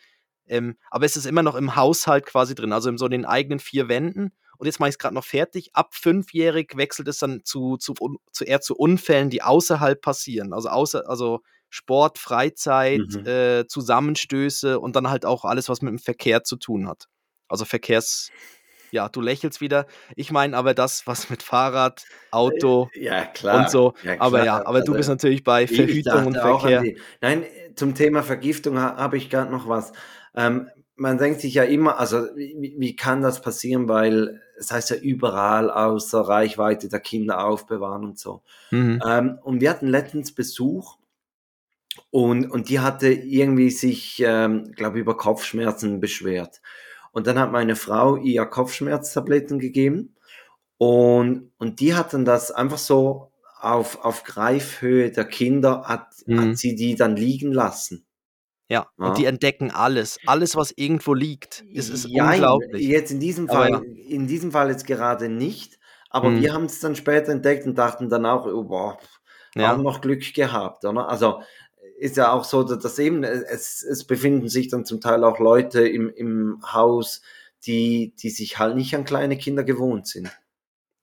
Ähm, 0.48 0.78
aber 0.92 1.06
es 1.06 1.18
ist 1.18 1.26
immer 1.26 1.44
noch 1.44 1.56
im 1.56 1.76
Haushalt 1.76 2.26
quasi 2.26 2.56
drin, 2.56 2.72
also 2.74 2.90
in 2.90 2.98
so 2.98 3.08
den 3.08 3.26
eigenen 3.26 3.60
vier 3.60 3.90
Wänden. 3.90 4.32
Und 4.58 4.66
jetzt 4.66 4.80
mache 4.80 4.90
ich 4.90 4.94
es 4.96 5.00
gerade 5.00 5.14
noch 5.16 5.26
fertig. 5.26 5.72
Ab 5.74 5.94
fünfjährig 5.94 6.78
wechselt 6.78 7.08
es 7.08 7.20
dann 7.20 7.42
zu, 7.44 7.78
zu, 7.78 7.94
zu 8.32 8.44
eher 8.46 8.62
zu 8.62 8.76
Unfällen, 8.76 9.30
die 9.30 9.44
außerhalb 9.44 10.02
passieren. 10.02 10.54
Also 10.54 10.70
außer, 10.70 11.08
also 11.10 11.42
Sport, 11.70 12.18
Freizeit, 12.18 13.02
Mhm. 13.02 13.26
äh, 13.28 13.68
Zusammenstöße 13.68 14.80
und 14.80 14.96
dann 14.96 15.10
halt 15.10 15.26
auch 15.26 15.46
alles, 15.46 15.70
was 15.70 15.82
mit 15.82 15.92
dem 15.92 16.00
Verkehr 16.00 16.44
zu 16.44 16.56
tun 16.56 16.88
hat. 16.88 17.08
Also 17.50 17.66
Verkehrs, 17.66 18.30
ja, 18.92 19.10
du 19.10 19.22
lächelst 19.22 19.62
wieder. 19.62 19.86
Ich 20.16 20.32
meine 20.32 20.56
aber 20.58 20.74
das, 20.74 21.08
was 21.08 21.30
mit 21.30 21.44
Fahrrad, 21.44 22.08
Auto 22.32 22.90
Ja, 22.94 23.26
klar. 23.26 23.56
und 23.56 23.70
so. 23.70 23.94
Ja, 24.02 24.16
aber 24.20 24.42
klar. 24.42 24.46
ja, 24.46 24.66
aber 24.66 24.82
du 24.82 24.94
Also, 24.94 24.94
bist 24.94 25.10
natürlich 25.10 25.44
bei 25.44 25.68
Verhütung 25.68 26.26
und 26.26 26.38
Verkehr. 26.38 26.88
Nein, 27.22 27.46
zum 27.76 27.96
Thema 27.96 28.24
Vergiftung 28.24 28.80
ha, 28.80 28.96
habe 28.98 29.18
ich 29.18 29.30
gerade 29.30 29.52
noch 29.52 29.68
was. 29.68 29.94
Ähm, 30.36 30.70
man 30.96 31.18
denkt 31.18 31.42
sich 31.42 31.54
ja 31.54 31.64
immer, 31.64 32.00
also 32.00 32.28
wie, 32.36 32.76
wie 32.78 32.96
kann 32.96 33.22
das 33.22 33.42
passieren, 33.42 33.88
weil 33.88 34.42
es 34.58 34.72
heißt 34.72 34.90
ja 34.90 34.96
überall 34.98 35.70
außer 35.70 36.22
Reichweite 36.22 36.90
der 36.90 37.00
Kinder 37.00 37.46
aufbewahren 37.46 38.04
und 38.04 38.18
so. 38.20 38.42
Mhm. 38.72 39.02
Ähm, 39.06 39.40
und 39.44 39.62
wir 39.62 39.70
hatten 39.70 39.88
letztens 39.88 40.34
Besuch 40.34 40.98
Und, 42.10 42.50
und 42.50 42.70
die 42.70 42.80
hatte 42.80 43.10
irgendwie 43.10 43.70
sich, 43.72 44.22
ähm, 44.26 44.72
glaube 44.76 45.00
über 45.00 45.18
Kopfschmerzen 45.18 46.00
beschwert. 46.00 46.62
Und 47.18 47.26
dann 47.26 47.40
hat 47.40 47.52
meine 47.52 47.76
Frau 47.76 48.16
ihr 48.16 48.46
Kopfschmerztabletten 48.46 49.58
gegeben 49.58 50.14
und, 50.78 51.52
und 51.58 51.80
die 51.80 51.96
hat 51.96 52.14
dann 52.14 52.26
das 52.26 52.52
einfach 52.52 52.78
so 52.78 53.32
auf, 53.60 54.06
auf 54.06 54.24
Greifhöhe 54.24 55.10
der 55.12 55.26
Kinder, 55.26 55.86
hat, 55.86 56.10
Mhm. 56.28 56.40
hat 56.52 56.58
sie 56.60 56.76
die 56.76 56.94
dann 56.94 57.16
liegen 57.16 57.52
lassen. 57.52 58.06
Ja, 58.70 58.86
Ja. 59.00 59.08
und 59.08 59.18
die 59.18 59.26
entdecken 59.26 59.72
alles. 59.72 60.20
Alles, 60.28 60.56
was 60.56 60.72
irgendwo 60.76 61.16
liegt. 61.16 61.66
Es 61.74 61.90
ist 61.90 62.06
Jein, 62.08 62.34
unglaublich. 62.34 62.86
Jetzt 62.88 63.10
in 63.10 63.20
diesem 63.20 63.48
Fall, 63.48 63.72
ja. 63.72 63.82
in 64.10 64.28
diesem 64.28 64.52
Fall 64.52 64.70
jetzt 64.70 64.86
gerade 64.86 65.28
nicht, 65.28 65.80
aber 66.12 66.30
Mhm. 66.30 66.42
wir 66.44 66.54
haben 66.54 66.66
es 66.66 66.80
dann 66.82 66.96
später 66.96 67.32
entdeckt 67.32 67.66
und 67.66 67.80
dachten 67.80 68.10
dann 68.10 68.28
auch, 68.28 68.46
oh, 68.46 68.64
boah, 68.64 69.00
Ja. 69.56 69.70
haben 69.70 69.82
noch 69.82 70.02
Glück 70.02 70.36
gehabt, 70.36 70.86
oder? 70.86 71.10
Also 71.10 71.42
ist 71.98 72.18
ja 72.18 72.32
auch 72.32 72.44
so, 72.44 72.64
dass 72.64 73.00
eben, 73.00 73.24
es, 73.24 73.84
es 73.84 74.06
befinden 74.06 74.50
sich 74.50 74.70
dann 74.70 74.86
zum 74.86 75.02
Teil 75.02 75.24
auch 75.24 75.40
Leute 75.40 75.88
im, 75.88 76.10
im 76.10 76.62
Haus, 76.74 77.22
die, 77.66 78.14
die 78.22 78.30
sich 78.30 78.60
halt 78.60 78.76
nicht 78.76 78.96
an 78.96 79.06
kleine 79.06 79.38
Kinder 79.38 79.64
gewohnt 79.64 80.08
sind. 80.08 80.32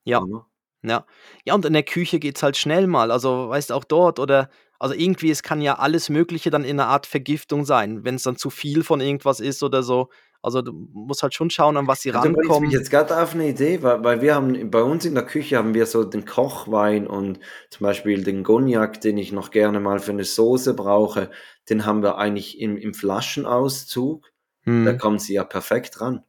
Ja. 0.05 0.21
oder? 0.23 0.47
Ja. 0.83 1.07
Ja, 1.45 1.55
und 1.55 1.65
in 1.65 1.73
der 1.73 1.83
Küche 1.83 2.19
geht's 2.21 2.43
halt 2.43 2.57
schnell 2.57 2.87
mal. 2.87 3.11
Also, 3.11 3.49
weißt 3.49 3.73
auch 3.73 3.85
dort 3.85 4.19
oder 4.19 4.51
also 4.79 4.95
irgendwie, 4.95 5.31
es 5.31 5.43
kann 5.43 5.63
ja 5.63 5.79
alles 5.79 6.11
Mögliche 6.11 6.51
dann 6.51 6.65
in 6.65 6.77
'ner 6.77 6.89
Art 6.89 7.07
Vergiftung 7.07 7.65
sein, 7.65 8.05
wenn's 8.05 8.25
dann 8.25 8.37
zu 8.37 8.51
viel 8.51 8.83
von 8.85 9.01
irgendwas 9.01 9.41
ist 9.41 9.63
oder 9.63 9.83
so. 9.83 10.11
Also, 10.45 10.63
du 10.63 10.73
musst 10.73 11.23
halt 11.23 11.35
schon 11.35 11.51
schauen, 11.51 11.77
an 11.77 11.87
was 11.89 12.03
sie 12.03 12.11
mich 12.11 12.17
rankommen. 12.17 12.71
jetzt 12.73 12.91
gerade 12.91 13.21
auf 13.21 13.35
eine 13.35 13.49
Idee, 13.49 13.83
weil, 13.83 14.05
weil 14.05 14.21
wir 14.23 14.35
haben 14.37 14.71
bei 14.71 14.83
uns 14.83 15.05
in 15.05 15.15
der 15.15 15.25
Küche 15.27 15.57
haben 15.59 15.75
wir 15.75 15.87
so 15.87 16.05
den 16.05 16.25
Kochwein 16.25 17.07
und 17.09 17.41
zum 17.71 17.85
Beispiel 17.85 18.23
den 18.23 18.45
Cognac, 18.45 19.01
den 19.01 19.19
ich 19.19 19.33
noch 19.33 19.51
gerne 19.51 19.81
mal 19.81 19.99
für 19.99 20.13
eine 20.13 20.25
Soße 20.25 20.75
brauche, 20.75 21.31
den 21.69 21.85
haben 21.87 22.03
wir 22.03 22.17
eigentlich 22.19 22.61
im, 22.61 22.77
im 22.77 22.95
Flaschenauszug. 22.95 24.31
Da 24.65 24.73
Mhm. 24.73 24.99
kommen 24.99 25.19
sie 25.19 25.35
ja 25.35 25.45
perfekt 25.45 26.01
ran. 26.01 26.25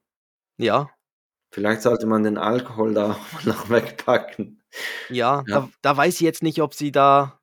Ja, 0.57 0.89
Vielleicht 1.51 1.83
sollte 1.83 2.05
man 2.05 2.23
den 2.23 2.37
Alkohol 2.37 2.93
da 2.93 3.11
auch 3.39 3.43
noch 3.45 3.69
wegpacken. 3.69 4.61
ja, 5.07 5.43
Ja. 5.47 5.61
da 5.61 5.69
da 5.81 5.97
weiß 5.97 6.15
ich 6.15 6.21
jetzt 6.21 6.43
nicht, 6.43 6.61
ob 6.61 6.73
sie 6.73 6.91
da 6.91 7.39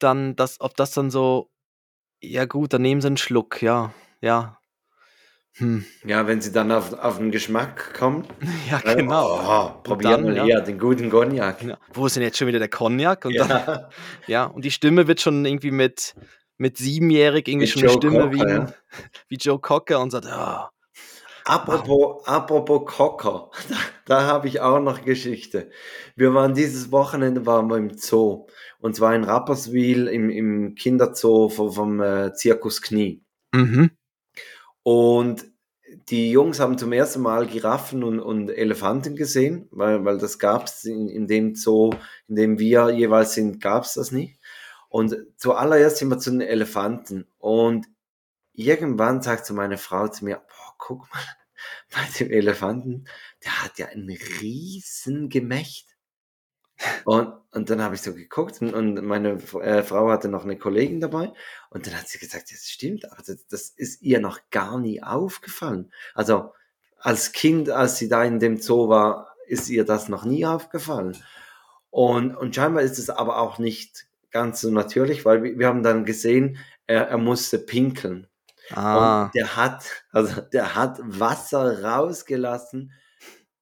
dann 0.00 0.36
das 0.36 0.60
ob 0.60 0.76
das 0.76 0.92
dann 0.92 1.10
so 1.10 1.50
ja 2.22 2.46
gut, 2.46 2.72
dann 2.74 2.82
nehmen 2.82 3.00
sie 3.02 3.08
'n 3.08 3.16
Schluck, 3.18 3.62
ja, 3.62 3.94
ja. 4.22 4.58
Hm. 5.58 5.84
Ja, 6.04 6.26
wenn 6.26 6.40
sie 6.40 6.52
dann 6.52 6.70
auf, 6.70 6.92
auf 6.92 7.18
den 7.18 7.30
Geschmack 7.30 7.94
kommt, 7.94 8.28
Ja, 8.70 8.80
dann, 8.84 8.96
genau. 8.98 9.38
oh, 9.40 9.68
Und 9.78 9.82
probier 9.84 10.10
dann, 10.10 10.24
mal 10.24 10.36
ja. 10.48 10.60
den 10.60 10.78
guten 10.78 11.08
Cognac. 11.10 11.62
Ja. 11.62 11.78
Wo 11.94 12.06
ist 12.06 12.16
denn 12.16 12.22
jetzt 12.22 12.36
schon 12.38 12.48
wieder 12.48 12.58
der 12.58 12.68
Cognac? 12.68 13.24
Und 13.24 13.38
dann 13.38 13.48
Ja, 13.48 13.90
ja, 14.26 14.44
und 14.44 14.64
die 14.64 14.70
Stimme 14.70 15.06
wird 15.08 15.20
schon 15.20 15.44
irgendwie 15.44 15.70
mit 15.70 16.14
mit 16.58 16.78
siebenjährig 16.78 17.48
irgendwie 17.48 17.66
Wie 17.66 17.70
schon 17.70 17.82
Joe 17.82 17.92
Stimme 17.92 18.32
wie 18.32 18.38
Cocker, 18.38 18.50
'n 18.50 18.66
ja. 18.68 18.74
wie 19.28 19.36
Joe 19.36 19.58
Cocker 19.60 20.00
und 20.00 20.10
sagt: 20.10 20.26
„Ah, 20.26 20.70
Apropos, 21.44 22.26
apropos 22.26 22.84
Cocker, 22.86 23.50
da, 23.68 23.76
da 24.06 24.22
habe 24.26 24.48
ich 24.48 24.60
auch 24.60 24.80
noch 24.80 25.02
Geschichte. 25.04 25.70
Wir 26.16 26.34
waren 26.34 26.54
dieses 26.54 26.90
Wochenende 26.90 27.46
waren 27.46 27.68
wir 27.68 27.76
im 27.76 27.96
Zoo 27.96 28.46
und 28.80 28.96
zwar 28.96 29.14
in 29.14 29.22
Rapperswil 29.24 30.08
im, 30.08 30.28
im 30.30 30.74
Kinderzoo 30.74 31.48
vom, 31.48 31.72
vom 31.72 32.00
äh, 32.02 32.32
Zirkus 32.34 32.82
Knie. 32.82 33.22
mhm, 33.54 33.90
Und 34.86 35.44
die 36.08 36.30
Jungs 36.30 36.60
haben 36.60 36.78
zum 36.78 36.92
ersten 36.92 37.20
Mal 37.20 37.48
Giraffen 37.48 38.04
und, 38.04 38.20
und 38.20 38.50
Elefanten 38.50 39.16
gesehen, 39.16 39.66
weil, 39.72 40.04
weil 40.04 40.16
das 40.16 40.38
gab 40.38 40.66
es 40.66 40.84
in, 40.84 41.08
in 41.08 41.26
dem 41.26 41.56
Zoo, 41.56 41.90
in 42.28 42.36
dem 42.36 42.58
wir 42.60 42.90
jeweils 42.90 43.34
sind, 43.34 43.60
gab 43.60 43.82
es 43.82 43.94
das 43.94 44.12
nicht. 44.12 44.38
Und 44.88 45.16
zuallererst 45.38 45.96
sind 45.96 46.08
wir 46.08 46.20
zu 46.20 46.30
den 46.30 46.40
Elefanten. 46.40 47.26
Und 47.38 47.88
irgendwann 48.52 49.22
sagt 49.22 49.46
so 49.46 49.54
meine 49.54 49.76
Frau 49.76 50.06
zu 50.06 50.24
mir, 50.24 50.36
boah, 50.36 50.74
guck 50.78 51.12
mal, 51.12 51.24
bei 51.92 52.06
dem 52.20 52.30
Elefanten, 52.30 53.08
der 53.44 53.64
hat 53.64 53.80
ja 53.80 53.86
ein 53.86 54.08
riesen 54.40 55.28
Gemächt. 55.30 55.95
Und, 57.04 57.32
und 57.52 57.70
dann 57.70 57.80
habe 57.82 57.94
ich 57.94 58.02
so 58.02 58.12
geguckt 58.12 58.60
und, 58.60 58.74
und 58.74 59.02
meine 59.04 59.38
äh, 59.62 59.82
Frau 59.82 60.10
hatte 60.10 60.28
noch 60.28 60.44
eine 60.44 60.58
Kollegin 60.58 61.00
dabei 61.00 61.32
und 61.70 61.86
dann 61.86 61.94
hat 61.98 62.08
sie 62.08 62.18
gesagt, 62.18 62.50
das 62.52 62.68
stimmt, 62.68 63.10
aber 63.10 63.22
das, 63.26 63.46
das 63.46 63.70
ist 63.70 64.02
ihr 64.02 64.20
noch 64.20 64.40
gar 64.50 64.78
nie 64.78 65.02
aufgefallen. 65.02 65.90
Also 66.14 66.52
als 66.98 67.32
Kind, 67.32 67.70
als 67.70 67.96
sie 67.96 68.08
da 68.08 68.24
in 68.24 68.40
dem 68.40 68.58
Zoo 68.58 68.88
war, 68.88 69.34
ist 69.46 69.68
ihr 69.70 69.84
das 69.84 70.08
noch 70.08 70.24
nie 70.24 70.44
aufgefallen. 70.44 71.16
Und, 71.90 72.34
und 72.36 72.54
scheinbar 72.54 72.82
ist 72.82 72.98
es 72.98 73.10
aber 73.10 73.38
auch 73.38 73.58
nicht 73.58 74.06
ganz 74.30 74.60
so 74.60 74.70
natürlich, 74.70 75.24
weil 75.24 75.42
wir, 75.42 75.58
wir 75.58 75.66
haben 75.68 75.82
dann 75.82 76.04
gesehen, 76.04 76.58
er, 76.86 77.08
er 77.08 77.18
musste 77.18 77.58
pinkeln. 77.58 78.26
ah, 78.70 79.24
Und 79.24 79.34
der 79.34 79.56
hat, 79.56 80.04
also 80.12 80.40
der 80.42 80.74
hat 80.74 80.98
Wasser 81.02 81.82
rausgelassen. 81.84 82.92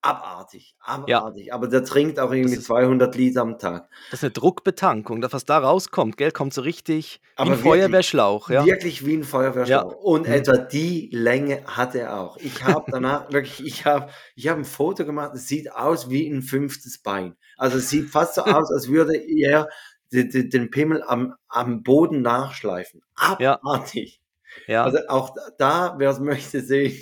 Abartig, 0.05 0.75
abartig. 0.81 1.55
Aber 1.55 1.67
der 1.67 1.83
trinkt 1.83 2.21
auch 2.21 2.31
irgendwie 2.31 2.57
ist- 2.57 2.65
200 2.67 3.15
Liter 3.17 3.41
am 3.41 3.59
Tag. 3.59 3.89
das 4.11 4.19
ist 4.19 4.23
'ne 4.25 4.31
Druckbetankung, 4.33 5.23
das, 5.23 5.33
was 5.33 5.47
da 5.47 5.57
rauskommt, 5.59 6.19
gell, 6.19 6.31
kommt 6.31 6.53
so 6.53 6.61
richtig 6.61 7.21
wie 7.23 7.29
Aber 7.37 7.51
'n 7.51 7.53
wirklich- 7.53 7.63
Feuerwehrschlauch, 7.65 8.51
ja. 8.51 8.67
Wirklich 8.67 9.07
wie 9.07 9.15
ein 9.17 9.25
Feuerwehrschlauch. 9.25 9.93
Ja. 9.93 9.99
Und 9.99 10.27
Mhm. 10.29 10.35
etwa 10.35 10.57
die 10.59 11.09
Länge 11.11 11.65
hat 11.67 11.95
er 11.95 12.21
auch. 12.21 12.37
Ich 12.37 12.63
habe 12.65 12.85
danach 12.91 13.31
wirklich, 13.33 13.65
ich 13.65 13.87
habe 13.87 14.11
ich 14.37 14.47
hab 14.49 14.59
ein 14.59 14.67
Foto 14.67 15.07
gemacht, 15.07 15.31
es 15.35 15.49
sieht 15.49 15.73
aus 15.73 16.11
wie 16.11 16.29
ein 16.29 16.43
fünftes 16.43 16.99
Bein. 16.99 17.37
Also 17.57 17.79
es 17.79 17.89
sieht 17.89 18.11
fast 18.11 18.35
so 18.35 18.43
aus, 18.67 18.71
als 18.73 18.89
würde 18.89 19.17
er 19.17 19.69
den, 20.13 20.71
Pimmel 20.71 21.03
am, 21.03 21.35
am 21.49 21.83
Boden 21.83 22.21
nachschleifen. 22.23 23.01
Ja. 23.41 23.55
Abartig. 23.55 24.21
Ja, 24.67 24.85
Also 24.85 24.99
auch 25.09 25.35
da, 25.59 25.95
wer 25.99 26.11
es 26.11 26.19
möchte 26.21 26.61
sehen, 26.63 26.97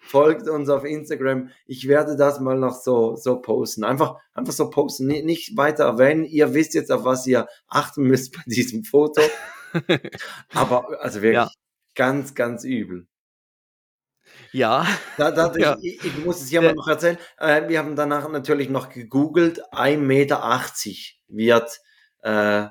folgt 0.00 0.48
uns 0.48 0.68
auf 0.68 0.84
Instagram. 0.84 1.50
Ich 1.66 1.88
werde 1.88 2.16
das 2.16 2.40
mal 2.40 2.58
noch 2.58 2.74
so, 2.80 3.16
so 3.16 3.40
posten. 3.40 3.84
Einfach, 3.84 4.16
einfach 4.34 4.52
so 4.52 4.70
posten, 4.70 5.06
Ni- 5.06 5.22
nicht 5.22 5.56
weiter 5.56 5.84
erwähnen. 5.84 6.24
Ihr 6.24 6.54
wisst 6.54 6.74
jetzt, 6.74 6.92
auf 6.92 7.04
was 7.04 7.26
ihr 7.26 7.46
achten 7.68 8.04
müsst 8.04 8.34
bei 8.36 8.42
diesem 8.46 8.84
Foto. 8.84 9.22
Aber 10.54 11.00
also 11.00 11.22
wirklich 11.22 11.34
Ja. 11.36 11.50
ganz, 11.94 12.34
ganz 12.34 12.64
übel. 12.64 13.06
ja, 14.52 14.86
Da, 15.16 15.30
da, 15.30 15.52
Ja. 15.56 15.76
ich, 15.80 16.04
ich 16.04 16.24
muss 16.24 16.40
es 16.42 16.50
ja 16.50 16.60
mal 16.62 16.74
noch 16.74 16.88
erzählen. 16.88 17.18
Äh, 17.38 17.68
wir 17.68 17.78
haben 17.78 17.96
danach 17.96 18.28
natürlich 18.28 18.68
noch 18.68 18.88
gegoogelt. 18.88 19.62
1,80 19.72 19.96
Meter 19.98 20.70
wird 21.28 21.80
äh, 22.22 22.66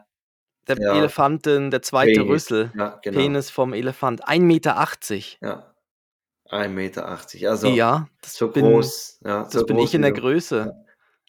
der 0.67 0.77
Ja. 0.79 0.95
Elefanten, 0.95 1.71
der 1.71 1.81
zweite 1.81 2.13
Penis. 2.13 2.29
Rüssel, 2.29 2.71
ja, 2.77 2.99
genau. 3.01 3.19
Penis 3.19 3.49
vom 3.49 3.73
Elefant, 3.73 4.25
1,80 4.27 4.39
Meter. 4.41 4.75
Ja. 5.41 5.73
1,80 6.49 6.69
Meter. 6.69 7.07
Also 7.49 7.67
Ja, 7.67 8.07
das 8.21 8.35
so 8.35 8.47
bin 8.49 8.65
groß. 8.65 9.19
Ja, 9.25 9.43
das 9.43 9.53
so 9.53 9.65
bin 9.65 9.77
groß 9.77 9.89
ich 9.89 9.95
in 9.95 10.01
der. 10.03 10.11
Größe. 10.11 10.73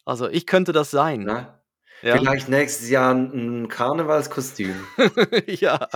Also, 0.05 0.29
ich 0.29 0.45
könnte 0.45 0.71
das 0.71 0.91
sein. 0.91 1.27
Ja. 1.27 1.59
Ja. 2.01 2.17
Vielleicht 2.17 2.49
nächstes 2.49 2.89
Jahr 2.89 3.15
ein 3.15 3.67
Karnevalskostüm. 3.69 4.75
ja, 5.47 5.87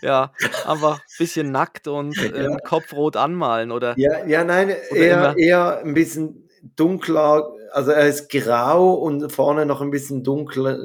ja, 0.00 0.32
einfach 0.66 0.98
ein 0.98 1.04
bisschen 1.18 1.52
nackt 1.52 1.86
und 1.86 2.16
äh, 2.18 2.42
Ja. 2.50 2.56
Kopf 2.64 2.92
rot 2.94 3.16
anmalen 3.16 3.70
oder 3.70 3.94
Ja, 3.96 4.24
ja, 4.26 4.42
nein, 4.44 4.74
Oder 4.90 4.96
eher, 4.96 5.34
eher 5.36 5.78
ein 5.84 5.94
bisschen 5.94 6.48
dunkler. 6.74 7.52
Also 7.72 7.92
er 7.92 8.08
ist 8.08 8.28
grau 8.30 8.94
und 8.94 9.30
vorne 9.30 9.66
noch 9.66 9.80
ein 9.82 9.90
bisschen 9.90 10.24
dunkler. 10.24 10.78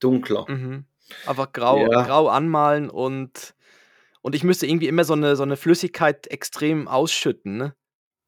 dunkler. 0.00 0.46
mhm. 0.48 0.86
Einfach 1.26 1.52
grau, 1.52 1.78
Ja. 1.90 2.02
grau 2.02 2.28
anmalen 2.28 2.90
und, 2.90 3.54
und 4.22 4.34
ich 4.34 4.44
müsste 4.44 4.66
irgendwie 4.66 4.88
immer 4.88 5.04
so 5.04 5.12
eine, 5.14 5.36
so 5.36 5.42
eine 5.42 5.56
Flüssigkeit 5.56 6.26
extrem 6.28 6.88
ausschütten, 6.88 7.56
ne? 7.56 7.74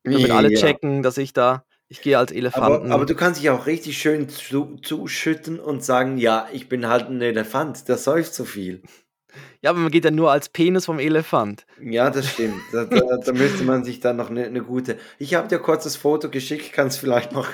Damit 0.04 0.30
alle 0.30 0.52
Ja. 0.52 0.60
checken, 0.60 1.02
dass 1.02 1.18
ich 1.18 1.32
da, 1.32 1.64
ich 1.88 2.00
gehe 2.00 2.16
als 2.18 2.30
Elefanten. 2.32 2.86
Aber, 2.86 2.94
aber 2.94 3.06
du 3.06 3.14
kannst 3.14 3.40
dich 3.40 3.50
auch 3.50 3.66
richtig 3.66 3.98
schön 3.98 4.28
zu, 4.28 4.76
zuschütten 4.76 5.58
und 5.58 5.84
sagen, 5.84 6.16
ja, 6.18 6.48
ich 6.52 6.68
bin 6.68 6.86
halt 6.86 7.08
ein 7.08 7.20
Elefant, 7.20 7.88
der 7.88 7.98
säuft 7.98 8.34
so 8.34 8.44
viel. 8.44 8.82
ja, 9.62 9.70
aber 9.70 9.80
man 9.80 9.90
geht 9.90 10.04
ja 10.04 10.10
nur 10.10 10.30
als 10.30 10.48
Penis 10.48 10.86
vom 10.86 10.98
Elefant. 10.98 11.66
Ja, 11.80 12.10
das 12.10 12.30
stimmt. 12.30 12.62
Da, 12.72 12.84
da, 12.84 13.16
da 13.24 13.32
müsste 13.32 13.64
man 13.64 13.84
sich 13.84 14.00
dann 14.00 14.16
noch 14.16 14.30
eine, 14.30 14.44
eine 14.44 14.62
gute. 14.62 14.96
Ich 15.18 15.34
habe 15.34 15.48
dir 15.48 15.58
kurz 15.58 15.84
das 15.84 15.96
Foto 15.96 16.30
geschickt, 16.30 16.72
kannst 16.72 16.98
vielleicht 16.98 17.32
noch. 17.32 17.48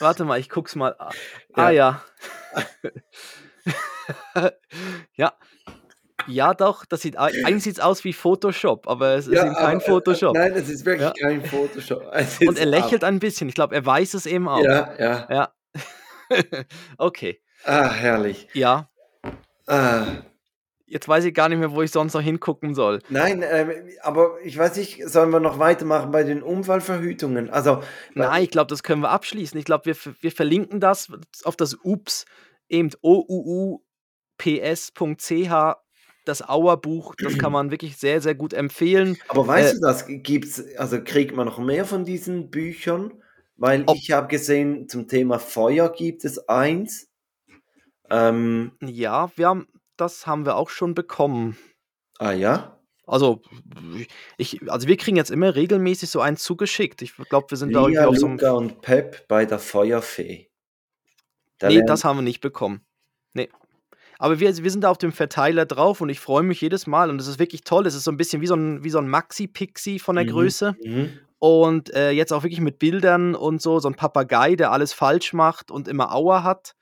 Warte 0.00 0.24
mal, 0.24 0.40
ich 0.40 0.48
guck's 0.48 0.74
mal. 0.74 0.96
Ah 1.54 1.70
ja. 1.70 2.02
ja. 2.54 2.62
Ja, 6.28 6.54
doch, 6.54 6.84
das 6.84 7.02
sieht 7.02 7.18
ei- 7.18 7.32
eigentlich 7.44 7.64
sieht's 7.64 7.80
aus 7.80 8.04
wie 8.04 8.12
Photoshop, 8.12 8.86
aber 8.88 9.14
es 9.16 9.26
ist 9.26 9.34
Ja, 9.34 9.44
eben 9.46 9.54
kein 9.54 9.76
aber, 9.76 9.84
äh, 9.84 9.88
Photoshop. 9.88 10.34
Nein, 10.36 10.52
es 10.54 10.68
ist 10.68 10.84
wirklich 10.86 11.08
Ja. 11.16 11.28
kein 11.28 11.44
Photoshop. 11.44 12.00
Und 12.46 12.52
ist 12.52 12.58
er 12.60 12.66
lächelt 12.66 13.02
ein 13.02 13.18
bisschen. 13.18 13.48
Ich 13.48 13.54
glaube, 13.56 13.74
er 13.74 13.84
weiß 13.84 14.14
es 14.14 14.26
eben 14.26 14.48
ab. 14.48 14.60
auch. 14.60 14.64
Ja, 14.64 14.94
ja. 14.98 15.28
Ja. 15.30 15.52
okay. 16.98 17.40
Ah, 17.64 17.90
herrlich. 17.90 18.46
Ja. 18.52 18.88
Ah. 19.66 20.04
Jetzt 20.86 21.08
weiß 21.08 21.24
ich 21.24 21.34
gar 21.34 21.48
nicht 21.48 21.58
mehr, 21.58 21.72
wo 21.72 21.82
ich 21.82 21.90
sonst 21.90 22.12
noch 22.14 22.20
hingucken 22.20 22.74
soll. 22.74 23.00
Nein, 23.08 23.42
ähm, 23.48 23.72
aber 24.02 24.36
ich 24.44 24.56
weiß 24.58 24.76
nicht, 24.76 25.08
sollen 25.08 25.30
wir 25.30 25.40
noch 25.40 25.58
weitermachen 25.58 26.10
bei 26.12 26.22
den 26.22 26.42
Unfallverhütungen? 26.42 27.48
Also, 27.50 27.82
Nein, 28.14 28.44
ich 28.44 28.50
glaube, 28.50 28.68
das 28.68 28.82
können 28.82 29.00
wir 29.00 29.10
abschließen. 29.10 29.58
Ich 29.58 29.64
glaube, 29.64 29.86
wir, 29.86 29.96
wir 30.20 30.30
verlinken 30.32 30.80
das 30.80 31.08
auf 31.44 31.56
das 31.56 31.78
UPS, 31.82 32.26
eben 32.68 32.90
ouups.ch 34.46 35.76
das 36.24 36.48
Auer-Buch, 36.48 37.14
das 37.16 37.36
kann 37.36 37.52
man 37.52 37.70
wirklich 37.70 37.96
sehr, 37.96 38.20
sehr 38.20 38.34
gut 38.34 38.52
empfehlen. 38.52 39.18
Aber 39.28 39.46
weißt 39.46 39.72
äh, 39.72 39.74
du, 39.74 39.80
das 39.80 40.04
gibt's, 40.06 40.62
also 40.76 41.02
kriegt 41.02 41.34
man 41.34 41.46
noch 41.46 41.58
mehr 41.58 41.84
von 41.84 42.04
diesen 42.04 42.50
Büchern? 42.50 43.12
Weil 43.56 43.84
ich 43.94 44.10
habe 44.12 44.28
gesehen, 44.28 44.88
zum 44.88 45.08
Thema 45.08 45.38
Feuer 45.38 45.92
gibt 45.92 46.24
es 46.24 46.48
eins. 46.48 47.08
Ähm, 48.10 48.72
ja, 48.80 49.30
wir 49.36 49.48
haben, 49.48 49.68
das 49.96 50.26
haben 50.26 50.46
wir 50.46 50.56
auch 50.56 50.70
schon 50.70 50.94
bekommen. 50.94 51.56
Ah 52.18 52.32
ja? 52.32 52.78
Also, 53.06 53.42
ich, 54.36 54.70
also 54.70 54.86
wir 54.88 54.96
kriegen 54.96 55.16
jetzt 55.16 55.30
immer 55.30 55.54
regelmäßig 55.54 56.08
so 56.08 56.20
eins 56.20 56.42
zugeschickt. 56.42 57.02
Ich 57.02 57.14
glaube, 57.16 57.50
wir 57.50 57.58
sind 57.58 57.70
Lia, 57.70 57.80
da 57.80 57.86
irgendwie 57.88 58.06
auf 58.06 58.16
so 58.16 58.26
einem. 58.26 58.56
Und 58.56 58.80
Pep 58.80 59.26
bei 59.28 59.44
der 59.44 59.58
Feuerfee. 59.58 60.50
Da 61.58 61.68
nee, 61.68 61.82
das 61.84 62.04
haben 62.04 62.18
wir 62.18 62.22
nicht 62.22 62.40
bekommen. 62.40 62.84
Aber 64.22 64.38
wir, 64.38 64.56
wir 64.56 64.70
sind 64.70 64.82
da 64.82 64.90
auf 64.92 64.98
dem 64.98 65.10
Verteiler 65.10 65.66
drauf 65.66 66.00
und 66.00 66.08
ich 66.08 66.20
freue 66.20 66.44
mich 66.44 66.60
jedes 66.60 66.86
Mal 66.86 67.10
und 67.10 67.20
es 67.20 67.26
ist 67.26 67.40
wirklich 67.40 67.62
toll. 67.62 67.88
Es 67.88 67.96
ist 67.96 68.04
so 68.04 68.12
ein 68.12 68.16
bisschen 68.16 68.40
wie 68.40 68.46
so 68.46 68.54
ein, 68.54 68.84
wie 68.84 68.90
so 68.90 68.98
ein 68.98 69.08
Maxi-Pixie 69.08 69.98
von 69.98 70.14
der 70.14 70.24
mhm. 70.26 70.28
Größe. 70.28 70.76
Mhm. 70.80 71.18
Und 71.40 71.92
äh, 71.92 72.12
jetzt 72.12 72.32
auch 72.32 72.44
wirklich 72.44 72.60
mit 72.60 72.78
Bildern 72.78 73.34
und 73.34 73.60
so, 73.60 73.80
so 73.80 73.88
ein 73.88 73.96
Papagei, 73.96 74.54
der 74.54 74.70
alles 74.70 74.92
falsch 74.92 75.32
macht 75.32 75.72
und 75.72 75.88
immer 75.88 76.14
Aua 76.14 76.44
hat. 76.44 76.76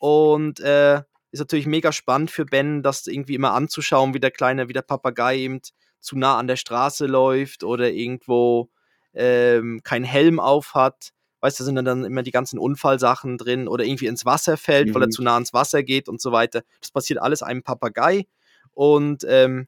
Und 0.00 0.60
äh, 0.60 1.00
ist 1.30 1.40
natürlich 1.40 1.64
mega 1.64 1.92
spannend 1.92 2.30
für 2.30 2.44
Ben, 2.44 2.82
das 2.82 3.06
irgendwie 3.06 3.36
immer 3.36 3.54
anzuschauen, 3.54 4.12
wie 4.12 4.20
der 4.20 4.30
kleine, 4.30 4.68
wie 4.68 4.74
der 4.74 4.82
Papagei 4.82 5.38
eben 5.38 5.60
zu 5.98 6.18
nah 6.18 6.36
an 6.36 6.46
der 6.46 6.56
Straße 6.56 7.06
läuft 7.06 7.64
oder 7.64 7.90
irgendwo 7.90 8.68
ähm, 9.14 9.80
keinen 9.82 10.04
Helm 10.04 10.38
auf 10.38 10.74
hat. 10.74 11.14
Weißt 11.42 11.58
du, 11.58 11.64
da 11.64 11.66
sind 11.66 11.84
dann 11.84 12.04
immer 12.04 12.22
die 12.22 12.30
ganzen 12.30 12.58
Unfallsachen 12.58 13.36
drin 13.36 13.66
oder 13.66 13.84
irgendwie 13.84 14.06
ins 14.06 14.24
Wasser 14.24 14.56
fällt, 14.56 14.88
mhm. 14.88 14.94
weil 14.94 15.02
er 15.02 15.06
mhm. 15.08 15.12
zu 15.12 15.22
nah 15.22 15.34
ans 15.34 15.52
Wasser 15.52 15.82
geht 15.82 16.08
und 16.08 16.20
so 16.20 16.30
weiter. 16.30 16.62
Das 16.80 16.92
passiert 16.92 17.20
alles 17.20 17.42
einem 17.42 17.64
Papagei. 17.64 18.26
Und 18.72 19.26
ähm, 19.28 19.66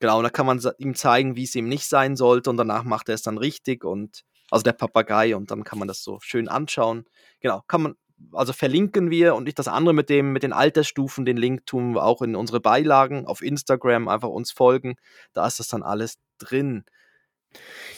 genau, 0.00 0.22
da 0.22 0.28
kann 0.28 0.44
man 0.44 0.60
ihm 0.78 0.94
zeigen, 0.94 1.34
wie 1.34 1.44
es 1.44 1.54
ihm 1.54 1.66
nicht 1.66 1.88
sein 1.88 2.14
sollte 2.14 2.50
und 2.50 2.58
danach 2.58 2.84
macht 2.84 3.08
er 3.08 3.14
es 3.14 3.22
dann 3.22 3.38
richtig 3.38 3.84
und 3.84 4.22
also 4.50 4.62
der 4.62 4.72
Papagei 4.72 5.34
und 5.34 5.50
dann 5.50 5.64
kann 5.64 5.78
man 5.78 5.88
das 5.88 6.04
so 6.04 6.18
schön 6.20 6.46
anschauen. 6.46 7.06
Genau, 7.40 7.62
kann 7.66 7.82
man, 7.82 7.94
also 8.32 8.52
verlinken 8.52 9.10
wir 9.10 9.34
und 9.34 9.44
nicht 9.44 9.58
das 9.58 9.66
andere 9.66 9.94
mit 9.94 10.10
dem, 10.10 10.32
mit 10.32 10.42
den 10.42 10.52
Altersstufen, 10.52 11.24
den 11.24 11.38
Link 11.38 11.64
tun 11.64 11.94
wir 11.94 12.04
auch 12.04 12.20
in 12.20 12.36
unsere 12.36 12.60
Beilagen 12.60 13.26
auf 13.26 13.40
Instagram, 13.40 14.08
einfach 14.08 14.28
uns 14.28 14.52
folgen. 14.52 14.96
Da 15.32 15.46
ist 15.46 15.58
das 15.58 15.68
dann 15.68 15.82
alles 15.82 16.18
drin. 16.38 16.84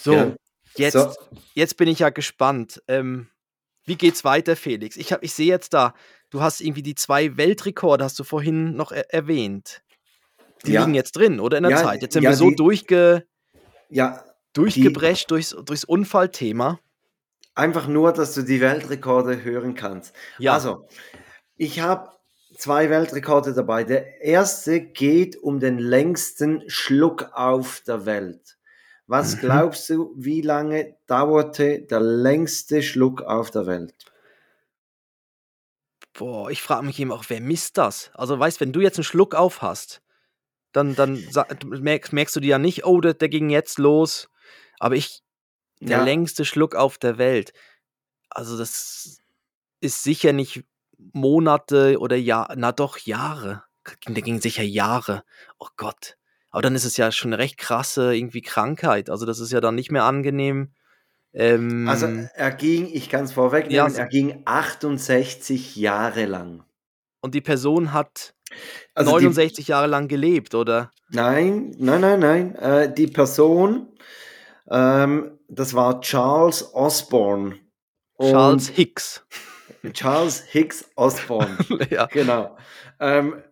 So, 0.00 0.12
ja, 0.12 0.36
jetzt, 0.78 0.94
so. 0.94 1.12
jetzt 1.54 1.76
bin 1.76 1.88
ich 1.88 2.00
ja 2.00 2.10
gespannt. 2.10 2.82
Ähm, 2.88 3.28
wie 3.84 3.96
geht's 3.96 4.24
weiter, 4.24 4.56
Felix? 4.56 4.96
Ich, 4.96 5.12
ich 5.20 5.32
sehe 5.32 5.46
jetzt 5.46 5.72
da, 5.72 5.94
du 6.30 6.42
hast 6.42 6.60
irgendwie 6.60 6.82
die 6.82 6.94
zwei 6.94 7.36
Weltrekorde, 7.36 8.04
hast 8.04 8.18
du 8.18 8.24
vorhin 8.24 8.74
noch 8.74 8.92
er 8.92 9.12
erwähnt. 9.14 9.82
Die 10.64 10.72
ja. 10.72 10.80
liegen 10.80 10.94
jetzt 10.94 11.12
drin, 11.12 11.38
oder 11.38 11.58
in 11.58 11.62
der 11.62 11.72
ja, 11.72 11.82
Zeit? 11.82 12.02
Jetzt 12.02 12.14
sind 12.14 12.22
wir 12.22 12.34
so 12.34 12.50
die, 12.50 12.56
durchge, 12.56 13.26
durchgebrecht 14.52 15.30
durchs, 15.30 15.50
durchs 15.64 15.84
Unfallthema. 15.84 16.80
Einfach 17.54 17.86
nur, 17.86 18.12
dass 18.12 18.34
du 18.34 18.42
die 18.42 18.60
Weltrekorde 18.60 19.44
hören 19.44 19.74
kannst. 19.74 20.14
Ja. 20.38 20.54
Also, 20.54 20.88
ich 21.56 21.80
habe 21.80 22.10
zwei 22.56 22.90
Weltrekorde 22.90 23.54
dabei. 23.54 23.84
Der 23.84 24.22
erste 24.22 24.80
geht 24.80 25.36
um 25.36 25.60
den 25.60 25.78
längsten 25.78 26.68
Schluck 26.68 27.30
auf 27.32 27.82
der 27.86 28.06
Welt. 28.06 28.55
Was 29.06 29.36
mhm. 29.36 29.40
glaubst 29.40 29.88
du, 29.90 30.12
wie 30.16 30.40
lange 30.40 30.96
dauerte 31.06 31.82
der 31.82 32.00
längste 32.00 32.82
Schluck 32.82 33.22
auf 33.22 33.50
der 33.50 33.66
Welt? 33.66 33.94
Boah, 36.12 36.50
ich 36.50 36.62
frage 36.62 36.86
mich 36.86 36.98
eben 36.98 37.12
auch, 37.12 37.24
wer 37.28 37.40
misst 37.40 37.78
das? 37.78 38.10
Also, 38.14 38.38
weißt, 38.38 38.60
wenn 38.60 38.72
du 38.72 38.80
jetzt 38.80 38.96
einen 38.96 39.04
Schluck 39.04 39.34
auf 39.34 39.62
hast, 39.62 40.02
dann, 40.72 40.94
dann 40.94 41.22
merkst, 41.64 42.12
merkst 42.12 42.36
du 42.36 42.40
dir 42.40 42.50
ja 42.50 42.58
nicht, 42.58 42.84
oh, 42.84 43.00
der, 43.00 43.14
der 43.14 43.28
ging 43.28 43.50
jetzt 43.50 43.78
los. 43.78 44.28
Aber 44.78 44.96
ich, 44.96 45.22
der 45.80 45.98
ja. 45.98 46.04
längste 46.04 46.44
Schluck 46.44 46.74
auf 46.74 46.98
der 46.98 47.18
Welt. 47.18 47.52
Also 48.28 48.58
das 48.58 49.18
ist 49.80 50.02
sicher 50.02 50.32
nicht 50.32 50.64
Monate 50.98 51.98
oder 51.98 52.16
Jahre, 52.16 52.54
na 52.56 52.72
doch 52.72 52.98
Jahre. 52.98 53.64
Der 54.08 54.22
ging 54.22 54.40
sicher 54.40 54.62
Jahre. 54.62 55.22
Oh 55.58 55.68
Gott. 55.76 56.16
Aber 56.56 56.62
dann 56.62 56.74
ist 56.74 56.86
es 56.86 56.96
ja 56.96 57.12
schon 57.12 57.34
eine 57.34 57.42
recht 57.42 57.58
krasse 57.58 58.16
irgendwie 58.16 58.40
Krankheit. 58.40 59.10
Also 59.10 59.26
das 59.26 59.40
ist 59.40 59.52
ja 59.52 59.60
dann 59.60 59.74
nicht 59.74 59.90
mehr 59.90 60.04
angenehm. 60.04 60.72
Ähm, 61.34 61.86
also 61.86 62.06
er 62.06 62.50
ging, 62.50 62.88
ich 62.90 63.10
kann 63.10 63.26
es 63.26 63.32
vorwegnehmen, 63.32 63.92
ja, 63.92 63.98
er 63.98 64.06
ging 64.06 64.40
68 64.46 65.76
Jahre 65.76 66.24
lang. 66.24 66.64
Und 67.20 67.34
die 67.34 67.42
Person 67.42 67.92
hat 67.92 68.32
also 68.94 69.10
69 69.10 69.66
die, 69.66 69.70
Jahre 69.70 69.86
lang 69.86 70.08
gelebt, 70.08 70.54
oder? 70.54 70.92
Nein, 71.10 71.74
nein, 71.76 72.00
nein, 72.00 72.20
nein. 72.20 72.54
Äh, 72.54 72.94
die 72.94 73.08
Person 73.08 73.88
ähm, 74.70 75.38
das 75.48 75.74
war 75.74 76.00
Charles 76.00 76.74
Osborne. 76.74 77.56
Charles 78.18 78.68
Hicks. 78.68 79.26
Charles 79.92 80.40
Hicks 80.40 80.88
Osborne. 80.96 81.58
ja. 81.90 82.06
Genau. 82.06 82.56
Ähm, 82.98 83.42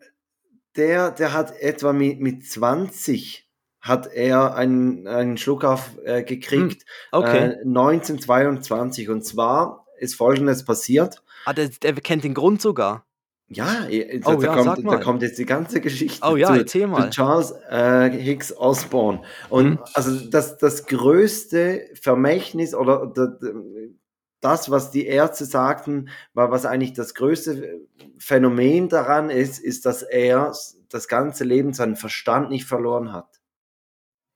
der, 0.77 1.11
der 1.11 1.33
hat 1.33 1.59
etwa 1.61 1.93
mit, 1.93 2.21
mit 2.21 2.47
20 2.47 3.49
hat 3.81 4.07
er 4.07 4.55
einen, 4.55 5.07
einen 5.07 5.37
Schluck 5.37 5.63
auf 5.65 5.99
äh, 6.05 6.23
gekriegt. 6.23 6.85
Hm, 7.13 7.19
okay. 7.21 7.39
Äh, 7.39 7.61
1922. 7.67 9.11
Und 9.11 9.25
zwar 9.25 9.87
ist 9.99 10.15
folgendes 10.15 10.65
passiert. 10.65 11.23
Ah, 11.45 11.53
der, 11.53 11.69
der 11.69 11.93
kennt 11.97 12.25
den 12.25 12.33
Grund 12.33 12.63
sogar. 12.63 13.07
Ja, 13.49 13.87
oh, 14.25 14.37
da, 14.37 14.39
ja, 14.39 14.55
kommt, 14.57 14.87
da 14.87 14.97
kommt 14.97 15.23
jetzt 15.23 15.39
die 15.39 15.45
ganze 15.45 15.83
Geschichte 15.83 16.27
oh, 16.27 16.35
ja, 16.35 16.55
zu, 16.55 16.65
zu 16.65 17.11
Charles 17.11 17.53
äh, 17.69 18.11
Higgs 18.11 18.57
Osborne. 18.57 19.21
Und 19.51 19.73
mhm. 19.73 19.79
also 19.93 20.19
das, 20.31 20.57
das 20.57 20.87
größte 20.87 21.91
Vermächtnis 22.01 22.75
oder 22.75 23.13
das, 24.45 24.71
was 24.71 24.91
die 24.91 25.07
Ärzte 25.07 25.45
sagten, 25.45 26.11
war, 26.35 26.51
was 26.51 26.67
eigentlich 26.67 26.93
das 26.93 27.15
größte 27.15 27.81
Phänomen 28.19 28.89
daran 28.89 29.31
ist, 29.31 29.59
ist, 29.59 29.87
dass 29.87 30.03
er 30.03 30.53
das 30.91 31.09
ganze 31.09 31.45
Leben 31.45 31.73
seinen 31.73 31.97
Verstand 31.97 32.51
nicht 32.51 32.67
verloren 32.67 33.13
hat. 33.13 33.41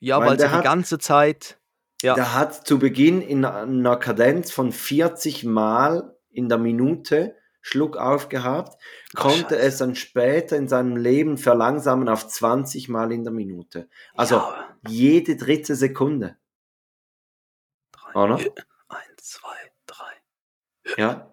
Ja, 0.00 0.18
weil, 0.20 0.30
weil 0.30 0.40
er 0.40 0.56
die 0.56 0.64
ganze 0.64 0.98
Zeit. 0.98 1.58
Ja. 2.02 2.14
Der 2.14 2.34
hat 2.34 2.66
zu 2.66 2.78
Beginn 2.78 3.20
in 3.20 3.44
einer 3.44 3.96
Kadenz 3.96 4.52
von 4.52 4.72
40 4.72 5.44
Mal 5.44 6.16
in 6.30 6.48
der 6.48 6.58
Minute 6.58 7.34
Schluck 7.60 7.96
aufgehabt, 7.96 8.80
konnte 9.14 9.56
Ach, 9.56 9.62
es 9.62 9.78
dann 9.78 9.94
später 9.94 10.56
in 10.56 10.68
seinem 10.68 10.96
Leben 10.96 11.36
verlangsamen 11.36 12.08
auf 12.08 12.26
20 12.26 12.88
Mal 12.88 13.12
in 13.12 13.24
der 13.24 13.32
Minute. 13.32 13.88
Also 14.14 14.36
ja. 14.36 14.76
jede 14.88 15.36
dritte 15.36 15.74
Sekunde. 15.74 16.38
Drei, 17.92 18.14
Oder? 18.14 18.36
Eins, 18.88 19.22
zwei. 19.22 19.67
Ja. 20.96 21.32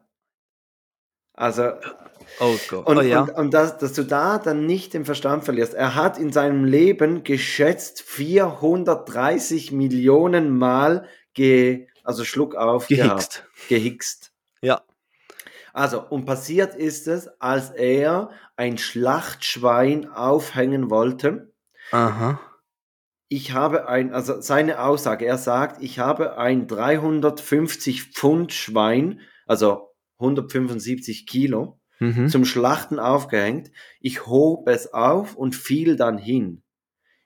Also. 1.34 1.72
Oh 2.40 2.56
Gott. 2.70 2.88
Und, 2.88 2.98
oh, 2.98 3.02
ja. 3.02 3.22
und, 3.22 3.30
und 3.32 3.54
das, 3.54 3.78
dass 3.78 3.94
du 3.94 4.04
da 4.04 4.40
dann 4.40 4.66
nicht 4.66 4.94
den 4.94 5.06
Verstand 5.06 5.44
verlierst. 5.44 5.74
Er 5.74 5.96
hat 5.96 6.18
in 6.18 6.32
seinem 6.32 6.66
Leben 6.66 7.24
geschätzt 7.24 8.02
430 8.02 9.72
Millionen 9.72 10.58
Mal 10.58 11.08
ge, 11.34 11.88
also 12.04 12.24
Schluck 12.24 12.56
auf 12.56 12.88
gehickst. 12.88 13.46
gehickst. 13.70 14.32
Ja. 14.62 14.82
Also, 15.74 16.02
und 16.02 16.26
passiert 16.26 16.74
ist 16.76 17.08
es, 17.08 17.28
als 17.42 17.70
er 17.70 18.30
ein 18.56 18.78
Schlachtschwein 18.78 20.10
aufhängen 20.10 20.90
wollte. 20.90 21.52
Aha. 21.92 22.40
Ich 23.28 23.54
habe 23.54 23.88
ein, 23.88 24.14
also 24.14 24.40
seine 24.40 24.82
Aussage, 24.82 25.26
er 25.26 25.38
sagt, 25.38 25.84
ich 25.84 26.00
habe 26.00 26.38
ein 26.38 26.68
350 26.68 28.04
Pfund 28.04 28.54
Schwein, 28.54 29.20
also 29.46 29.90
175 30.20 31.28
Kilo, 31.28 31.80
mhm. 32.00 32.30
zum 32.30 32.46
Schlachten 32.46 33.00
aufgehängt. 33.00 33.72
Ich 34.00 34.28
hob 34.28 34.68
es 34.68 34.94
auf 34.94 35.36
und 35.36 35.56
fiel 35.56 35.96
dann 35.96 36.18
hin. 36.18 36.62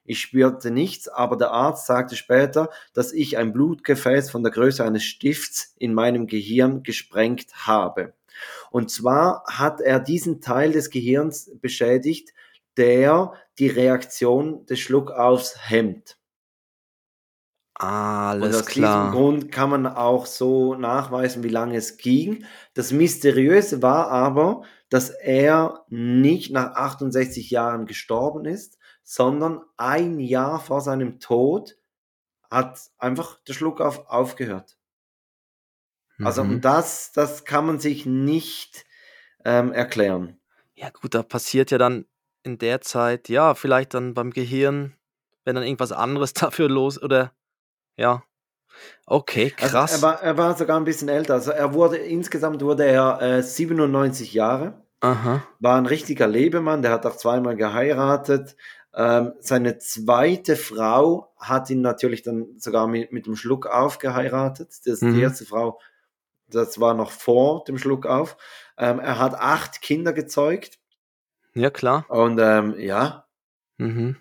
Ich 0.03 0.19
spürte 0.19 0.71
nichts, 0.71 1.07
aber 1.07 1.37
der 1.37 1.51
Arzt 1.51 1.85
sagte 1.85 2.15
später, 2.15 2.69
dass 2.93 3.13
ich 3.13 3.37
ein 3.37 3.53
Blutgefäß 3.53 4.31
von 4.31 4.41
der 4.41 4.51
Größe 4.51 4.83
eines 4.83 5.03
Stifts 5.03 5.75
in 5.77 5.93
meinem 5.93 6.25
Gehirn 6.25 6.81
gesprengt 6.81 7.53
habe. 7.67 8.13
Und 8.71 8.89
zwar 8.89 9.43
hat 9.47 9.81
er 9.81 9.99
diesen 9.99 10.41
Teil 10.41 10.71
des 10.71 10.89
Gehirns 10.89 11.51
beschädigt, 11.61 12.33
der 12.77 13.33
die 13.59 13.67
Reaktion 13.67 14.65
des 14.65 14.79
Schluckaufs 14.79 15.69
hemmt. 15.69 16.18
Alles 17.79 18.55
und 18.55 18.61
aus 18.61 18.65
klar. 18.65 19.05
diesem 19.05 19.17
Grund 19.17 19.51
kann 19.53 19.69
man 19.69 19.87
auch 19.87 20.25
so 20.25 20.75
nachweisen, 20.75 21.43
wie 21.43 21.49
lange 21.49 21.77
es 21.77 21.95
ging. 21.95 22.43
Das 22.73 22.91
Mysteriöse 22.91 23.81
war 23.81 24.09
aber, 24.11 24.63
dass 24.89 25.09
er 25.09 25.85
nicht 25.87 26.51
nach 26.51 26.73
68 26.75 27.49
Jahren 27.49 27.85
gestorben 27.85 28.43
ist, 28.43 28.77
sondern 29.03 29.61
ein 29.77 30.19
Jahr 30.19 30.59
vor 30.59 30.81
seinem 30.81 31.21
Tod 31.21 31.77
hat 32.51 32.79
einfach 32.97 33.39
der 33.47 33.53
Schluckauf 33.53 34.09
aufgehört. 34.09 34.77
Also 36.21 36.43
mhm. 36.43 36.59
das, 36.59 37.13
das 37.13 37.45
kann 37.45 37.65
man 37.65 37.79
sich 37.79 38.05
nicht 38.05 38.85
ähm, 39.45 39.71
erklären. 39.71 40.37
Ja 40.75 40.89
gut, 40.89 41.15
da 41.15 41.23
passiert 41.23 41.71
ja 41.71 41.77
dann 41.77 42.05
in 42.43 42.57
der 42.57 42.81
Zeit, 42.81 43.29
ja, 43.29 43.55
vielleicht 43.55 43.93
dann 43.93 44.13
beim 44.13 44.31
Gehirn, 44.31 44.95
wenn 45.45 45.55
dann 45.55 45.63
irgendwas 45.63 45.93
anderes 45.93 46.33
dafür 46.33 46.67
los 46.67 47.01
oder 47.01 47.31
ja. 47.99 48.23
Okay, 49.05 49.53
Also 49.59 49.71
krass. 49.71 49.95
er 49.97 50.01
war, 50.01 50.21
er 50.21 50.37
war 50.37 50.55
sogar 50.57 50.79
ein 50.79 50.85
bisschen 50.85 51.09
älter. 51.09 51.33
Also 51.35 51.51
er 51.51 51.73
wurde, 51.73 51.97
insgesamt 51.97 52.61
wurde 52.61 52.85
er 52.85 53.21
äh, 53.21 53.43
97 53.43 54.33
Jahre, 54.33 54.81
Aha. 55.01 55.43
war 55.59 55.77
ein 55.77 55.85
richtiger 55.85 56.27
Lebemann, 56.27 56.81
der 56.81 56.91
hat 56.91 57.05
auch 57.05 57.17
zweimal 57.17 57.55
geheiratet. 57.55 58.55
Ähm, 58.93 59.33
seine 59.39 59.77
zweite 59.79 60.55
Frau 60.55 61.33
hat 61.37 61.69
ihn 61.69 61.81
natürlich 61.81 62.21
dann 62.23 62.57
sogar 62.57 62.87
mit, 62.87 63.11
mit 63.11 63.25
dem 63.25 63.35
Schluck 63.35 63.65
auf 63.67 63.97
geheiratet. 63.99 64.69
Das, 64.85 65.01
Mhm. 65.01 65.13
Die 65.15 65.21
erste 65.21 65.45
Frau, 65.45 65.79
das 66.47 66.79
war 66.79 66.93
noch 66.93 67.11
vor 67.11 67.63
dem 67.65 67.77
Schluck 67.77 68.05
auf. 68.05 68.37
Ähm, 68.77 68.99
er 68.99 69.19
hat 69.19 69.35
acht 69.35 69.81
Kinder 69.81 70.13
gezeugt 70.13 70.79
Ja, 71.53 71.69
klar. 71.69 72.05
und 72.09 72.39
ähm, 72.39 72.75
ja, 72.79 73.25
Mhm. 73.77 74.17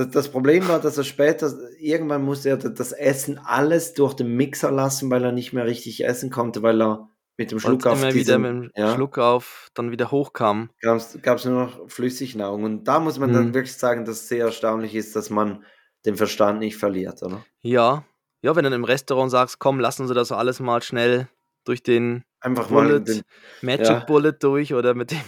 Das, 0.00 0.10
das 0.10 0.28
Problem 0.30 0.66
war, 0.66 0.80
dass 0.80 0.96
er 0.96 1.04
später, 1.04 1.52
irgendwann 1.78 2.24
musste 2.24 2.48
er 2.48 2.56
das 2.56 2.92
Essen 2.92 3.38
alles 3.38 3.92
durch 3.92 4.14
den 4.14 4.34
Mixer 4.34 4.70
lassen, 4.70 5.10
weil 5.10 5.22
er 5.22 5.32
nicht 5.32 5.52
mehr 5.52 5.66
richtig 5.66 6.04
essen 6.06 6.30
konnte, 6.30 6.62
weil 6.62 6.80
er 6.80 7.10
mit 7.36 7.50
dem 7.50 7.60
Schluck 7.60 7.86
auf 7.86 8.02
immer 8.02 8.14
wieder 8.14 8.38
diesen, 8.38 8.42
mit 8.42 8.50
dem 8.50 8.70
ja, 8.82 8.94
Schluck 8.94 9.18
auf 9.18 9.68
dann 9.74 9.90
wieder 9.90 10.10
hochkam. 10.10 10.70
gab 10.80 10.96
es 11.36 11.44
nur 11.44 11.64
noch 11.64 11.90
Flüssignahrung. 11.90 12.64
Und 12.64 12.84
da 12.84 12.98
muss 12.98 13.18
man 13.18 13.28
Mhm. 13.28 13.34
dann 13.34 13.54
wirklich 13.54 13.76
sagen, 13.76 14.06
dass 14.06 14.22
es 14.22 14.28
sehr 14.28 14.46
erstaunlich 14.46 14.94
ist, 14.94 15.14
dass 15.16 15.28
man 15.28 15.64
den 16.06 16.16
Verstand 16.16 16.60
nicht 16.60 16.78
verliert, 16.78 17.22
oder? 17.22 17.44
Ja. 17.60 18.04
Ja, 18.42 18.56
wenn 18.56 18.64
du 18.64 18.70
im 18.74 18.84
Restaurant 18.84 19.30
sagst, 19.30 19.58
komm, 19.58 19.80
lassen 19.80 20.08
Sie 20.08 20.14
das 20.14 20.32
alles 20.32 20.60
mal 20.60 20.82
schnell 20.82 21.28
durch 21.64 21.82
den 21.82 22.24
Einfach 22.40 22.70
mal 22.70 22.88
Bullet, 22.88 23.00
den, 23.00 23.22
Magic 23.60 23.86
ja, 23.86 24.04
Bullet 24.06 24.32
durch 24.40 24.72
oder 24.72 24.94
mit 24.94 25.10
dem, 25.10 25.20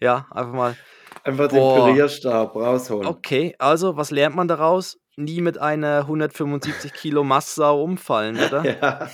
ja, 0.00 0.26
einfach 0.30 0.52
mal. 0.52 0.76
einfach 1.24 1.48
den 1.48 1.58
Boah. 1.58 1.86
Pürierstab 1.86 2.54
rausholen. 2.54 3.06
Okay, 3.08 3.54
also 3.58 3.96
was 3.96 4.10
lernt 4.10 4.36
man 4.36 4.48
daraus? 4.48 4.98
Nie 5.16 5.40
mit 5.40 5.58
einer 5.58 6.00
175 6.02 6.92
Kilo 6.92 7.24
Mastsau 7.24 7.82
umfallen, 7.82 8.36
oder? 8.48 8.64
Ja, 8.64 9.10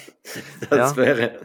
das, 0.68 0.91
Ja. 0.91 0.97
wäre, 0.97 1.39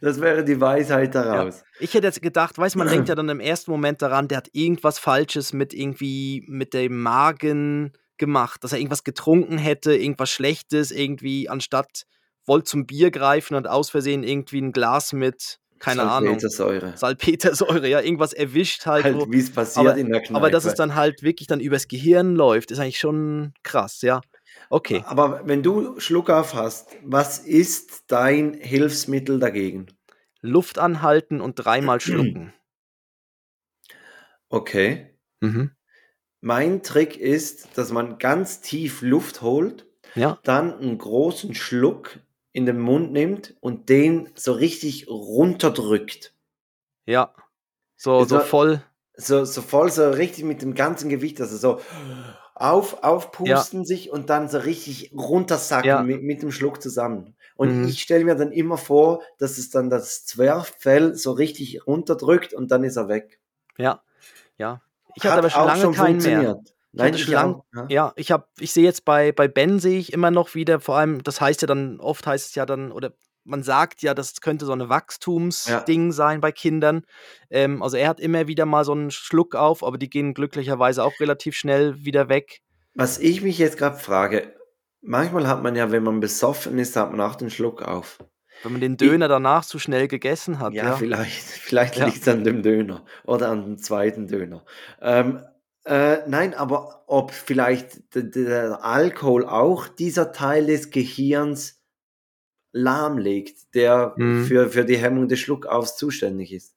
das 0.00 0.20
wäre 0.20 0.44
die 0.44 0.60
Weisheit 0.60 1.14
daraus. 1.16 1.64
Ich 1.80 1.94
hätte 1.94 2.06
jetzt 2.06 2.22
gedacht, 2.22 2.56
weiß 2.56 2.76
man 2.76 2.86
denkt 2.88 3.08
ja 3.08 3.14
dann 3.16 3.28
im 3.28 3.40
ersten 3.40 3.72
Moment 3.72 4.02
daran, 4.02 4.28
der 4.28 4.38
hat 4.38 4.48
irgendwas 4.52 5.00
Falsches 5.00 5.52
mit 5.52 5.74
irgendwie 5.74 6.44
mit 6.46 6.74
dem 6.74 7.02
Magen 7.02 7.92
gemacht, 8.16 8.62
dass 8.62 8.70
er 8.72 8.78
irgendwas 8.78 9.02
getrunken 9.02 9.58
hätte, 9.58 9.96
irgendwas 9.96 10.30
Schlechtes, 10.30 10.92
irgendwie 10.92 11.48
anstatt 11.48 12.04
wollte 12.46 12.66
zum 12.66 12.86
Bier 12.86 13.10
greifen 13.10 13.56
und 13.56 13.66
aus 13.66 13.90
Versehen 13.90 14.22
irgendwie 14.22 14.60
ein 14.60 14.70
Glas 14.70 15.12
mit, 15.12 15.58
keine 15.78 16.02
Ahnung, 16.02 16.38
Salpetersäure. 16.40 16.96
Salpetersäure, 16.96 17.88
ja, 17.88 18.00
irgendwas 18.00 18.32
erwischt 18.32 18.86
halt, 18.86 19.04
Halt, 19.04 19.16
wie 19.30 19.38
es 19.40 19.50
passiert 19.52 19.86
aber, 19.86 19.96
in 19.96 20.10
der 20.10 20.20
Kneipe. 20.22 20.34
aber 20.36 20.50
dass 20.50 20.64
es 20.64 20.74
dann 20.74 20.94
halt 20.94 21.22
wirklich 21.22 21.46
dann 21.46 21.60
übers 21.60 21.88
Gehirn 21.88 22.34
läuft, 22.36 22.70
ist 22.70 22.78
eigentlich 22.78 22.98
schon 22.98 23.52
krass, 23.62 24.00
ja. 24.02 24.20
Okay. 24.70 25.02
Aber 25.06 25.42
wenn 25.46 25.62
du 25.62 25.98
Schluck 26.00 26.30
auf 26.30 26.54
hast, 26.54 26.88
was 27.02 27.38
ist 27.38 28.04
dein 28.06 28.54
Hilfsmittel 28.54 29.38
dagegen? 29.38 29.86
Luft 30.40 30.78
anhalten 30.78 31.40
und 31.40 31.56
dreimal 31.56 32.00
schlucken. 32.00 32.52
Okay. 34.48 35.16
Mhm. 35.40 35.72
Mein 36.40 36.82
Trick 36.82 37.16
ist, 37.18 37.76
dass 37.76 37.90
man 37.90 38.18
ganz 38.18 38.60
tief 38.60 39.02
Luft 39.02 39.40
holt, 39.42 39.86
Ja. 40.14 40.38
dann 40.44 40.78
einen 40.78 40.98
großen 40.98 41.54
Schluck 41.54 42.18
in 42.54 42.64
den 42.64 42.78
Mund 42.80 43.12
nimmt 43.12 43.54
und 43.60 43.90
den 43.90 44.30
so 44.34 44.52
richtig 44.52 45.08
runterdrückt. 45.08 46.32
Ja. 47.04 47.34
So, 47.96 48.24
so 48.24 48.36
mal- 48.36 48.40
voll. 48.44 48.82
So, 49.16 49.44
so 49.44 49.60
voll, 49.62 49.90
so 49.92 50.08
richtig 50.10 50.44
mit 50.44 50.62
dem 50.62 50.74
ganzen 50.74 51.08
Gewicht, 51.08 51.40
also 51.40 51.56
so 51.56 51.80
auf, 52.56 53.02
aufpusten 53.04 53.84
sich 53.84 54.10
und 54.10 54.30
dann 54.30 54.48
so 54.48 54.58
richtig 54.58 55.12
runtersacken 55.16 55.88
Ja. 55.88 56.02
mit, 56.02 56.22
mit 56.22 56.42
dem 56.42 56.50
Schluck 56.52 56.80
zusammen. 56.82 57.34
Und 57.56 57.82
Mhm. 57.82 57.88
ich 57.88 58.00
stelle 58.02 58.24
mir 58.24 58.34
dann 58.36 58.50
immer 58.52 58.78
vor, 58.78 59.22
dass 59.38 59.58
es 59.58 59.70
dann 59.70 59.90
das 59.90 60.24
Zwerchfell 60.26 61.14
so 61.14 61.32
richtig 61.32 61.86
runterdrückt 61.86 62.54
und 62.54 62.70
dann 62.70 62.82
ist 62.84 62.96
er 62.96 63.08
weg. 63.08 63.38
Ja. 63.78 64.02
Ja. 64.58 64.80
Ich 65.16 65.22
hatte 65.24 65.32
Hat 65.32 65.38
aber 65.38 65.50
schon 65.50 65.62
auch 65.62 65.66
lange 65.66 65.82
schon 65.82 65.94
keinen 65.94 66.22
mehr. 66.22 66.60
Nein, 66.96 67.14
ich 67.14 67.26
lang-. 67.26 67.62
Ja. 67.74 67.86
Ja, 67.88 68.12
ich 68.16 68.30
habe, 68.30 68.46
ich 68.58 68.72
sehe 68.72 68.84
jetzt 68.84 69.04
bei, 69.04 69.32
bei 69.32 69.48
Ben 69.48 69.78
sehe 69.78 69.98
ich 69.98 70.12
immer 70.12 70.30
noch 70.30 70.54
wieder, 70.54 70.80
vor 70.80 70.96
allem, 70.96 71.22
das 71.22 71.40
heißt 71.40 71.62
ja 71.62 71.66
dann, 71.66 72.00
oft 72.00 72.26
heißt 72.26 72.48
es 72.50 72.54
ja 72.54 72.66
dann, 72.66 72.92
oder 72.92 73.12
man 73.44 73.62
sagt 73.62 74.02
ja, 74.02 74.14
das 74.14 74.40
könnte 74.40 74.64
so 74.64 74.72
eine 74.72 74.88
Wachstumsding 74.88 76.12
sein 76.12 76.40
bei 76.40 76.50
Kindern. 76.52 77.02
Ähm, 77.50 77.82
also 77.82 77.96
er 77.96 78.08
hat 78.08 78.20
immer 78.20 78.46
wieder 78.48 78.64
mal 78.66 78.84
so 78.84 78.92
einen 78.92 79.10
Schluck 79.10 79.54
auf, 79.54 79.84
aber 79.84 79.98
die 79.98 80.08
gehen 80.08 80.34
glücklicherweise 80.34 81.04
auch 81.04 81.18
relativ 81.20 81.54
schnell 81.54 82.04
wieder 82.04 82.28
weg. 82.28 82.60
Was 82.94 83.18
ich 83.18 83.42
mich 83.42 83.58
jetzt 83.58 83.76
gerade 83.76 83.98
frage, 83.98 84.54
manchmal 85.02 85.46
hat 85.46 85.62
man 85.62 85.76
ja, 85.76 85.90
wenn 85.90 86.04
man 86.04 86.20
besoffen 86.20 86.78
ist, 86.78 86.96
hat 86.96 87.10
man 87.10 87.20
auch 87.20 87.34
den 87.34 87.50
Schluck 87.50 87.82
auf. 87.82 88.18
Wenn 88.62 88.72
man 88.72 88.80
den 88.80 88.96
Döner 88.96 89.28
danach 89.28 89.64
zu 89.66 89.78
schnell 89.78 90.08
gegessen 90.08 90.58
hat. 90.58 90.72
Ja, 90.72 90.84
Ja, 90.84 90.96
vielleicht, 90.96 91.42
vielleicht 91.42 91.96
Ja. 91.96 92.06
liegt 92.06 92.22
es 92.22 92.28
an 92.28 92.44
dem 92.44 92.62
Döner 92.62 93.04
oder 93.24 93.50
an 93.50 93.62
dem 93.64 93.78
zweiten 93.78 94.26
Döner. 94.26 94.64
Ähm, 95.02 95.42
äh, 95.84 96.18
nein, 96.28 96.54
aber 96.54 97.04
ob 97.06 97.30
vielleicht 97.32 98.14
der 98.14 98.84
Alkohol 98.84 99.44
auch 99.46 99.86
dieser 99.88 100.32
Teil 100.32 100.66
des 100.66 100.90
Gehirns 100.90 101.82
lahmlegt, 102.72 103.74
der 103.74 104.14
Mhm. 104.16 104.44
für, 104.46 104.68
für 104.70 104.84
die 104.84 104.96
Hemmung 104.96 105.28
des 105.28 105.38
Schluckaufs 105.40 105.96
zuständig 105.96 106.52
ist. 106.52 106.74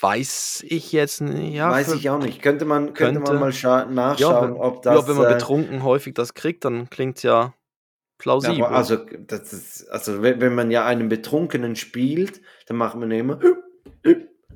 Weiß 0.00 0.64
ich 0.66 0.92
jetzt 0.92 1.20
nicht. 1.20 1.54
Ja, 1.54 1.70
Weiß 1.70 1.92
ich 1.94 2.10
auch 2.10 2.18
nicht. 2.18 2.42
Könnte 2.42 2.64
man, 2.64 2.94
könnte 2.94 3.20
man 3.20 3.24
Könnte. 3.24 3.40
mal 3.40 3.50
scha- 3.52 3.86
nachschauen, 3.86 4.54
wenn- 4.54 4.60
ob 4.60 4.82
das. 4.82 5.02
ja, 5.02 5.08
wenn 5.08 5.16
man 5.16 5.30
äh, 5.30 5.34
betrunken 5.34 5.82
häufig 5.84 6.14
das 6.14 6.34
kriegt, 6.34 6.64
dann 6.64 6.90
klingt 6.90 7.22
ja 7.22 7.30
Ja, 7.40 7.54
plausibel. 8.18 8.64
aber 8.64 8.74
also, 8.76 8.96
das 8.96 9.52
ist, 9.52 9.88
also 9.88 10.20
wenn, 10.22 10.40
wenn 10.40 10.54
man 10.54 10.70
ja 10.70 10.84
einen 10.84 11.08
Betrunkenen 11.08 11.76
spielt, 11.76 12.40
dann 12.66 12.76
macht 12.76 12.96
man 12.96 13.10
immer 13.12 13.38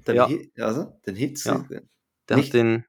dann, 0.04 0.16
Ja. 0.16 0.28
also, 0.58 0.98
dann 1.04 1.14
hitzt 1.14 1.46
Ja. 1.46 1.64
Der 2.28 2.36
nicht- 2.36 2.48
hat 2.48 2.54
den. 2.54 2.84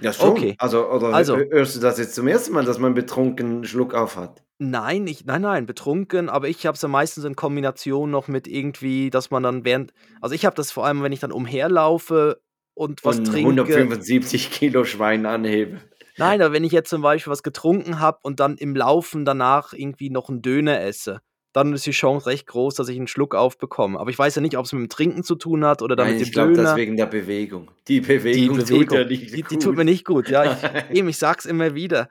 Ja, 0.00 0.12
schon. 0.12 0.30
Okay. 0.30 0.54
Also, 0.58 0.88
oder 0.88 1.08
Also- 1.12 1.34
hö- 1.36 1.50
hörst 1.50 1.74
du 1.76 1.80
das 1.80 1.98
jetzt 1.98 2.14
zum 2.14 2.28
ersten 2.28 2.52
Mal, 2.52 2.64
dass 2.64 2.78
man 2.78 2.94
betrunkenen 2.94 3.52
einen 3.56 3.64
Schluck 3.64 3.94
auf 3.94 4.16
hat? 4.16 4.44
Nein, 4.60 5.06
ich, 5.06 5.24
nein, 5.24 5.42
nein, 5.42 5.66
betrunken, 5.66 6.28
aber 6.28 6.48
ich 6.48 6.66
habe 6.66 6.74
es 6.76 6.82
ja 6.82 6.88
meistens 6.88 7.24
in 7.24 7.36
Kombination 7.36 8.10
noch 8.10 8.28
mit 8.28 8.46
irgendwie, 8.48 9.10
dass 9.10 9.30
man 9.30 9.42
dann 9.42 9.64
während, 9.64 9.92
also 10.20 10.34
ich 10.34 10.44
habe 10.46 10.56
das 10.56 10.70
vor 10.72 10.84
allem, 10.86 11.02
wenn 11.02 11.12
ich 11.12 11.20
dann 11.20 11.32
umherlaufe 11.32 12.40
und 12.74 13.04
was 13.04 13.16
Von 13.16 13.24
trinke. 13.24 13.38
175 13.50 14.50
Kilo 14.50 14.84
Schwein 14.84 15.26
anhebe. 15.26 15.80
Nein, 16.16 16.42
aber 16.42 16.52
wenn 16.52 16.64
ich 16.64 16.72
jetzt 16.72 16.90
zum 16.90 17.02
Beispiel 17.02 17.30
was 17.30 17.44
getrunken 17.44 18.00
habe 18.00 18.18
und 18.22 18.40
dann 18.40 18.56
im 18.56 18.74
Laufen 18.74 19.24
danach 19.24 19.72
irgendwie 19.72 20.10
noch 20.10 20.28
einen 20.28 20.42
Döner 20.42 20.80
esse, 20.80 21.20
dann 21.52 21.72
ist 21.72 21.86
die 21.86 21.92
Chance 21.92 22.26
recht 22.26 22.46
groß, 22.46 22.74
dass 22.74 22.88
ich 22.88 22.96
einen 22.98 23.06
Schluck 23.06 23.34
aufbekomme. 23.34 23.98
Aber 23.98 24.10
ich 24.10 24.18
weiß 24.18 24.34
ja 24.34 24.42
nicht, 24.42 24.56
ob 24.56 24.66
es 24.66 24.72
mit 24.72 24.82
dem 24.82 24.88
Trinken 24.88 25.22
zu 25.22 25.34
tun 25.34 25.64
hat 25.64 25.82
oder 25.82 25.96
dann 25.96 26.06
Nein, 26.06 26.16
mit 26.18 26.26
ich 26.26 26.32
glaube, 26.32 26.52
das 26.52 26.76
wegen 26.76 26.96
der 26.96 27.06
Bewegung. 27.06 27.70
Die 27.88 28.00
Die 28.00 28.06
Bewegung, 28.06 28.58
tut 28.58 28.68
Bewegung, 28.68 28.98
ja 28.98 29.04
nicht 29.04 29.34
die, 29.34 29.42
gut. 29.42 29.50
die 29.50 29.58
tut 29.58 29.76
mir 29.76 29.84
nicht 29.84 30.04
gut. 30.04 30.28
Ja, 30.28 30.44
ich, 30.52 30.58
eben, 30.96 31.08
ich 31.08 31.16
sag's 31.16 31.46
immer 31.46 31.74
wieder. 31.74 32.08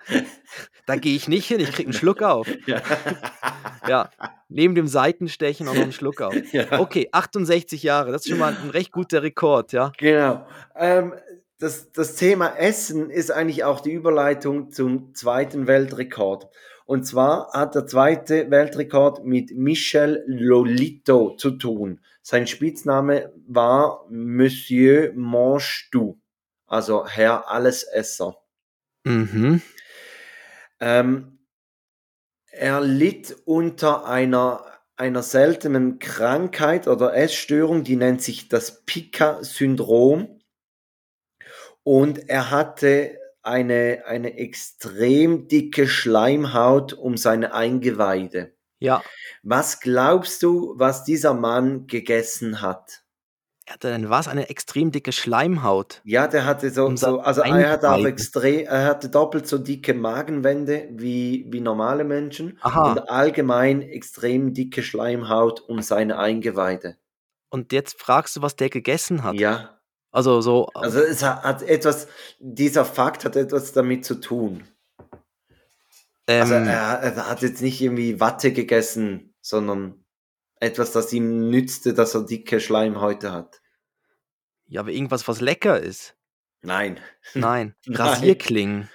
Da 0.85 0.95
gehe 0.95 1.15
ich 1.15 1.27
nicht 1.27 1.47
hin, 1.47 1.59
ich 1.59 1.71
krieg 1.71 1.85
einen 1.85 1.93
Schluck 1.93 2.21
auf. 2.21 2.47
Ja. 2.65 2.81
Ja, 3.87 4.09
neben 4.49 4.75
dem 4.75 4.87
Seitenstechen 4.87 5.67
auch 5.69 5.73
noch 5.73 5.83
einen 5.83 5.93
Schluck 5.93 6.19
auf. 6.21 6.35
ja. 6.51 6.77
Okay, 6.77 7.07
68 7.09 7.83
Jahre, 7.83 8.11
das 8.11 8.25
ist 8.25 8.29
schon 8.31 8.39
mal 8.39 8.53
ein 8.61 8.69
recht 8.69 8.91
guter 8.91 9.23
Rekord, 9.23 9.71
ja. 9.71 9.93
Genau. 9.97 10.45
Ähm, 10.75 11.13
das, 11.59 11.91
das 11.93 12.15
Thema 12.15 12.57
Essen 12.57 13.09
ist 13.09 13.31
eigentlich 13.31 13.63
auch 13.63 13.79
die 13.79 13.91
Überleitung 13.93 14.71
zum 14.71 15.15
zweiten 15.15 15.67
Weltrekord. 15.67 16.47
Und 16.87 17.03
zwar 17.03 17.51
hat 17.51 17.75
der 17.75 17.85
zweite 17.85 18.49
Weltrekord 18.49 19.25
mit 19.25 19.51
Michel 19.51 20.23
Lolito 20.25 21.35
zu 21.35 21.51
tun. 21.51 21.99
Sein 22.21 22.47
Spitzname 22.47 23.33
war 23.45 24.05
Monsieur 24.09 25.11
Manges 25.13 25.89
tout, 25.91 26.17
also 26.65 27.05
Herr 27.05 27.51
Allesesser. 27.51 28.37
Mhm. 29.03 29.61
Ähm, 30.79 31.39
er 32.51 32.79
litt 32.79 33.35
unter 33.43 34.05
einer, 34.05 34.63
einer 34.95 35.23
seltenen 35.23 35.99
Krankheit 35.99 36.87
oder 36.87 37.13
Essstörung, 37.13 37.83
die 37.83 37.97
nennt 37.97 38.21
sich 38.21 38.47
das 38.47 38.85
Pica-Syndrom. 38.85 40.39
Und 41.83 42.29
er 42.29 42.49
hatte 42.49 43.17
eine, 43.47 44.03
eine 44.05 44.37
extrem 44.37 45.47
dicke 45.47 45.87
Schleimhaut 45.87 46.93
um 46.93 47.17
seine 47.17 47.53
Eingeweide. 47.53 48.53
Ja, 48.79 49.01
Was 49.41 49.79
glaubst 49.79 50.43
du, 50.43 50.75
was 50.77 51.03
dieser 51.03 51.33
Mann 51.33 51.87
gegessen 51.87 52.61
hat? 52.61 53.03
er 53.67 53.73
hatte 53.73 53.89
denn 53.89 54.09
was? 54.09 54.29
Eine 54.29 54.49
extrem 54.49 54.91
dicke 54.91 55.11
Schleimhaut. 55.11 56.01
Ja, 56.05 56.27
der 56.27 56.45
hatte 56.45 56.69
so, 56.69 56.95
so 56.95 57.19
also 57.19 57.41
er 57.41 57.69
hatte 57.69 57.91
auch 57.91 58.05
extrem, 58.05 58.65
er 58.65 58.85
hatte 58.85 59.09
doppelt 59.09 59.45
so 59.45 59.57
dicke 59.57 59.93
Magenwände 59.93 60.87
wie, 60.91 61.45
wie 61.49 61.59
normale 61.59 62.05
Menschen 62.05 62.57
Aha. 62.61 62.91
und 62.91 63.09
allgemein 63.09 63.81
extrem 63.81 64.53
dicke 64.53 64.83
Schleimhaut 64.83 65.59
um 65.59 65.81
seine 65.81 66.17
Eingeweide. 66.17 66.95
Und 67.49 67.73
jetzt 67.73 67.99
fragst 67.99 68.37
du, 68.37 68.41
was 68.41 68.55
der 68.55 68.69
gegessen 68.69 69.23
hat. 69.23 69.35
Ja. 69.35 69.76
Also 70.11 70.41
so. 70.41 70.67
Also 70.73 70.99
es 70.99 71.23
hat, 71.23 71.61
etwas, 71.63 72.07
dieser 72.39 72.85
Fakt 72.85 73.25
hat 73.25 73.35
etwas 73.35 73.73
damit 73.73 74.05
zu 74.05 74.15
tun. 74.15 74.63
Also 76.25 76.55
ähm, 76.55 76.67
er, 76.67 76.99
er 76.99 77.29
hat 77.29 77.41
jetzt 77.41 77.61
nicht 77.61 77.81
irgendwie 77.81 78.19
Watte 78.19 78.51
gegessen, 78.51 79.33
sondern 79.41 80.03
etwas, 80.59 80.91
das 80.91 81.13
ihm 81.13 81.49
nützte, 81.49 81.93
dass 81.93 82.15
er 82.15 82.25
dicke 82.25 82.59
Schleimhäute 82.59 83.31
hat. 83.31 83.61
ja, 84.67 84.81
aber 84.81 84.91
irgendwas, 84.91 85.27
was 85.27 85.39
lecker 85.39 85.79
ist. 85.79 86.15
Nein. 86.61 86.99
Nein. 87.33 87.75
Nein. 87.85 87.97
Rasierklingen. 87.97 88.89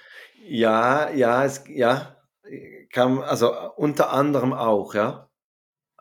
Ja, 0.45 1.09
ja, 1.09 1.45
es, 1.45 1.63
ja, 1.69 2.17
kam, 2.91 3.21
also 3.21 3.53
unter 3.75 4.11
anderem 4.11 4.53
auch, 4.53 4.93
ja. 4.93 5.29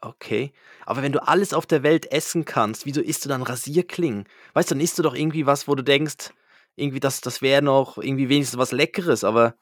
Okay. 0.05 0.53
Aber 0.85 1.03
wenn 1.03 1.13
du 1.13 1.27
alles 1.27 1.55
auf 1.55 1.65
der 1.65 1.83
Welt 1.85 2.11
essen 2.11 2.45
kannst, 2.45 2.87
wieso 2.87 3.01
isst 3.01 3.25
du 3.25 3.29
dann 3.29 3.43
Rasierklingen? 3.43 4.27
Weißt 4.53 4.71
du, 4.71 4.75
dann 4.75 4.83
isst 4.83 4.99
du 4.99 5.03
doch 5.03 5.15
irgendwie 5.15 5.47
was, 5.47 5.69
wo 5.69 5.75
du 5.77 5.85
denkst, 5.85 6.31
irgendwie 6.75 6.99
das, 7.01 7.21
das 7.21 7.41
wäre 7.41 7.63
noch 7.63 7.99
irgendwie 7.99 8.29
wenigstens 8.29 8.59
was 8.59 8.73
Leckeres, 8.73 9.23
aber 9.25 9.55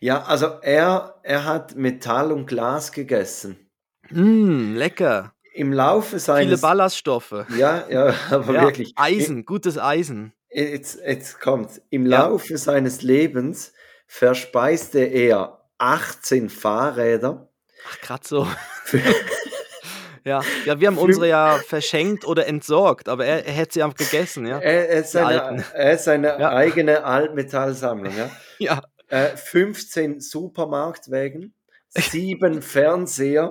Ja, 0.00 0.22
also 0.24 0.46
er, 0.62 1.20
er 1.22 1.44
hat 1.44 1.76
Metall 1.76 2.32
und 2.32 2.46
Glas 2.46 2.92
gegessen. 2.92 3.68
mh, 4.10 4.78
lecker. 4.78 5.34
Im 5.52 5.72
Laufe 5.72 6.10
Viele 6.12 6.20
seines, 6.20 6.60
Ballaststoffe. 6.62 7.44
ja, 7.56 7.86
ja, 7.90 8.14
aber 8.30 8.54
Ja, 8.54 8.62
wirklich. 8.62 8.92
Eisen, 8.96 9.44
gutes 9.44 9.76
Eisen. 9.78 10.32
Jetzt, 10.50 10.98
jetzt 11.04 11.40
kommt. 11.40 11.82
Im 11.90 12.06
Ja. 12.06 12.22
Laufe 12.22 12.56
seines 12.56 13.02
Lebens 13.02 13.72
verspeiste 14.06 15.00
er 15.00 15.68
18 15.76 16.48
Fahrräder. 16.48 17.50
Ach, 17.90 18.00
grad 18.00 18.26
so. 18.26 18.46
Ja, 20.28 20.42
ja, 20.66 20.78
wir 20.78 20.86
haben 20.88 20.98
unsere 20.98 21.26
ja 21.28 21.58
verschenkt 21.66 22.24
oder 22.26 22.46
entsorgt, 22.46 23.08
aber 23.08 23.24
er, 23.26 23.46
er 23.46 23.52
hätte 23.52 23.74
sie 23.74 23.82
einfach 23.82 23.96
gegessen, 23.96 24.46
ja. 24.46 24.58
Er, 24.58 24.88
er 24.90 25.00
ist 25.00 25.12
seine, 25.12 25.64
er 25.74 25.92
ist 25.94 26.04
seine 26.04 26.28
Ja. 26.38 26.50
eigene 26.50 27.02
Altmetallsammlung. 27.04 28.14
Ja? 28.16 28.30
Ja, 28.60 28.82
Äh, 29.08 29.36
15 29.36 30.20
Supermarktwägen, 30.20 31.54
sieben 31.88 32.60
Fernseher, 32.60 33.50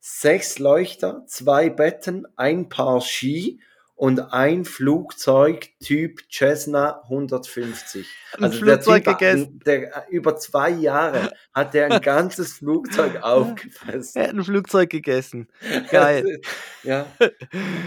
sechs 0.00 0.58
Leuchter, 0.58 1.24
zwei 1.26 1.68
Betten, 1.70 2.26
ein 2.36 2.68
Paar 2.68 3.00
Ski 3.02 3.60
und 3.96 4.32
ein 4.32 4.64
Flugzeug 4.64 5.70
Typ 5.80 6.20
Cessna 6.30 7.02
150. 7.04 8.06
Ein 8.40 8.52
Flugzeug 8.52 9.04
Typ, 9.04 9.18
gegessen. 9.18 9.60
Der, 9.64 10.06
über 10.10 10.36
zwei 10.36 10.70
Jahre 10.70 11.32
hat 11.52 11.74
er 11.74 11.90
ein 11.90 12.00
ganzes 12.02 12.54
Flugzeug 12.54 13.22
aufgefressen. 13.22 14.20
er 14.20 14.28
hat 14.28 14.34
ein 14.34 14.44
Flugzeug 14.44 14.90
gegessen. 14.90 15.48
Geil. 15.90 16.40
ja. 16.82 17.06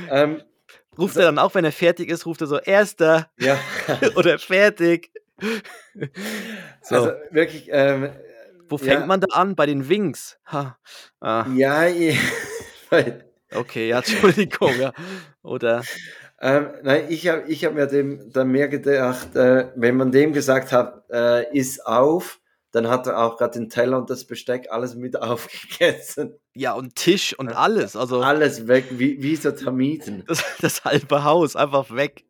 Ähm, 0.09 0.41
Ruft 0.97 1.17
er 1.17 1.23
dann 1.23 1.37
auch, 1.37 1.53
wenn 1.53 1.65
er 1.65 1.71
fertig 1.71 2.09
ist, 2.09 2.25
ruft 2.25 2.41
er 2.41 2.47
so, 2.47 2.57
Erster 2.57 3.29
ja. 3.37 3.59
oder 4.15 4.39
fertig. 4.39 5.11
So, 6.81 6.95
Also 6.95 7.11
wirklich. 7.29 7.67
Ähm, 7.71 8.09
wo 8.69 8.77
fängt 8.77 9.01
ja. 9.01 9.05
man 9.05 9.21
da 9.21 9.27
an? 9.33 9.55
Bei 9.55 9.65
den 9.65 9.87
Wings. 9.87 10.37
Ha. 10.47 10.77
Ah, 11.19 11.45
Ja, 11.55 11.85
weil, 12.89 13.26
okay, 13.53 13.89
ja, 13.89 13.97
Entschuldigung, 14.05 14.79
ja. 14.79 14.93
Oder, 15.43 15.83
ähm, 16.39 16.67
nein, 16.83 17.05
ich 17.09 17.27
habe 17.27 17.43
ich 17.47 17.65
hab 17.65 17.73
mir 17.73 17.87
dem 17.87 18.31
dann 18.31 18.49
mehr 18.49 18.67
gedacht, 18.67 19.35
äh, 19.35 19.71
wenn 19.75 19.97
man 19.97 20.11
dem 20.11 20.33
gesagt 20.33 20.71
hat, 20.71 21.05
äh, 21.09 21.51
iss 21.57 21.79
auf, 21.79 22.39
dann 22.71 22.89
hat 22.89 23.07
er 23.07 23.19
auch 23.19 23.37
gerade 23.37 23.57
den 23.59 23.69
Teller 23.69 23.97
und 23.97 24.09
das 24.09 24.25
Besteck 24.25 24.67
alles 24.69 24.95
mit 24.95 25.19
aufgegessen. 25.21 26.35
ja, 26.53 26.73
und 26.73 26.95
Tisch 26.95 27.37
und 27.37 27.49
alles, 27.49 27.95
also 27.95 28.21
Alles 28.21 28.67
weg, 28.67 28.85
wie, 28.91 29.21
wie 29.23 29.35
so 29.35 29.51
Termiten. 29.51 30.23
das, 30.27 30.43
das 30.61 30.83
halbe 30.85 31.23
Haus 31.23 31.55
einfach 31.55 31.89
weg. 31.95 32.23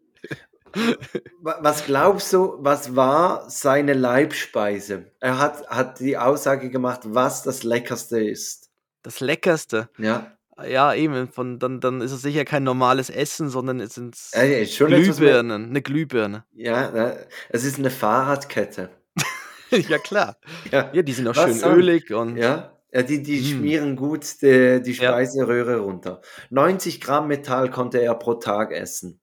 Wa- 1.42 1.58
Was 1.62 1.86
glaubst 1.86 2.32
du, 2.34 2.56
was 2.60 2.96
war 2.96 3.50
seine 3.50 3.94
Leibspeise? 3.94 5.12
Er 5.20 5.40
hat, 5.40 5.68
hat 5.70 6.00
die 6.00 6.18
Aussage 6.18 6.70
gemacht, 6.70 7.02
was 7.04 7.44
das 7.44 7.64
Leckerste 7.64 8.22
ist. 8.24 8.70
Das 9.02 9.20
Leckerste. 9.22 9.90
Ja, 9.98 10.37
Ja, 10.66 10.94
eben, 10.94 11.28
von, 11.28 11.60
dann, 11.60 11.80
dann 11.80 12.02
ist 12.02 12.12
es 12.12 12.22
sicher 12.24 12.44
kein 12.46 12.64
normales 12.64 13.10
Essen, 13.12 13.50
sondern 13.50 13.80
es 13.80 13.94
sind 13.96 14.16
ist 14.16 14.76
schon 14.76 14.90
mehr- 14.90 15.02
Glühbirnen, 15.02 15.66
eine 15.70 15.82
Glühbirne. 15.82 16.46
Ja, 16.54 16.90
ne, 16.92 17.28
es 17.50 17.64
ist 17.64 17.78
eine 17.78 17.92
Fahrradkette. 17.92 18.90
ja, 19.72 19.98
klar. 20.00 20.38
Ja, 20.72 20.90
Ja, 20.94 21.02
die 21.04 21.14
sind 21.14 21.28
auch 21.28 21.36
Was 21.36 21.44
schön 21.44 21.54
sonst? 21.60 21.76
ölig 21.78 22.12
und 22.14 22.38
ja. 22.38 22.74
ja 22.92 23.04
die, 23.04 23.22
die 23.22 23.40
Mm. 23.42 23.44
schmieren 23.46 23.96
gut 23.96 24.42
die, 24.42 24.82
die 24.82 24.94
Ja. 24.94 25.10
Speiseröhre 25.12 25.78
runter. 25.78 26.22
90 26.50 27.02
Gramm 27.02 27.28
Metall 27.28 27.70
konnte 27.70 28.00
er 28.02 28.16
pro 28.16 28.34
Tag 28.36 28.72
essen. 28.72 29.20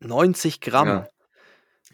90 0.00 0.60
Gramm. 0.60 0.88
Ja. 0.88 1.08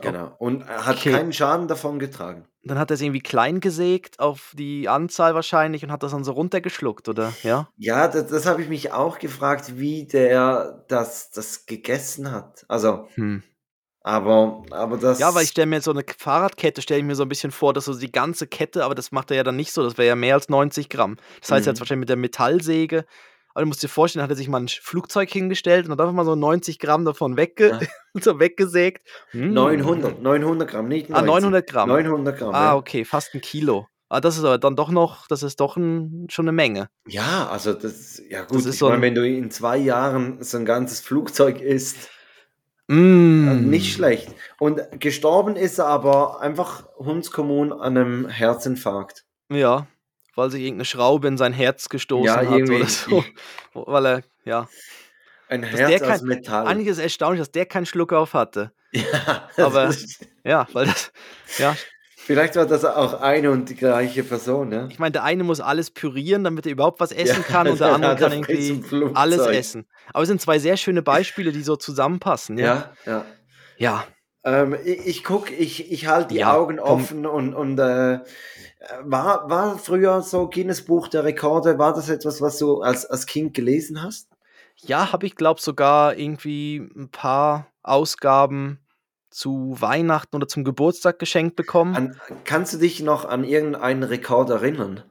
Genau. 0.00 0.34
Und 0.38 0.62
er 0.62 0.86
hat 0.86 0.96
Okay. 0.96 1.12
keinen 1.12 1.32
Schaden 1.32 1.68
davon 1.68 1.98
getragen. 1.98 2.46
Dann 2.64 2.78
hat 2.78 2.90
er 2.90 2.94
es 2.94 3.00
irgendwie 3.00 3.20
klein 3.20 3.60
gesägt 3.60 4.20
auf 4.20 4.52
die 4.56 4.88
Anzahl 4.88 5.34
wahrscheinlich 5.34 5.84
und 5.84 5.90
hat 5.92 6.02
das 6.02 6.12
dann 6.12 6.24
so 6.24 6.32
runtergeschluckt, 6.32 7.08
oder? 7.08 7.32
Ja. 7.42 7.68
Ja, 7.76 8.06
das, 8.08 8.28
das 8.28 8.46
habe 8.46 8.62
ich 8.62 8.68
mich 8.68 8.92
auch 8.92 9.18
gefragt, 9.18 9.78
wie 9.78 10.06
der 10.06 10.84
das, 10.88 11.30
das 11.30 11.66
gegessen 11.66 12.30
hat. 12.30 12.64
Also, 12.68 13.08
Hm. 13.14 13.42
aber, 14.02 14.62
aber 14.70 14.96
das. 14.96 15.18
Ja, 15.18 15.34
weil 15.34 15.44
ich 15.44 15.50
stelle 15.50 15.66
mir 15.66 15.80
so 15.80 15.90
eine 15.90 16.04
Fahrradkette, 16.16 16.82
stelle 16.82 17.00
ich 17.00 17.06
mir 17.06 17.16
so 17.16 17.24
ein 17.24 17.28
bisschen 17.28 17.50
vor, 17.50 17.72
dass 17.72 17.86
so 17.86 17.98
die 17.98 18.12
ganze 18.12 18.46
Kette, 18.46 18.84
aber 18.84 18.94
das 18.94 19.12
macht 19.12 19.30
er 19.30 19.36
ja 19.38 19.42
dann 19.44 19.56
nicht 19.56 19.72
so, 19.72 19.82
das 19.82 19.98
wäre 19.98 20.08
ja 20.08 20.14
mehr 20.16 20.34
als 20.34 20.48
90 20.48 20.88
Gramm. 20.88 21.16
Das 21.40 21.50
heißt, 21.50 21.66
er 21.66 21.70
hat 21.70 21.76
Mhm. 21.76 21.80
wahrscheinlich 21.80 22.00
mit 22.02 22.08
der 22.10 22.16
Metallsäge, 22.16 23.04
aber 23.54 23.62
du 23.62 23.66
musst 23.68 23.82
dir 23.82 23.88
vorstellen, 23.88 24.22
hat 24.22 24.30
er 24.30 24.36
sich 24.36 24.48
mal 24.48 24.60
ein 24.60 24.68
Flugzeug 24.68 25.30
hingestellt 25.30 25.86
und 25.86 25.92
hat 25.92 26.00
einfach 26.00 26.12
mal 26.12 26.24
so 26.24 26.34
90 26.34 26.78
Gramm 26.78 27.04
davon 27.04 27.36
wegge 27.36 27.68
Ja. 27.68 27.80
so 28.22 28.38
weggesägt. 28.38 29.06
Hm. 29.30 29.52
900, 29.52 30.22
900 30.22 30.68
Gramm, 30.70 30.88
nicht 30.88 31.08
90. 31.10 31.16
Ah, 31.16 31.26
900 31.26 31.66
Gramm. 31.68 31.88
900 31.88 32.38
Gramm. 32.38 32.54
Ah, 32.54 32.74
okay, 32.76 33.04
fast 33.04 33.34
ein 33.34 33.40
Kilo. 33.40 33.86
Ah, 34.08 34.20
das 34.20 34.36
ist 34.36 34.44
aber 34.44 34.58
dann 34.58 34.76
doch 34.76 34.90
noch, 34.90 35.26
das 35.28 35.42
ist 35.42 35.58
doch 35.60 35.76
ein, 35.76 36.26
schon 36.30 36.44
eine 36.44 36.52
Menge. 36.52 36.88
Ja, 37.06 37.48
also 37.50 37.72
das, 37.72 38.20
ja 38.28 38.44
gut, 38.44 38.58
ist 38.58 38.66
ich 38.66 38.78
so 38.78 38.86
meine, 38.86 38.98
ein- 38.98 39.02
wenn 39.02 39.14
du 39.14 39.26
in 39.26 39.50
zwei 39.50 39.78
Jahren 39.78 40.42
so 40.42 40.58
ein 40.58 40.64
ganzes 40.66 41.00
Flugzeug 41.00 41.60
isst, 41.60 42.10
Mm. 42.88 43.48
Also 43.48 43.60
Nicht 43.62 43.94
schlecht. 43.94 44.34
Und 44.58 44.80
gestorben 45.00 45.54
ist 45.56 45.78
er 45.78 45.86
aber 45.86 46.40
einfach 46.40 46.84
hundskommun 46.98 47.72
an 47.72 47.96
einem 47.96 48.28
Herzinfarkt. 48.28 49.24
Ja, 49.50 49.86
weil 50.34 50.50
sich 50.50 50.60
irgendeine 50.62 50.84
Schraube 50.84 51.28
in 51.28 51.36
sein 51.38 51.52
Herz 51.52 51.88
gestoßen 51.88 52.26
Ja, 52.26 52.36
hat 52.50 52.62
oder 52.70 52.86
so. 52.86 53.24
Weil 53.74 54.06
er, 54.06 54.22
ja. 54.44 54.68
Ein 55.48 55.62
Herz 55.62 56.02
aus 56.02 56.08
kein- 56.08 56.24
Metall. 56.24 56.66
Eigentlich 56.66 56.88
ist 56.88 56.96
es 56.98 57.02
erstaunlich, 57.02 57.40
dass 57.40 57.50
der 57.50 57.66
keinen 57.66 57.86
Schluck 57.86 58.12
auf 58.12 58.32
hatte. 58.34 58.72
ja, 58.92 59.66
aber- 59.66 59.94
Ja, 60.44 60.66
weil 60.72 60.86
das, 60.86 61.12
ja, 61.58 61.76
vielleicht 62.16 62.56
war 62.56 62.66
das 62.66 62.84
auch 62.84 63.20
eine 63.20 63.50
und 63.50 63.68
die 63.68 63.74
gleiche 63.76 64.22
Person, 64.24 64.72
ja. 64.72 64.86
ich 64.88 64.98
meine, 64.98 65.12
der 65.12 65.24
eine 65.24 65.44
muss 65.44 65.60
alles 65.60 65.90
pürieren, 65.90 66.44
damit 66.44 66.66
er 66.66 66.72
überhaupt 66.72 67.00
was 67.00 67.12
essen 67.12 67.42
Ja, 67.42 67.46
kann 67.54 67.68
und 67.68 67.80
der 67.80 67.88
andere 67.94 68.12
er 68.12 68.16
kann 68.16 68.32
irgendwie 68.32 69.10
alles 69.14 69.40
essen. 69.46 69.86
Aber 70.12 70.22
es 70.22 70.28
sind 70.28 70.40
zwei 70.40 70.58
sehr 70.58 70.76
schöne 70.76 71.02
Beispiele, 71.02 71.52
die 71.52 71.62
so 71.62 71.76
zusammenpassen. 71.76 72.58
Ja. 72.58 72.64
Ja, 73.06 73.12
ja. 73.12 73.24
Ja. 73.76 74.04
Ähm, 74.44 74.76
ich 74.84 75.06
ich 75.06 75.24
gucke, 75.24 75.54
ich, 75.54 75.90
ich 75.92 76.06
halte 76.06 76.34
die 76.34 76.40
Ja, 76.40 76.54
Augen 76.54 76.78
komm. 76.78 77.00
offen 77.00 77.26
und, 77.26 77.54
und 77.54 77.78
äh, 77.78 78.20
war, 79.02 79.48
war 79.48 79.78
früher 79.78 80.22
so 80.22 80.48
Guinness 80.48 80.82
Buch 80.82 81.08
der 81.08 81.24
Rekorde, 81.24 81.78
war 81.78 81.94
das 81.94 82.08
etwas, 82.08 82.40
was 82.40 82.58
du 82.58 82.80
als, 82.82 83.06
als 83.06 83.26
Kind 83.26 83.54
gelesen 83.54 84.02
hast? 84.02 84.28
Ja, 84.84 85.12
habe 85.12 85.26
ich, 85.26 85.36
glaube 85.36 85.60
sogar 85.60 86.16
irgendwie 86.16 86.78
ein 86.96 87.08
paar 87.08 87.68
Ausgaben 87.82 88.80
zu 89.30 89.76
Weihnachten 89.78 90.34
oder 90.36 90.48
zum 90.48 90.64
Geburtstag 90.64 91.18
geschenkt 91.18 91.56
bekommen. 91.56 91.94
An, 91.94 92.20
kannst 92.44 92.74
du 92.74 92.78
dich 92.78 93.00
noch 93.00 93.24
an 93.24 93.44
irgendeinen 93.44 94.02
Rekord 94.02 94.50
erinnern? 94.50 95.02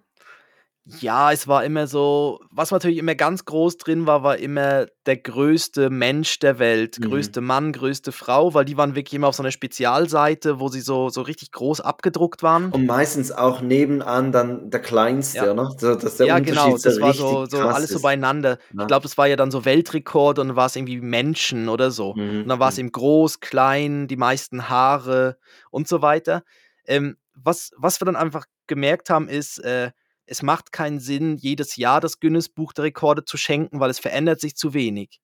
Ja, 0.85 1.31
es 1.31 1.47
war 1.47 1.63
immer 1.63 1.85
so, 1.85 2.39
was 2.49 2.71
natürlich 2.71 2.97
immer 2.97 3.13
ganz 3.13 3.45
groß 3.45 3.77
drin 3.77 4.07
war, 4.07 4.23
war 4.23 4.37
immer 4.37 4.87
der 5.05 5.17
größte 5.17 5.91
Mensch 5.91 6.39
der 6.39 6.57
Welt, 6.57 6.97
Mhm. 6.99 7.03
größte 7.03 7.39
Mann, 7.39 7.71
größte 7.71 8.11
Frau, 8.11 8.55
weil 8.55 8.65
die 8.65 8.77
waren 8.77 8.95
wirklich 8.95 9.13
immer 9.13 9.27
auf 9.27 9.35
so 9.35 9.43
einer 9.43 9.51
Spezialseite, 9.51 10.59
wo 10.59 10.69
sie 10.69 10.81
so, 10.81 11.09
so 11.09 11.21
richtig 11.21 11.51
groß 11.51 11.81
abgedruckt 11.81 12.41
waren. 12.41 12.71
Und 12.71 12.87
meistens 12.87 13.31
auch 13.31 13.61
nebenan 13.61 14.31
dann 14.31 14.71
der 14.71 14.81
Kleinste, 14.81 15.37
Ja. 15.37 15.51
oder? 15.51 15.69
So, 15.77 15.93
dass 15.93 16.17
der 16.17 16.25
ja, 16.25 16.37
Unterschied 16.37 16.63
genau, 16.63 16.77
das 16.77 16.99
war 16.99 17.13
so, 17.13 17.45
so 17.45 17.59
alles 17.59 17.91
so 17.91 18.01
beieinander. 18.01 18.57
Ja. 18.73 18.81
Ich 18.81 18.87
glaube, 18.87 19.03
das 19.03 19.17
war 19.19 19.27
ja 19.27 19.35
dann 19.35 19.51
so 19.51 19.63
Weltrekord 19.65 20.39
und 20.39 20.47
dann 20.47 20.57
war 20.57 20.65
es 20.65 20.75
irgendwie 20.75 20.99
Menschen 20.99 21.69
oder 21.69 21.91
so. 21.91 22.15
Mhm. 22.15 22.41
Und 22.41 22.47
dann 22.47 22.59
war 22.59 22.69
es 22.69 22.79
eben 22.79 22.91
groß, 22.91 23.39
klein, 23.39 24.07
die 24.07 24.17
meisten 24.17 24.67
Haare 24.67 25.37
und 25.69 25.87
so 25.87 26.01
weiter. 26.01 26.41
Ähm, 26.87 27.17
was, 27.35 27.71
was 27.77 28.01
wir 28.01 28.05
dann 28.05 28.15
einfach 28.15 28.45
gemerkt 28.65 29.11
haben, 29.11 29.27
ist, 29.27 29.59
äh, 29.59 29.91
es 30.25 30.41
macht 30.41 30.71
keinen 30.71 30.99
Sinn, 30.99 31.37
jedes 31.37 31.75
Jahr 31.75 32.01
das 32.01 32.19
Guinness-Buch 32.19 32.73
der 32.73 32.85
Rekorde 32.85 33.25
zu 33.25 33.37
schenken, 33.37 33.79
weil 33.79 33.89
es 33.89 33.99
verändert 33.99 34.39
sich 34.39 34.55
zu 34.55 34.73
wenig. 34.73 35.19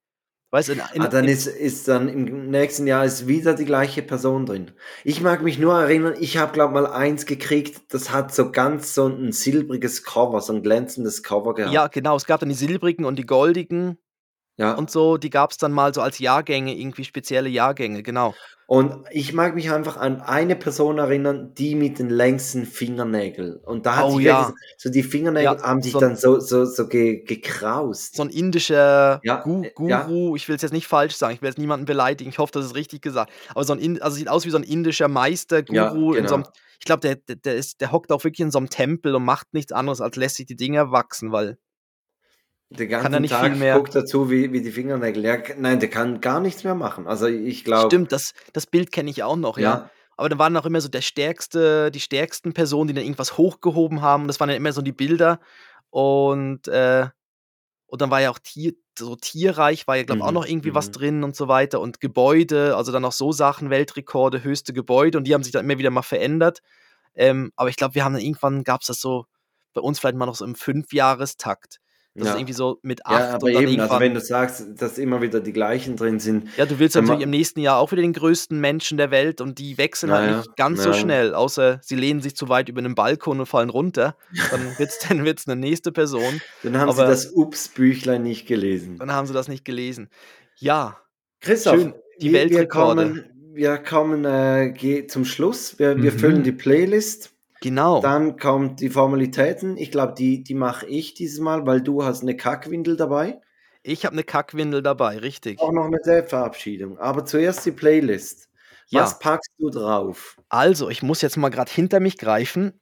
Weißt 0.49 0.69
du, 0.69 0.73
in, 0.73 0.81
in, 0.93 1.01
ah, 1.01 1.07
dann 1.09 1.25
ist, 1.25 1.45
ist 1.45 1.89
dann 1.89 2.07
im 2.07 2.49
nächsten 2.49 2.87
Jahr 2.87 3.03
ist 3.03 3.27
wieder 3.27 3.53
die 3.53 3.65
gleiche 3.65 4.01
Person 4.01 4.45
drin. 4.45 4.71
Ich 5.03 5.19
mag 5.19 5.43
mich 5.43 5.59
nur 5.59 5.77
erinnern, 5.77 6.15
ich 6.19 6.37
habe 6.37 6.53
glaube 6.53 6.73
mal 6.73 6.87
eins 6.87 7.25
gekriegt, 7.25 7.93
das 7.93 8.11
hat 8.11 8.33
so 8.33 8.51
ganz 8.51 8.93
so 8.93 9.07
ein 9.07 9.33
silbriges 9.33 10.03
Cover, 10.03 10.39
so 10.39 10.53
ein 10.53 10.63
glänzendes 10.63 11.21
Cover 11.21 11.53
gehabt. 11.53 11.73
ja, 11.73 11.87
genau, 11.87 12.15
es 12.15 12.25
gab 12.25 12.39
dann 12.39 12.47
die 12.47 12.55
silbrigen 12.55 13.03
und 13.03 13.19
die 13.19 13.25
goldigen. 13.25 13.97
Ja. 14.57 14.73
und 14.73 14.89
so, 14.89 15.17
die 15.17 15.29
gab 15.29 15.51
es 15.51 15.57
dann 15.57 15.71
mal 15.71 15.93
so 15.93 16.01
als 16.01 16.17
Jahrgänge, 16.19 16.75
irgendwie 16.75 17.03
spezielle 17.03 17.47
Jahrgänge, 17.49 18.01
genau. 18.03 18.33
Und 18.65 19.05
ich 19.11 19.31
mag 19.31 19.55
mich 19.55 19.71
einfach 19.71 19.95
an 19.95 20.19
eine 20.19 20.55
Person 20.57 20.97
erinnern, 20.97 21.53
die 21.53 21.73
mit 21.75 21.99
den 21.99 22.09
längsten 22.09 22.65
Fingernägeln. 22.65 23.57
Und 23.63 23.85
da 23.85 23.95
hat 23.97 24.05
Oh 24.05 24.17
sich 24.17 24.25
ja. 24.25 24.51
so 24.77 24.89
die 24.89 25.03
Fingernägel 25.03 25.57
Ja, 25.57 25.63
haben 25.63 25.81
sich 25.81 25.93
so- 25.93 25.99
dann 26.01 26.17
so, 26.17 26.39
so, 26.39 26.65
so 26.65 26.87
ge, 26.87 27.23
gekraust. 27.23 28.15
So 28.15 28.23
ein 28.23 28.29
indischer 28.29 29.21
Ja, 29.23 29.41
Gu 29.41 29.63
äh. 29.63 29.71
Guru, 29.73 30.35
ich 30.35 30.47
will 30.49 30.55
es 30.57 30.61
jetzt 30.63 30.73
nicht 30.73 30.87
falsch 30.87 31.15
sagen, 31.15 31.33
ich 31.35 31.41
will 31.41 31.49
jetzt 31.49 31.59
niemanden 31.59 31.85
beleidigen, 31.85 32.29
ich 32.29 32.39
hoffe, 32.39 32.51
das 32.53 32.65
ist 32.65 32.75
richtig 32.75 33.01
gesagt. 33.01 33.31
Aber 33.51 33.63
so 33.63 33.71
ein, 33.73 33.79
In- 33.79 34.01
also 34.01 34.17
sieht 34.17 34.27
aus 34.27 34.45
wie 34.45 34.49
so 34.49 34.57
ein 34.57 34.63
indischer 34.63 35.07
Meister, 35.07 35.63
Guru, 35.63 36.13
in 36.13 36.27
so 36.27 36.33
einem, 36.35 36.43
genau. 36.43 36.53
ich 36.79 36.85
glaube, 36.85 37.01
der, 37.01 37.15
der, 37.15 37.35
der, 37.37 37.55
ist, 37.55 37.79
der 37.79 37.91
hockt 37.91 38.11
auch 38.11 38.23
wirklich 38.23 38.41
in 38.41 38.51
so 38.51 38.57
einem 38.57 38.69
Tempel 38.69 39.15
und 39.15 39.23
macht 39.23 39.53
nichts 39.53 39.71
anderes, 39.71 40.01
als 40.01 40.15
lässt 40.17 40.35
sich 40.35 40.45
die 40.45 40.55
Dinger 40.57 40.91
wachsen, 40.91 41.31
weil 41.31 41.57
Den 42.69 42.89
Kann 42.89 42.99
er 42.99 43.03
ganzen 43.03 43.21
nicht 43.21 43.31
Tag 43.31 43.45
viel 43.51 43.55
mehr- 43.55 43.75
guckt 43.77 43.95
dazu, 43.95 44.29
wie, 44.29 44.51
wie 44.51 44.61
die 44.61 44.71
Fingernägel. 44.71 45.23
Ja, 45.23 45.37
nein, 45.57 45.79
der 45.79 45.89
kann 45.89 46.19
gar 46.19 46.39
nichts 46.41 46.63
mehr 46.63 46.75
machen. 46.75 47.07
Also 47.07 47.27
ich 47.27 47.63
glaube. 47.63 47.87
Stimmt, 47.87 48.11
das, 48.11 48.33
das 48.53 48.65
Bild 48.65 48.91
kenne 48.91 49.09
ich 49.09 49.23
auch 49.23 49.37
noch, 49.37 49.57
ja. 49.57 49.63
Ja, 49.63 49.91
Aber 50.17 50.27
da 50.29 50.37
waren 50.37 50.57
auch 50.57 50.65
immer 50.65 50.81
so 50.81 50.89
der 50.89 51.01
stärkste, 51.01 51.91
die 51.91 51.99
stärksten 52.01 52.53
Personen, 52.53 52.89
die 52.89 52.93
dann 52.93 53.03
irgendwas 53.05 53.37
hochgehoben 53.37 54.01
haben. 54.01 54.27
Das 54.27 54.39
waren 54.39 54.49
dann 54.49 54.57
immer 54.57 54.73
so 54.73 54.81
die 54.81 54.91
Bilder. 54.91 55.39
Und, 55.91 56.67
äh, 56.67 57.07
und 57.85 58.01
dann 58.01 58.11
war 58.11 58.19
ja 58.19 58.31
auch 58.31 58.39
Tier, 58.39 58.73
so 58.99 59.15
tierreich, 59.15 59.87
war 59.87 59.95
ja, 59.95 60.03
glaube 60.03 60.17
ich, 60.19 60.23
auch 60.23 60.29
Mhm, 60.29 60.33
noch 60.33 60.45
irgendwie 60.45 60.73
was 60.73 60.87
mhm. 60.87 60.91
drin 60.93 61.23
und 61.23 61.35
so 61.37 61.47
weiter. 61.47 61.79
Und 61.79 62.01
Gebäude, 62.01 62.75
also 62.75 62.91
dann 62.91 63.05
auch 63.05 63.11
so 63.13 63.31
Sachen, 63.31 63.69
Weltrekorde, 63.69 64.43
höchste 64.43 64.73
Gebäude. 64.73 65.17
Und 65.17 65.23
die 65.25 65.33
haben 65.33 65.43
sich 65.43 65.53
dann 65.53 65.63
immer 65.63 65.77
wieder 65.79 65.91
mal 65.91 66.01
verändert. 66.01 66.61
Ähm, 67.15 67.53
aber 67.55 67.69
ich 67.69 67.77
glaube, 67.77 67.95
wir 67.95 68.03
haben 68.03 68.13
dann 68.13 68.21
irgendwann, 68.21 68.63
gab 68.65 68.81
es 68.81 68.87
das 68.87 68.99
so, 68.99 69.25
bei 69.73 69.79
uns 69.81 69.99
vielleicht 69.99 70.17
mal 70.17 70.25
noch 70.25 70.35
so 70.35 70.43
im 70.43 70.55
Fünfjahrestakt. 70.55 71.79
Das 72.17 72.25
Ja. 72.25 72.31
ist 72.33 72.39
irgendwie 72.39 72.53
so 72.53 72.79
mit 72.81 73.05
acht 73.05 73.19
ja 73.19 73.33
aber 73.35 73.49
eben, 73.51 73.79
also 73.79 73.99
wenn 73.99 74.13
du 74.15 74.19
sagst, 74.19 74.65
dass 74.81 74.97
immer 74.97 75.21
wieder 75.21 75.39
die 75.39 75.53
gleichen 75.53 75.95
drin 75.95 76.19
sind, 76.19 76.49
Ja, 76.57 76.65
du 76.65 76.79
willst 76.79 76.95
natürlich 76.95 77.21
im 77.21 77.29
nächsten 77.29 77.59
Jahr 77.59 77.77
auch 77.77 77.91
wieder 77.91 78.01
den 78.01 78.13
größten 78.13 78.59
Menschen 78.59 78.97
der 78.97 79.11
Welt 79.11 79.39
und 79.39 79.59
die 79.59 79.77
wechseln 79.77 80.11
halt 80.11 80.25
Naja, 80.25 80.37
nicht 80.37 80.55
ganz 80.57 80.81
so 80.81 80.89
ja. 80.89 80.95
schnell, 80.95 81.35
außer 81.35 81.79
sie 81.83 81.95
lehnen 81.95 82.19
sich 82.21 82.35
zu 82.35 82.49
weit 82.49 82.69
über 82.69 82.79
einen 82.79 82.95
Balkon 82.95 83.39
und 83.39 83.45
fallen 83.45 83.69
runter. 83.69 84.15
Dann 84.51 84.61
wird's 84.79 84.99
dann 85.07 85.25
wird's 85.25 85.47
eine 85.47 85.55
nächste 85.59 85.91
Person. 85.91 86.41
dann 86.63 86.77
haben 86.77 86.89
Aber- 86.89 87.03
sie 87.03 87.25
das 87.27 87.31
Ups-Büchlein 87.33 88.23
nicht 88.23 88.47
gelesen. 88.47 88.97
Dann 88.97 89.11
haben 89.13 89.27
sie 89.27 89.33
das 89.33 89.47
nicht 89.47 89.63
gelesen. 89.63 90.09
Ja, 90.57 90.97
Christoph, 91.39 91.75
schön, 91.75 91.93
die 92.19 92.31
wir, 92.33 92.49
wir 92.49 92.49
Weltrekorde. 92.57 93.03
kommen, 93.03 93.25
wir 93.53 93.77
kommen 93.77 94.25
äh, 94.25 95.05
zum 95.07 95.23
Schluss. 95.23 95.77
Wir, 95.77 95.95
wir 96.01 96.11
Mhm. 96.13 96.17
füllen 96.19 96.43
die 96.43 96.51
Playlist. 96.51 97.31
Genau. 97.61 98.01
Dann 98.01 98.37
kommt 98.37 98.79
die 98.81 98.89
Formalitäten. 98.89 99.77
Ich 99.77 99.91
glaube, 99.91 100.13
die, 100.13 100.43
die 100.43 100.53
mache 100.53 100.85
ich 100.87 101.13
dieses 101.13 101.39
Mal, 101.39 101.65
weil 101.65 101.81
du 101.81 102.03
hast 102.03 102.21
eine 102.21 102.35
Kackwindel 102.35 102.95
dabei. 102.97 103.41
Ich 103.83 104.05
habe 104.05 104.13
eine 104.13 104.23
Kackwindel 104.23 104.81
dabei, 104.81 105.17
richtig. 105.19 105.59
Auch 105.59 105.71
noch 105.71 105.85
eine 105.85 105.99
Selbstverabschiedung. 106.03 106.97
Aber 106.99 107.25
zuerst 107.25 107.65
die 107.65 107.71
Playlist. 107.71 108.49
Ja. 108.89 109.01
Was 109.03 109.19
packst 109.19 109.51
du 109.57 109.69
drauf? 109.69 110.37
Also, 110.49 110.89
ich 110.89 111.03
muss 111.03 111.21
jetzt 111.21 111.37
mal 111.37 111.49
gerade 111.49 111.71
hinter 111.71 111.99
mich 111.99 112.17
greifen. 112.17 112.79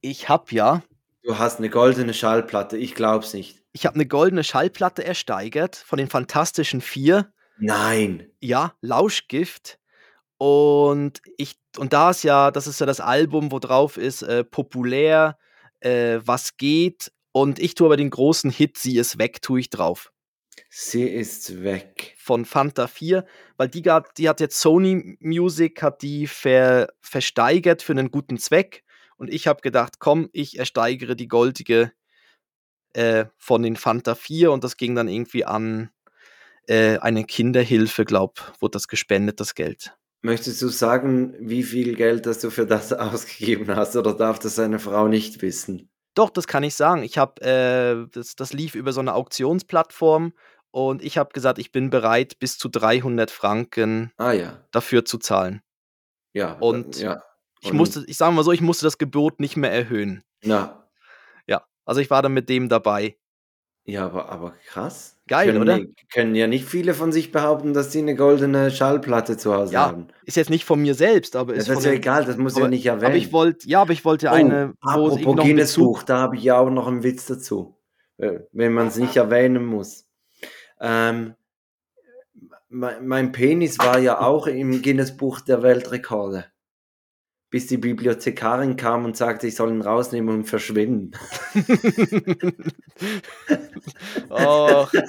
Ich 0.00 0.28
habe 0.28 0.46
ja, 0.50 0.82
Du 1.22 1.38
hast 1.38 1.58
eine 1.58 1.70
goldene 1.70 2.14
Schallplatte. 2.14 2.76
Ich 2.76 2.96
glaub's 2.96 3.32
nicht. 3.32 3.62
ich 3.72 3.86
habe 3.86 3.94
eine 3.94 4.06
goldene 4.06 4.42
Schallplatte 4.42 5.04
ersteigert 5.04 5.76
von 5.76 5.98
den 5.98 6.08
Fantastischen 6.08 6.80
Vier. 6.80 7.32
Nein. 7.58 8.28
ja, 8.40 8.74
Lauschgift. 8.80 9.78
Und 10.38 11.22
ich, 11.36 11.54
und 11.78 11.92
da 11.92 12.10
ist 12.10 12.22
ja, 12.24 12.50
das 12.50 12.66
ist 12.66 12.80
ja 12.80 12.86
das 12.86 13.00
Album, 13.00 13.52
wo 13.52 13.58
drauf 13.58 13.96
ist, 13.96 14.22
äh, 14.22 14.44
populär, 14.44 15.38
äh, 15.80 16.20
was 16.24 16.56
geht. 16.56 17.12
Und 17.32 17.58
ich 17.58 17.74
tue 17.74 17.86
aber 17.86 17.96
den 17.96 18.10
großen 18.10 18.50
Hit, 18.50 18.78
sie 18.78 18.98
ist 18.98 19.18
weg, 19.18 19.40
tue 19.42 19.60
ich 19.60 19.70
drauf. 19.70 20.12
Sie 20.68 21.04
ist 21.04 21.62
weg. 21.62 22.14
Von 22.18 22.44
Fanta 22.44 22.86
4, 22.86 23.24
weil 23.56 23.68
die, 23.68 23.82
hat- 23.90 24.18
die 24.18 24.28
hat 24.28 24.40
jetzt 24.40 24.60
Sony 24.60 25.16
Music, 25.20 25.82
hat 25.82 26.02
die 26.02 26.26
ver, 26.26 26.88
versteigert 27.00 27.82
für 27.82 27.92
einen 27.92 28.10
guten 28.10 28.38
Zweck. 28.38 28.84
Und 29.16 29.32
ich 29.32 29.46
habe 29.46 29.60
gedacht, 29.62 29.98
komm, 29.98 30.28
ich 30.32 30.58
ersteigere 30.58 31.14
die 31.16 31.28
goldige 31.28 31.92
äh, 32.94 33.26
von 33.38 33.62
den 33.62 33.76
Fanta 33.76 34.14
4 34.14 34.52
und 34.52 34.64
das 34.64 34.76
ging 34.76 34.94
dann 34.94 35.08
irgendwie 35.08 35.44
an 35.44 35.90
äh, 36.66 36.98
eine 36.98 37.24
Kinderhilfe, 37.24 38.04
glaub, 38.04 38.52
wurde 38.60 38.72
das 38.72 38.88
gespendet, 38.88 39.40
das 39.40 39.54
Geld. 39.54 39.94
Möchtest 40.22 40.62
du 40.62 40.68
sagen, 40.68 41.34
wie 41.40 41.62
viel 41.64 41.94
Geld 41.96 42.26
das 42.26 42.38
du 42.38 42.50
für 42.50 42.66
das 42.66 42.92
ausgegeben 42.92 43.74
hast 43.74 43.96
oder 43.96 44.14
darf 44.14 44.38
das 44.38 44.54
seine 44.54 44.78
Frau 44.78 45.08
nicht 45.08 45.42
wissen? 45.42 45.90
Doch, 46.14 46.30
das 46.30 46.46
kann 46.46 46.62
ich 46.62 46.74
sagen. 46.74 47.02
Ich 47.02 47.18
habe, 47.18 47.40
äh, 47.42 48.06
das, 48.12 48.36
das 48.36 48.52
lief 48.52 48.74
über 48.74 48.92
so 48.92 49.00
eine 49.00 49.14
Auktionsplattform 49.14 50.32
und 50.70 51.02
ich 51.02 51.18
habe 51.18 51.32
gesagt, 51.32 51.58
ich 51.58 51.72
bin 51.72 51.90
bereit, 51.90 52.38
bis 52.38 52.56
zu 52.58 52.68
300 52.68 53.30
Franken 53.30 54.12
Ah 54.16 54.32
ja. 54.32 54.64
dafür 54.72 55.04
zu 55.04 55.18
zahlen. 55.18 55.62
Ja. 56.34 56.52
Und 56.54 57.00
ja. 57.00 57.22
Ich 57.60 57.70
Und- 57.70 57.76
musste, 57.76 58.04
ich 58.06 58.16
sage 58.16 58.32
mal 58.34 58.44
so, 58.44 58.52
ich 58.52 58.60
musste 58.60 58.84
das 58.86 58.98
Gebot 58.98 59.40
nicht 59.40 59.56
mehr 59.56 59.72
erhöhen. 59.72 60.22
Ja. 60.42 60.88
Ja, 61.46 61.64
also 61.84 62.00
ich 62.00 62.10
war 62.10 62.22
dann 62.22 62.32
mit 62.32 62.48
dem 62.48 62.68
dabei. 62.68 63.16
Ja, 63.84 64.04
aber, 64.06 64.28
aber 64.28 64.54
krass. 64.66 65.18
Geil, 65.26 65.46
können, 65.52 65.62
oder? 65.62 65.80
Können 66.12 66.34
ja 66.36 66.46
nicht 66.46 66.64
viele 66.66 66.94
von 66.94 67.10
sich 67.10 67.32
behaupten, 67.32 67.74
dass 67.74 67.90
sie 67.90 67.98
eine 67.98 68.14
goldene 68.14 68.70
Schallplatte 68.70 69.36
zu 69.36 69.54
Hause 69.54 69.72
Ja, 69.74 69.86
haben. 69.86 70.08
Ist 70.24 70.36
jetzt 70.36 70.50
nicht 70.50 70.64
von 70.64 70.80
mir 70.80 70.94
selbst, 70.94 71.34
aber 71.34 71.52
Ja, 71.54 71.60
ist 71.60 71.68
das 71.68 71.78
ist 71.78 71.84
ja 71.84 71.92
egal, 71.92 72.24
das 72.24 72.36
muss 72.36 72.54
aber, 72.54 72.64
ja 72.64 72.68
nicht 72.68 72.86
erwähnen. 72.86 73.06
aber 73.06 73.16
ich 73.16 73.32
wollte, 73.32 73.68
ja, 73.68 73.80
aber 73.82 73.92
ich 73.92 74.04
wollte 74.04 74.26
ja 74.26 74.32
Oh, 74.32 74.36
eine, 74.36 74.74
es 74.80 74.88
apropos 74.88 75.36
Guinness 75.36 75.74
Buch, 75.74 76.02
da 76.04 76.18
habe 76.18 76.36
ich 76.36 76.44
ja 76.44 76.58
auch 76.58 76.70
noch 76.70 76.86
einen 76.86 77.02
Witz 77.02 77.26
dazu, 77.26 77.76
äh, 78.18 78.40
wenn 78.52 78.72
man 78.72 78.86
es 78.88 78.96
nicht 78.96 79.16
erwähnen 79.16 79.64
muss. 79.64 80.06
Ähm, 80.80 81.34
mein, 82.68 83.06
mein 83.06 83.32
Penis 83.32 83.78
war 83.78 83.98
ja 83.98 84.20
auch 84.20 84.46
im 84.46 84.80
Guinness 84.82 85.16
Buch 85.16 85.40
der 85.40 85.62
Weltrekorde, 85.62 86.44
bis 87.52 87.66
die 87.66 87.76
Bibliothekarin 87.76 88.76
kam 88.76 89.04
und 89.04 89.14
sagte, 89.16 89.46
ich 89.46 89.54
soll 89.54 89.70
ihn 89.70 89.82
rausnehmen 89.82 90.34
und 90.34 90.44
verschwinden. 90.44 91.12
Och, 94.30 94.90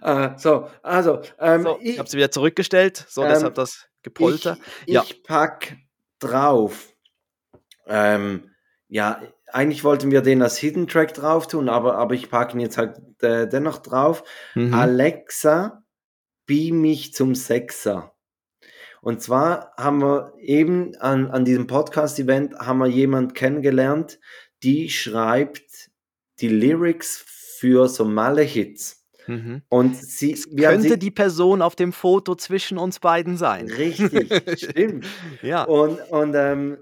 Äh, 0.00 0.38
so, 0.38 0.68
also, 0.84 1.22
ähm, 1.40 1.62
so, 1.64 1.78
ich 1.80 1.94
ich, 1.94 1.98
habe 1.98 2.08
sie 2.08 2.16
wieder 2.18 2.30
zurückgestellt, 2.30 3.04
so 3.08 3.22
ähm, 3.24 3.30
deshalb 3.30 3.56
das 3.56 3.88
Gepolter. 4.04 4.58
Ich, 4.84 4.94
Ja. 4.94 5.02
ich 5.02 5.24
pack 5.24 5.76
drauf. 6.20 6.94
Ähm, 7.88 8.52
ja, 8.86 9.20
eigentlich 9.48 9.82
wollten 9.82 10.12
wir 10.12 10.20
den 10.20 10.40
als 10.42 10.56
Hidden 10.58 10.86
Track 10.86 11.14
drauf 11.14 11.48
tun, 11.48 11.68
aber, 11.68 11.96
aber 11.96 12.14
ich 12.14 12.30
packe 12.30 12.52
ihn 12.56 12.60
jetzt 12.60 12.78
halt 12.78 13.00
äh, 13.22 13.48
dennoch 13.48 13.78
drauf. 13.78 14.22
Mhm. 14.54 14.72
Alexa, 14.72 15.82
beam 16.46 16.80
mich 16.80 17.12
zum 17.12 17.34
Sechser. 17.34 18.15
Und 19.06 19.22
zwar 19.22 19.72
haben 19.76 20.00
wir 20.02 20.32
eben 20.40 20.96
an, 20.96 21.30
an 21.30 21.44
diesem 21.44 21.68
Podcast-Event 21.68 22.58
haben 22.58 22.78
wir 22.78 22.88
jemand 22.88 23.36
kennengelernt, 23.36 24.18
die 24.64 24.90
schreibt 24.90 25.90
die 26.40 26.48
Lyrics 26.48 27.24
für 27.60 27.88
so 27.88 28.04
Malle-Hits. 28.04 29.04
Mhm. 29.28 29.62
Und 29.68 29.94
sie, 29.94 30.34
Könnte 30.58 30.88
sie, 30.88 30.98
die 30.98 31.12
Person 31.12 31.62
auf 31.62 31.76
dem 31.76 31.92
Foto 31.92 32.34
zwischen 32.34 32.78
uns 32.78 32.98
beiden 32.98 33.36
sein? 33.36 33.68
richtig, 33.70 34.58
stimmt. 34.58 35.06
Ja. 35.40 35.62
Und, 35.62 36.00
und 36.10 36.34
ähm, 36.34 36.76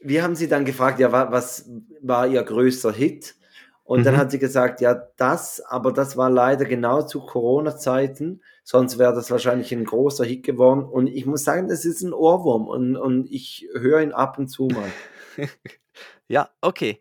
wir 0.00 0.22
haben 0.22 0.34
sie 0.34 0.48
dann 0.48 0.64
gefragt, 0.64 0.98
ja, 0.98 1.12
wa- 1.12 1.30
was 1.30 1.68
war 2.00 2.26
ihr 2.26 2.42
größter 2.42 2.92
Hit? 2.94 3.34
Und 3.86 4.04
dann 4.04 4.14
Mhm. 4.14 4.18
hat 4.18 4.30
sie 4.32 4.38
gesagt, 4.40 4.80
ja, 4.80 4.94
das, 5.16 5.60
aber 5.60 5.92
das 5.92 6.16
war 6.16 6.28
leider 6.28 6.64
genau 6.64 7.02
zu 7.02 7.20
Corona-Zeiten, 7.24 8.42
sonst 8.64 8.98
wäre 8.98 9.14
das 9.14 9.30
wahrscheinlich 9.30 9.72
ein 9.72 9.84
großer 9.84 10.24
Hit 10.24 10.44
geworden. 10.44 10.84
Und 10.84 11.06
ich 11.06 11.24
muss 11.24 11.44
sagen, 11.44 11.68
das 11.68 11.84
ist 11.84 12.02
ein 12.02 12.12
Ohrwurm 12.12 12.66
und, 12.66 12.96
und 12.96 13.30
ich 13.30 13.68
höre 13.74 14.00
ihn 14.02 14.12
ab 14.12 14.38
und 14.38 14.48
zu 14.48 14.66
mal. 14.68 14.90
Ja, 16.28 16.50
okay. 16.60 17.00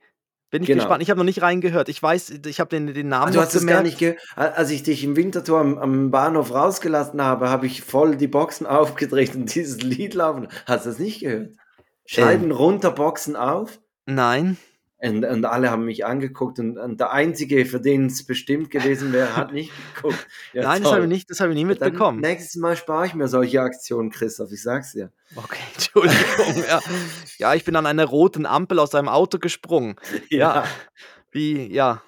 Bin 0.52 0.62
ich 0.62 0.68
Genau. 0.68 0.84
gespannt. 0.84 1.02
Ich 1.02 1.10
habe 1.10 1.18
noch 1.18 1.26
nicht 1.26 1.42
reingehört. 1.42 1.90
Ich 1.90 2.02
weiß, 2.02 2.30
ich 2.46 2.60
habe 2.60 2.70
den, 2.70 2.94
den 2.94 3.08
Namen 3.10 3.30
Ah, 3.30 3.32
du 3.32 3.40
hast 3.42 3.56
es 3.56 3.66
gar 3.66 3.82
nicht 3.82 3.98
gehört. 3.98 4.20
Als 4.36 4.70
ich 4.70 4.84
dich 4.84 5.04
im 5.04 5.16
Winterthur 5.16 5.60
am, 5.60 5.78
am 5.80 6.12
Bahnhof 6.12 6.54
rausgelassen 6.54 7.22
habe, 7.22 7.50
habe 7.50 7.66
ich 7.66 7.82
voll 7.82 8.16
die 8.16 8.28
Boxen 8.28 8.68
aufgedreht 8.68 9.34
und 9.36 9.54
dieses 9.56 9.82
Lied 9.82 10.14
laufen. 10.14 10.48
Hast 10.68 10.86
du 10.86 10.92
das 10.92 11.00
nicht 11.00 11.22
gehört? 11.22 11.56
Scheiben 12.06 12.52
runter, 12.52 12.92
Boxen 12.92 13.36
auf. 13.36 13.80
Nein. 14.06 14.58
Und, 14.98 15.26
und 15.26 15.44
alle 15.46 15.72
haben 15.72 15.86
mich 15.86 16.06
angeguckt 16.06 16.58
und, 16.58 16.78
und 16.78 17.00
der 17.00 17.12
Einzige, 17.12 17.66
für 17.66 17.82
den 17.82 18.06
es 18.06 18.26
bestimmt 18.26 18.72
gewesen 18.72 19.12
wäre, 19.12 19.36
hat 19.36 19.52
nicht 19.52 19.72
geguckt. 19.94 20.26
Ja, 20.54 20.64
Nein, 20.64 20.82
das 20.82 20.90
toll. 20.90 20.94
habe 20.94 21.06
ich 21.06 21.10
nicht, 21.10 21.30
das 21.30 21.40
habe 21.42 21.52
ich 21.52 21.56
nie 21.56 21.62
Dann 21.64 21.68
mitbekommen. 21.70 22.22
Nächstes 22.22 22.56
Mal 22.56 22.78
spare 22.78 23.06
ich 23.06 23.14
mir 23.14 23.28
solche 23.28 23.62
Aktionen, 23.62 24.10
Christoph, 24.10 24.52
ich 24.54 24.64
sag's 24.64 24.94
dir. 24.94 25.12
Okay, 25.36 25.60
Entschuldigung. 25.74 26.64
ja. 26.70 26.80
ja, 27.38 27.54
ich 27.56 27.66
bin 27.66 27.76
an 27.76 27.86
einer 27.86 28.06
roten 28.06 28.46
Ampel 28.46 28.80
aus 28.80 28.96
einem 28.96 29.10
Auto 29.10 29.38
gesprungen. 29.38 29.96
Ja. 30.30 30.64
Wie, 31.32 31.72
ja. 31.74 32.02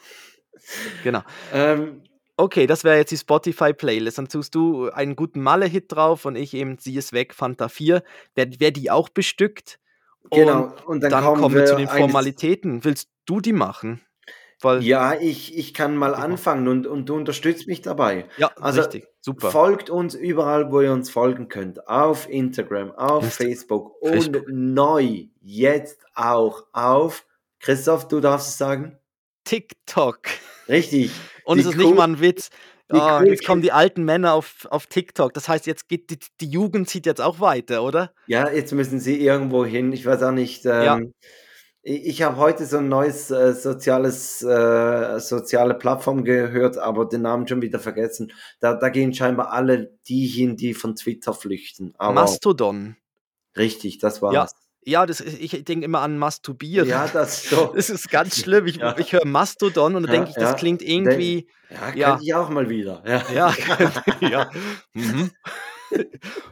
Genau. 1.03 1.23
Ähm, 1.53 2.01
Okay, 2.39 2.67
das 2.67 2.83
wäre 2.83 2.97
jetzt 2.97 3.09
die 3.09 3.17
Spotify-Playlist. 3.17 4.19
Dann 4.19 4.29
tust 4.29 4.53
du 4.53 4.91
einen 4.91 5.15
guten 5.15 5.41
Malle-Hit 5.41 5.91
drauf 5.91 6.25
und 6.25 6.35
ich 6.35 6.53
eben 6.53 6.77
Sie 6.77 6.95
ist 6.95 7.11
weg, 7.11 7.33
Fanta 7.33 7.67
4. 7.67 8.03
Wäre 8.35 8.59
wär 8.59 8.69
die 8.69 8.91
auch 8.91 9.09
bestückt? 9.09 9.79
Genau. 10.31 10.73
Und 10.85 11.01
dann, 11.03 11.11
Dann 11.11 11.23
kommen, 11.23 11.41
kommen 11.41 11.55
wir 11.55 11.65
zu 11.65 11.75
den 11.75 11.87
Formalitäten. 11.87 12.83
Willst 12.83 13.09
du 13.25 13.39
die 13.41 13.53
machen? 13.53 14.01
Weil, 14.61 14.81
Ja, 14.83 15.13
ich, 15.13 15.55
ich 15.55 15.73
kann 15.75 15.95
mal 15.95 16.15
anfangen 16.15 16.67
und, 16.67 16.87
und 16.87 17.07
du 17.09 17.15
unterstützt 17.15 17.67
mich 17.67 17.81
dabei. 17.83 18.25
ja, 18.37 18.49
Also 18.59 18.81
richtig, 18.81 19.05
super. 19.21 19.51
folgt 19.51 19.91
uns 19.91 20.15
überall, 20.15 20.71
wo 20.71 20.81
ihr 20.81 20.91
uns 20.91 21.11
folgen 21.11 21.47
könnt. 21.47 21.87
Auf 21.87 22.27
Instagram, 22.27 22.91
auf 22.91 23.23
Insta- 23.23 23.29
Facebook 23.43 24.01
und 24.01 24.09
Facebook. 24.13 24.45
neu 24.49 25.25
jetzt 25.41 25.99
auch 26.15 26.63
auf. 26.73 27.25
Christoph, 27.59 28.07
du 28.07 28.19
darfst 28.19 28.49
es 28.49 28.57
sagen? 28.57 28.97
TikTok. 29.43 30.19
Richtig. 30.67 31.11
Und 31.45 31.57
Die 31.57 31.61
es 31.61 31.67
ist 31.67 31.77
nicht 31.77 31.87
cool- 31.87 31.95
mal 31.95 32.07
ein 32.07 32.19
Witz. 32.19 32.49
Cool 32.91 33.27
jetzt 33.27 33.45
kommen 33.45 33.61
die 33.61 33.71
alten 33.71 34.03
Männer 34.03 34.33
auf, 34.33 34.67
auf 34.69 34.87
TikTok. 34.87 35.33
Das 35.33 35.49
heißt, 35.49 35.65
jetzt 35.67 35.89
geht 35.89 36.09
die, 36.09 36.19
die 36.39 36.49
Jugend 36.49 36.89
zieht 36.89 37.05
jetzt 37.05 37.21
auch 37.21 37.39
weiter, 37.39 37.83
oder? 37.83 38.11
Ja, 38.27 38.49
jetzt 38.49 38.73
müssen 38.73 38.99
sie 38.99 39.19
irgendwo 39.19 39.65
hin. 39.65 39.91
Ich 39.91 40.05
weiß 40.05 40.23
auch 40.23 40.31
nicht. 40.31 40.65
Ähm, 40.65 40.83
Ja. 40.83 40.99
Ich, 41.83 42.05
ich 42.05 42.21
habe 42.21 42.35
heute 42.35 42.65
so 42.65 42.79
ein 42.79 42.89
neues 42.89 43.31
äh, 43.31 43.53
soziales, 43.53 44.41
äh, 44.41 45.19
soziale 45.19 45.73
Plattform 45.73 46.25
gehört, 46.25 46.77
aber 46.77 47.05
den 47.05 47.21
Namen 47.21 47.47
schon 47.47 47.61
wieder 47.61 47.79
vergessen. 47.79 48.33
Da, 48.59 48.73
da 48.73 48.89
gehen 48.89 49.13
scheinbar 49.13 49.53
alle 49.53 49.97
die 50.07 50.25
hin, 50.25 50.57
die 50.57 50.73
von 50.73 50.95
Twitter 50.95 51.33
flüchten. 51.33 51.93
Aber 51.97 52.13
Mastodon. 52.13 52.97
richtig, 53.55 53.99
das 53.99 54.21
war's. 54.21 54.33
Ja, 54.33 54.47
Ja, 54.87 55.05
das, 55.05 55.19
ist- 55.19 55.39
ich 55.39 55.63
denke 55.65 55.83
immer 55.85 55.99
an 56.01 56.17
Masturbieren. 56.17 56.87
Ja, 56.87 57.07
das 57.11 57.43
so. 57.49 57.73
Das 57.75 57.89
ist 57.89 58.09
ganz 58.09 58.37
schlimm. 58.41 58.65
Ich, 58.67 58.77
Ja. 58.77 58.95
ich 58.97 59.11
höre 59.11 59.25
Mastodon 59.25 59.95
und 59.95 60.03
dann 60.03 60.11
Ja, 60.13 60.17
denke 60.17 60.29
ich, 60.29 60.35
das 60.35 60.51
ja. 60.51 60.53
klingt 60.55 60.81
irgendwie. 60.81 61.47
Ja, 61.95 62.11
könnte 62.11 62.23
ich 62.23 62.33
auch 62.33 62.49
mal 62.49 62.69
wieder. 62.69 63.03
Ja. 63.05 63.23
Ja, 63.33 63.53
ja. 64.21 64.49
Mhm. 64.93 65.31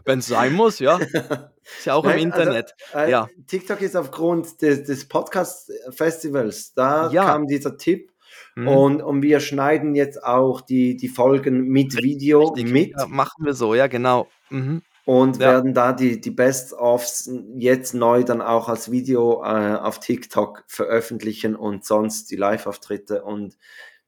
Wenn 0.05 0.19
es 0.19 0.27
sein 0.27 0.53
muss, 0.53 0.79
ja. 0.79 0.97
Ist 0.97 1.85
ja 1.85 1.93
auch 1.95 2.03
Nein, 2.05 2.19
im 2.19 2.31
also, 2.31 2.41
Internet. 2.43 2.73
Äh, 2.93 3.11
Ja. 3.11 3.27
TikTok 3.47 3.81
ist 3.81 3.95
aufgrund 3.95 4.61
des, 4.61 4.83
des 4.83 5.07
Podcast-Festivals, 5.07 6.73
da 6.73 7.09
Ja. 7.11 7.25
kam 7.25 7.47
dieser 7.47 7.77
Tipp 7.77 8.11
Mhm. 8.57 8.67
und, 8.67 9.01
und 9.01 9.21
wir 9.21 9.39
schneiden 9.41 9.95
jetzt 9.95 10.23
auch 10.23 10.61
die, 10.61 10.95
die 10.97 11.07
Folgen 11.09 11.67
mit 11.67 11.95
Video 12.01 12.47
Richtig. 12.49 12.71
mit 12.71 12.93
machen 13.09 13.45
wir 13.45 13.53
so, 13.53 13.75
ja, 13.75 13.87
genau. 13.87 14.27
Mhm. 14.49 14.81
Und 15.05 15.37
Ja. 15.37 15.51
werden 15.53 15.73
da 15.73 15.93
die, 15.93 16.19
die 16.19 16.31
Best-ofs 16.31 17.29
jetzt 17.55 17.93
neu 17.93 18.23
dann 18.23 18.41
auch 18.41 18.67
als 18.69 18.91
Video 18.91 19.43
äh, 19.43 19.75
auf 19.75 19.99
TikTok 19.99 20.63
veröffentlichen 20.67 21.55
und 21.55 21.85
sonst 21.85 22.31
die 22.31 22.35
Live-Auftritte 22.35 23.23
und 23.23 23.57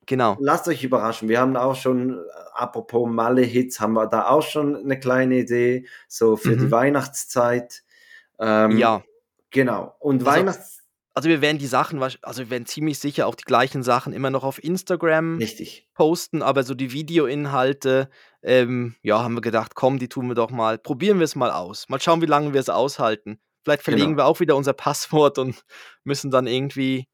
Genau. 0.09 0.37
lasst 0.39 0.67
euch 0.69 0.83
überraschen. 0.83 1.27
Wir 1.29 1.39
haben 1.41 1.55
auch 1.57 1.75
schon, 1.75 2.13
äh, 2.17 2.21
apropos 2.53 3.09
Malle-Hits, 3.09 3.79
haben 3.79 3.93
wir 3.93 4.07
da 4.07 4.27
auch 4.29 4.41
schon 4.41 4.75
eine 4.75 4.99
kleine 4.99 5.39
Idee, 5.39 5.85
so 6.07 6.37
für 6.37 6.55
die 6.55 6.65
Mhm. 6.65 6.71
Weihnachtszeit. 6.71 7.83
Ähm, 8.39 8.77
Ja. 8.77 9.03
Genau. 9.51 9.95
Und 9.99 10.25
Also, 10.25 10.39
Weihnachts... 10.39 10.73
Also 11.13 11.29
wir 11.29 11.41
werden 11.41 11.57
die 11.57 11.65
Sachen, 11.65 12.01
also 12.03 12.39
wir 12.43 12.49
werden 12.51 12.67
ziemlich 12.67 12.99
sicher 12.99 13.25
auch 13.25 13.33
die 13.33 13.43
gleichen 13.43 13.81
Sachen 13.81 14.13
immer 14.13 14.29
noch 14.29 14.43
auf 14.43 14.63
Instagram 14.63 15.37
Richtig. 15.39 15.87
posten, 15.95 16.43
aber 16.43 16.61
so 16.61 16.75
die 16.75 16.91
Videoinhalte, 16.93 18.09
ähm, 18.43 18.95
ja, 19.01 19.23
haben 19.23 19.35
wir 19.35 19.41
gedacht, 19.41 19.75
komm, 19.75 19.99
die 19.99 20.09
tun 20.09 20.27
wir 20.27 20.35
doch 20.35 20.51
mal, 20.51 20.77
probieren 20.77 21.19
wir 21.19 21.25
es 21.25 21.35
mal 21.35 21.51
aus. 21.51 21.89
Mal 21.89 21.99
schauen, 21.99 22.21
wie 22.21 22.27
lange 22.27 22.53
wir 22.53 22.59
es 22.59 22.69
aushalten. 22.69 23.39
Vielleicht 23.63 23.83
verlegen 23.83 24.11
Genau. 24.11 24.17
wir 24.17 24.25
auch 24.25 24.39
wieder 24.39 24.55
unser 24.55 24.73
Passwort 24.73 25.37
und 25.37 25.63
müssen 26.03 26.31
dann 26.31 26.47
irgendwie 26.47 27.07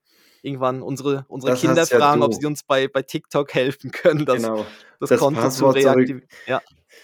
irgendwann 0.43 0.81
unsere, 0.81 1.25
unsere 1.29 1.53
Das 1.53 1.61
Kinder 1.61 1.81
hast 1.81 1.91
ja 1.91 1.99
fragen, 1.99 2.21
ob 2.21 2.33
sie 2.33 2.45
uns 2.45 2.63
bei, 2.63 2.87
bei 2.87 3.01
TikTok 3.01 3.53
helfen 3.53 3.91
können, 3.91 4.25
das, 4.25 4.43
genau. 4.43 4.65
das, 4.99 5.09
das 5.09 5.19
Konto 5.19 5.49
zu, 5.49 5.69
reaktiv 5.69 6.21
ja, 6.45 6.61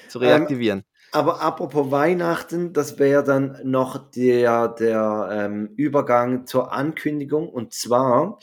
zu 0.10 0.20
Ähm, 0.20 0.28
reaktivieren. 0.28 0.84
Aber 1.12 1.42
apropos 1.42 1.90
Weihnachten, 1.90 2.74
das 2.74 3.00
wäre 3.00 3.24
dann 3.24 3.60
noch 3.64 4.12
der, 4.12 4.68
der 4.68 5.30
ähm, 5.32 5.74
Übergang 5.76 6.46
zur 6.46 6.72
Ankündigung. 6.72 7.50
Und 7.50 7.74
zwar, 7.74 8.38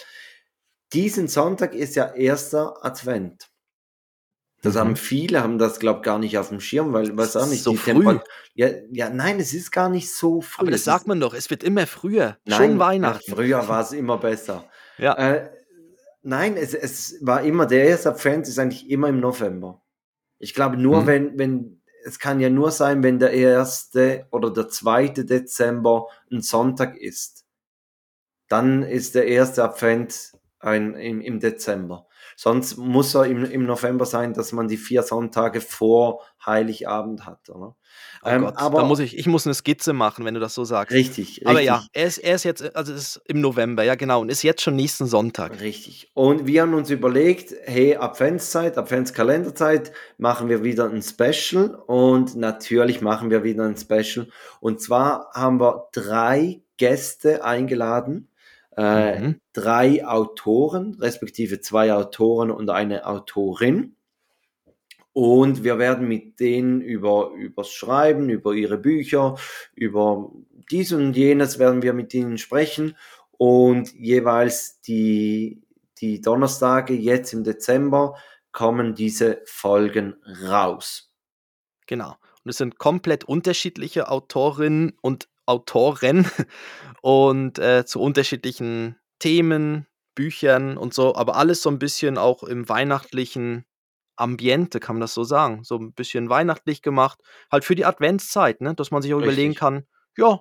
diesen 0.92 1.28
Sonntag 1.28 1.74
ist 1.74 1.94
ja 1.94 2.12
erster 2.14 2.84
Advent. 2.84 3.48
Das 4.66 4.74
Mhm. 4.74 4.78
haben 4.80 4.96
viele, 4.96 5.42
haben 5.42 5.58
das, 5.58 5.78
glaube 5.80 6.00
ich, 6.00 6.04
gar 6.04 6.18
nicht 6.18 6.36
auf 6.38 6.48
dem 6.50 6.60
Schirm, 6.60 6.92
weil, 6.92 7.16
weiß 7.16 7.36
auch 7.36 7.46
nicht, 7.48 7.62
So 7.62 7.70
die 7.72 7.76
früh. 7.78 7.92
Temper- 8.04 8.24
Ja, 8.54 8.68
ja, 8.90 9.10
nein, 9.10 9.38
es 9.40 9.52
ist 9.54 9.70
gar 9.70 9.88
nicht 9.88 10.12
so 10.12 10.40
früh. 10.40 10.62
aber 10.62 10.70
das 10.70 10.80
Es 10.80 10.84
sagt 10.84 11.06
man 11.06 11.20
doch, 11.20 11.34
es 11.34 11.50
wird 11.50 11.62
immer 11.64 11.86
früher, 11.86 12.38
nein, 12.44 12.70
schon 12.70 12.78
Weihnachten. 12.78 13.30
Früher 13.30 13.58
war 13.68 13.82
es 13.82 13.92
immer 13.92 14.18
besser. 14.18 14.64
Ja, 14.98 15.14
Äh, 15.16 15.50
nein, 16.22 16.56
es, 16.56 16.74
es 16.74 17.18
war 17.20 17.42
immer, 17.42 17.66
der 17.66 17.84
erste 17.86 18.10
Advent 18.10 18.48
ist 18.48 18.58
eigentlich 18.58 18.88
immer 18.90 19.08
im 19.08 19.20
November. 19.20 19.82
Ich 20.38 20.52
glaube 20.54 20.76
nur, 20.76 21.02
Mhm. 21.02 21.06
wenn, 21.06 21.38
wenn, 21.38 21.82
es 22.04 22.18
kann 22.18 22.40
ja 22.40 22.48
nur 22.50 22.70
sein, 22.70 23.02
wenn 23.02 23.18
der 23.18 23.32
erste 23.32 24.26
oder 24.30 24.50
der 24.52 24.68
zweite 24.68 25.24
Dezember 25.24 26.06
ein 26.30 26.40
Sonntag 26.40 26.96
ist. 26.96 27.44
Dann 28.48 28.82
ist 28.84 29.14
der 29.14 29.26
erste 29.26 29.64
Advent 29.64 30.32
ein, 30.60 30.94
im, 30.94 31.20
im 31.20 31.40
Dezember. 31.40 32.06
Sonst 32.38 32.76
muss 32.76 33.14
er 33.14 33.24
im, 33.24 33.44
im 33.44 33.64
November 33.64 34.04
sein, 34.04 34.34
dass 34.34 34.52
man 34.52 34.68
die 34.68 34.76
vier 34.76 35.02
Sonntage 35.02 35.62
vor 35.62 36.22
Heiligabend 36.44 37.24
hat. 37.24 37.48
Oder? 37.48 37.74
oh 38.22 38.28
ähm, 38.28 38.42
Gott, 38.42 38.54
aber- 38.58 38.80
da 38.80 38.84
muss 38.86 38.98
ich, 38.98 39.16
ich 39.16 39.26
muss 39.26 39.46
eine 39.46 39.54
Skizze 39.54 39.94
machen, 39.94 40.24
wenn 40.26 40.34
du 40.34 40.40
das 40.40 40.54
so 40.54 40.64
sagst. 40.64 40.94
Richtig, 40.94 41.28
richtig. 41.28 41.46
Aber 41.46 41.60
ja, 41.60 41.82
er 41.94 42.06
ist, 42.06 42.18
er 42.18 42.34
ist 42.34 42.44
jetzt, 42.44 42.76
also 42.76 42.92
es 42.92 43.16
ist 43.16 43.22
im 43.26 43.40
November, 43.40 43.84
ja 43.84 43.94
genau, 43.94 44.20
und 44.20 44.28
ist 44.28 44.42
jetzt 44.42 44.60
schon 44.60 44.76
nächsten 44.76 45.06
Sonntag. 45.06 45.60
Richtig. 45.60 46.10
Und 46.12 46.46
wir 46.46 46.60
haben 46.60 46.74
uns 46.74 46.90
überlegt, 46.90 47.54
hey, 47.64 47.96
Adventszeit, 47.96 48.76
Adventskalenderzeit, 48.76 49.92
machen 50.18 50.50
wir 50.50 50.62
wieder 50.62 50.90
ein 50.90 51.02
Special. 51.02 51.74
Und 51.86 52.36
natürlich 52.36 53.00
machen 53.00 53.30
wir 53.30 53.44
wieder 53.44 53.64
ein 53.64 53.76
Special. 53.78 54.28
Und 54.60 54.82
zwar 54.82 55.30
haben 55.32 55.58
wir 55.58 55.88
drei 55.92 56.60
Gäste 56.76 57.44
eingeladen. 57.44 58.28
Äh, 58.76 59.20
Mhm. 59.20 59.40
Drei 59.52 60.06
Autoren, 60.06 60.96
respektive 61.00 61.60
zwei 61.60 61.92
Autoren 61.94 62.50
und 62.50 62.70
eine 62.70 63.06
Autorin. 63.06 63.96
Und 65.12 65.64
wir 65.64 65.78
werden 65.78 66.08
mit 66.08 66.40
denen 66.40 66.82
über 66.82 67.30
übers 67.34 67.70
Schreiben, 67.72 68.28
über 68.28 68.52
ihre 68.52 68.76
Bücher, 68.76 69.36
über 69.74 70.30
dies 70.70 70.92
und 70.92 71.14
jenes 71.14 71.58
werden 71.58 71.80
wir 71.80 71.94
mit 71.94 72.12
ihnen 72.12 72.36
sprechen 72.36 72.96
und 73.38 73.94
jeweils 73.94 74.80
die, 74.82 75.62
die 76.00 76.20
Donnerstage 76.20 76.92
jetzt 76.92 77.32
im 77.32 77.44
Dezember 77.44 78.16
kommen 78.52 78.94
diese 78.94 79.40
Folgen 79.46 80.16
raus. 80.44 81.10
Genau. 81.86 82.16
Und 82.44 82.50
es 82.50 82.58
sind 82.58 82.78
komplett 82.78 83.24
unterschiedliche 83.24 84.10
Autorinnen 84.10 84.92
und 85.00 85.28
Autoren 85.46 86.30
und 87.02 87.58
äh, 87.58 87.84
zu 87.84 88.00
unterschiedlichen 88.00 88.96
Themen, 89.18 89.86
Büchern 90.14 90.76
und 90.76 90.94
so, 90.94 91.14
aber 91.14 91.36
alles 91.36 91.62
so 91.62 91.70
ein 91.70 91.78
bisschen 91.78 92.18
auch 92.18 92.42
im 92.42 92.68
weihnachtlichen 92.68 93.64
Ambiente, 94.16 94.80
kann 94.80 94.96
man 94.96 95.02
das 95.02 95.14
so 95.14 95.24
sagen. 95.24 95.62
So 95.62 95.76
ein 95.76 95.92
bisschen 95.92 96.28
weihnachtlich 96.28 96.82
gemacht, 96.82 97.20
halt 97.52 97.64
für 97.64 97.74
die 97.74 97.84
Adventszeit, 97.84 98.60
ne? 98.60 98.74
dass 98.74 98.90
man 98.90 99.02
sich 99.02 99.12
auch 99.14 99.18
überlegen 99.18 99.50
Richtig. 99.50 99.60
kann, 99.60 99.86
ja, 100.16 100.40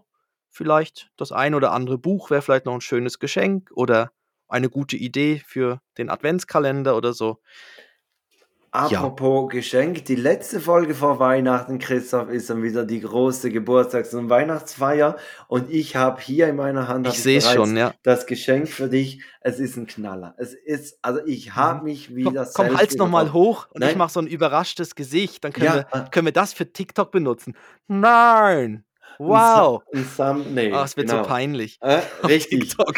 vielleicht 0.50 1.12
das 1.18 1.32
ein 1.32 1.54
oder 1.54 1.74
andere 1.74 1.98
Buch 1.98 2.30
wäre 2.30 2.42
vielleicht 2.42 2.66
noch 2.66 2.74
ein 2.74 2.82
schönes 2.82 3.20
Geschenk 3.20 3.70
oder 3.74 4.12
eine 4.48 4.70
gute 4.70 4.96
Idee 4.96 5.42
für 5.46 5.82
den 5.98 6.10
Adventskalender 6.10 6.96
oder 6.96 7.14
so. 7.14 7.42
Ja. 8.76 9.00
Apropos 9.00 9.50
Geschenk, 9.52 10.04
die 10.04 10.16
letzte 10.16 10.60
Folge 10.60 10.94
vor 10.96 11.18
Weihnachten, 11.20 11.80
Christoph, 11.80 12.30
ist 12.30 12.50
dann 12.50 12.62
wieder 12.62 12.84
die 12.86 13.00
große 13.00 13.50
Geburtstags- 13.50 14.14
und 14.14 14.30
Weihnachtsfeier 14.30 15.16
und 15.48 15.72
ich 15.72 15.96
habe 15.96 16.20
hier 16.20 16.50
in 16.50 16.58
meiner 16.58 16.90
Hand 16.90 17.08
Ich 17.08 17.24
bereits 17.24 17.52
schon, 17.54 17.78
ja. 17.78 17.94
das 18.04 18.26
Geschenk 18.26 18.68
für 18.68 18.90
dich. 18.90 19.22
Es 19.40 19.60
ist 19.60 19.78
ein 19.78 19.88
Knaller. 19.88 20.36
Es 20.38 20.54
ist, 20.54 21.00
also 21.02 21.22
ich 21.26 21.56
habe 21.56 21.86
mich 21.86 22.08
Komm, 22.08 22.16
wieder 22.18 22.46
komm 22.54 22.66
selbst 22.66 22.78
halt's 22.80 22.96
noch 22.96 23.08
mal 23.08 23.22
überrascht. 23.28 23.34
hoch 23.34 23.68
und 23.72 23.82
ich 23.82 23.88
Nein. 23.90 23.98
mache 23.98 24.12
so 24.12 24.20
ein 24.20 24.28
überraschtes 24.28 24.96
Gesicht. 24.96 25.44
Dann 25.46 25.54
können, 25.54 25.66
Ja, 25.68 25.76
wir, 25.92 26.08
können 26.12 26.26
wir 26.26 26.34
das 26.34 26.52
für 26.52 26.72
TikTok 26.72 27.12
benutzen. 27.12 27.56
Nein! 27.88 28.84
Ein 29.18 29.26
Wow! 29.28 29.84
Ein 29.94 30.06
Thumbnail. 30.18 30.74
Ah, 30.74 30.84
es 30.84 30.98
wird 30.98 31.08
genau. 31.10 31.24
so 31.24 31.30
peinlich. 31.30 31.78
Äh, 31.80 32.02
richtig. 32.28 32.76
TikTok. 32.76 32.96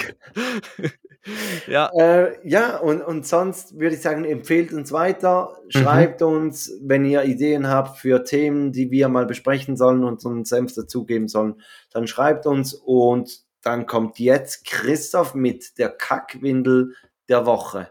ja, 1.67 1.89
Äh, 1.97 2.35
ja, 2.47 2.77
und, 2.77 3.01
und 3.01 3.25
sonst 3.27 3.77
würde 3.79 3.95
ich 3.95 4.01
sagen, 4.01 4.25
empfehlt 4.25 4.73
uns 4.73 4.91
weiter, 4.91 5.57
Mhm. 5.65 5.71
schreibt 5.71 6.21
uns, 6.21 6.71
wenn 6.81 7.03
ihr 7.05 7.23
Ideen 7.23 7.67
habt 7.67 7.97
für 7.99 8.23
Themen, 8.23 8.71
die 8.71 8.89
wir 8.91 9.09
mal 9.09 9.25
besprechen 9.25 9.75
sollen 9.77 10.03
und 10.03 10.21
so 10.21 10.29
einen 10.29 10.45
Senf 10.45 10.73
dazugeben 10.73 11.27
sollen, 11.27 11.61
dann 11.91 12.07
schreibt 12.07 12.45
uns 12.45 12.73
und 12.73 13.41
dann 13.61 13.85
kommt 13.85 14.17
jetzt 14.19 14.65
Christoph 14.65 15.33
mit 15.35 15.77
der 15.77 15.89
Kackwindel 15.89 16.93
der 17.27 17.45
Woche. 17.45 17.89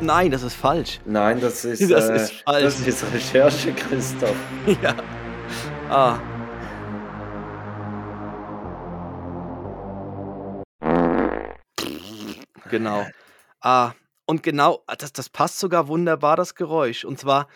nein, 0.00 0.30
das 0.30 0.42
ist 0.42 0.54
falsch. 0.54 1.00
Nein, 1.04 1.40
das 1.40 1.64
ist, 1.64 1.90
Das 1.90 2.08
äh, 2.08 2.16
ist 2.16 2.32
falsch. 2.42 2.62
das 2.64 2.86
ist 2.86 3.04
Recherche, 3.12 3.72
Christoph. 3.72 4.36
ja. 4.82 4.94
Ah. 5.88 6.18
Genau. 12.72 13.06
Ah, 13.60 13.92
und 14.26 14.42
genau, 14.42 14.82
das, 14.98 15.12
das 15.12 15.28
passt 15.28 15.58
sogar 15.58 15.88
wunderbar, 15.88 16.36
das 16.36 16.54
Geräusch. 16.54 17.04
Und 17.04 17.18
zwar 17.20 17.48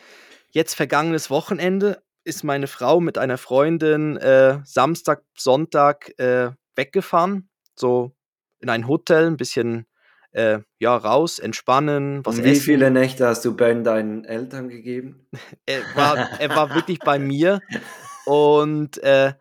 jetzt 0.50 0.74
vergangenes 0.74 1.30
Wochenende 1.30 2.02
ist 2.22 2.44
meine 2.44 2.66
Frau 2.66 3.00
mit 3.00 3.18
einer 3.18 3.38
Freundin 3.38 4.16
äh, 4.18 4.58
Samstag, 4.64 5.22
Sonntag 5.36 6.12
äh, 6.18 6.50
weggefahren, 6.74 7.48
so 7.74 8.12
in 8.60 8.68
ein 8.68 8.86
Hotel, 8.88 9.26
ein 9.26 9.36
bisschen 9.36 9.86
äh, 10.32 10.58
ja, 10.78 10.94
raus, 10.96 11.38
entspannen, 11.38 12.24
was 12.26 12.36
Und 12.36 12.44
wie 12.44 12.50
essen. 12.50 12.62
viele 12.62 12.90
Nächte 12.90 13.26
hast 13.26 13.44
du 13.44 13.56
Ben 13.56 13.84
deinen 13.84 14.24
Eltern 14.24 14.68
gegeben? 14.68 15.26
er, 15.66 15.80
war, 15.94 16.16
er 16.38 16.50
war 16.50 16.74
wirklich 16.74 16.98
bei 16.98 17.18
mir 17.18 17.60
und 18.26 18.98
äh, 19.02 19.32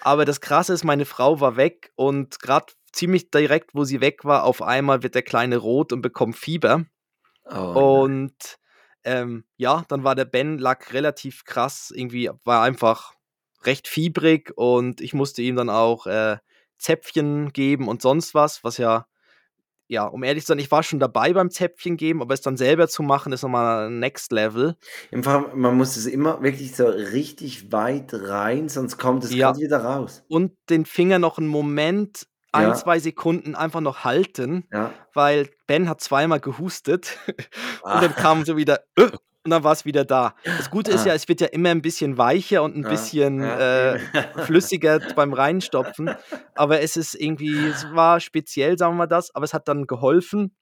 aber 0.00 0.24
das 0.26 0.40
Krasse 0.40 0.74
ist, 0.74 0.84
meine 0.84 1.06
Frau 1.06 1.40
war 1.40 1.56
weg 1.56 1.90
und 1.96 2.38
gerade 2.38 2.66
ziemlich 2.94 3.30
direkt, 3.30 3.74
wo 3.74 3.84
sie 3.84 4.00
weg 4.00 4.24
war, 4.24 4.44
auf 4.44 4.62
einmal 4.62 5.02
wird 5.02 5.14
der 5.14 5.22
Kleine 5.22 5.56
rot 5.56 5.92
und 5.92 6.02
bekommt 6.02 6.36
Fieber. 6.36 6.84
Oh, 7.44 8.02
und 8.02 8.58
ähm, 9.04 9.44
ja, 9.56 9.84
dann 9.88 10.04
war 10.04 10.14
der 10.14 10.24
Ben, 10.24 10.58
lag 10.58 10.92
relativ 10.92 11.44
krass, 11.44 11.92
irgendwie 11.94 12.30
war 12.44 12.62
einfach 12.62 13.12
recht 13.64 13.88
fiebrig 13.88 14.52
und 14.56 15.00
ich 15.00 15.14
musste 15.14 15.42
ihm 15.42 15.56
dann 15.56 15.70
auch 15.70 16.06
äh, 16.06 16.38
Zäpfchen 16.78 17.52
geben 17.52 17.88
und 17.88 18.02
sonst 18.02 18.34
was, 18.34 18.64
was 18.64 18.78
ja 18.78 19.06
ja, 19.86 20.06
um 20.06 20.22
ehrlich 20.22 20.44
zu 20.44 20.48
sein, 20.48 20.58
ich 20.58 20.70
war 20.70 20.82
schon 20.82 20.98
dabei 20.98 21.32
beim 21.32 21.50
Zäpfchen 21.50 21.96
geben, 21.96 22.22
aber 22.22 22.32
es 22.32 22.40
dann 22.40 22.56
selber 22.56 22.88
zu 22.88 23.02
machen, 23.02 23.32
ist 23.32 23.42
nochmal 23.42 23.90
Next 23.90 24.32
Level. 24.32 24.76
Fall, 25.22 25.52
man 25.54 25.76
muss 25.76 25.96
es 25.96 26.06
immer 26.06 26.42
wirklich 26.42 26.74
so 26.74 26.86
richtig 26.86 27.70
weit 27.70 28.14
rein, 28.14 28.68
sonst 28.68 28.96
kommt 28.96 29.24
es 29.24 29.34
ja. 29.34 29.56
wieder 29.56 29.84
raus. 29.84 30.24
Und 30.28 30.52
den 30.70 30.86
Finger 30.86 31.18
noch 31.18 31.38
einen 31.38 31.48
Moment, 31.48 32.26
ein, 32.54 32.68
ja. 32.68 32.74
zwei 32.74 32.98
Sekunden 32.98 33.54
einfach 33.54 33.80
noch 33.80 34.04
halten, 34.04 34.66
ja. 34.72 34.92
weil 35.12 35.50
Ben 35.66 35.88
hat 35.88 36.00
zweimal 36.00 36.40
gehustet 36.40 37.18
und 37.82 38.02
dann 38.02 38.14
kam 38.14 38.44
so 38.44 38.56
wieder, 38.56 38.80
äh, 38.96 39.10
und 39.44 39.50
dann 39.50 39.62
war 39.62 39.72
es 39.72 39.84
wieder 39.84 40.06
da. 40.06 40.34
Das 40.44 40.70
Gute 40.70 40.90
ist 40.90 41.02
ah. 41.02 41.08
ja, 41.08 41.14
es 41.14 41.28
wird 41.28 41.42
ja 41.42 41.48
immer 41.48 41.68
ein 41.68 41.82
bisschen 41.82 42.16
weicher 42.16 42.62
und 42.62 42.76
ein 42.76 42.86
ah. 42.86 42.88
bisschen 42.88 43.42
äh, 43.42 43.98
flüssiger 44.46 45.00
beim 45.14 45.34
Reinstopfen. 45.34 46.14
Aber 46.54 46.80
es 46.80 46.96
ist 46.96 47.14
irgendwie, 47.14 47.66
es 47.66 47.86
war 47.92 48.20
speziell, 48.20 48.78
sagen 48.78 48.96
wir 48.96 49.06
das, 49.06 49.34
aber 49.34 49.44
es 49.44 49.52
hat 49.52 49.68
dann 49.68 49.86
geholfen. 49.86 50.56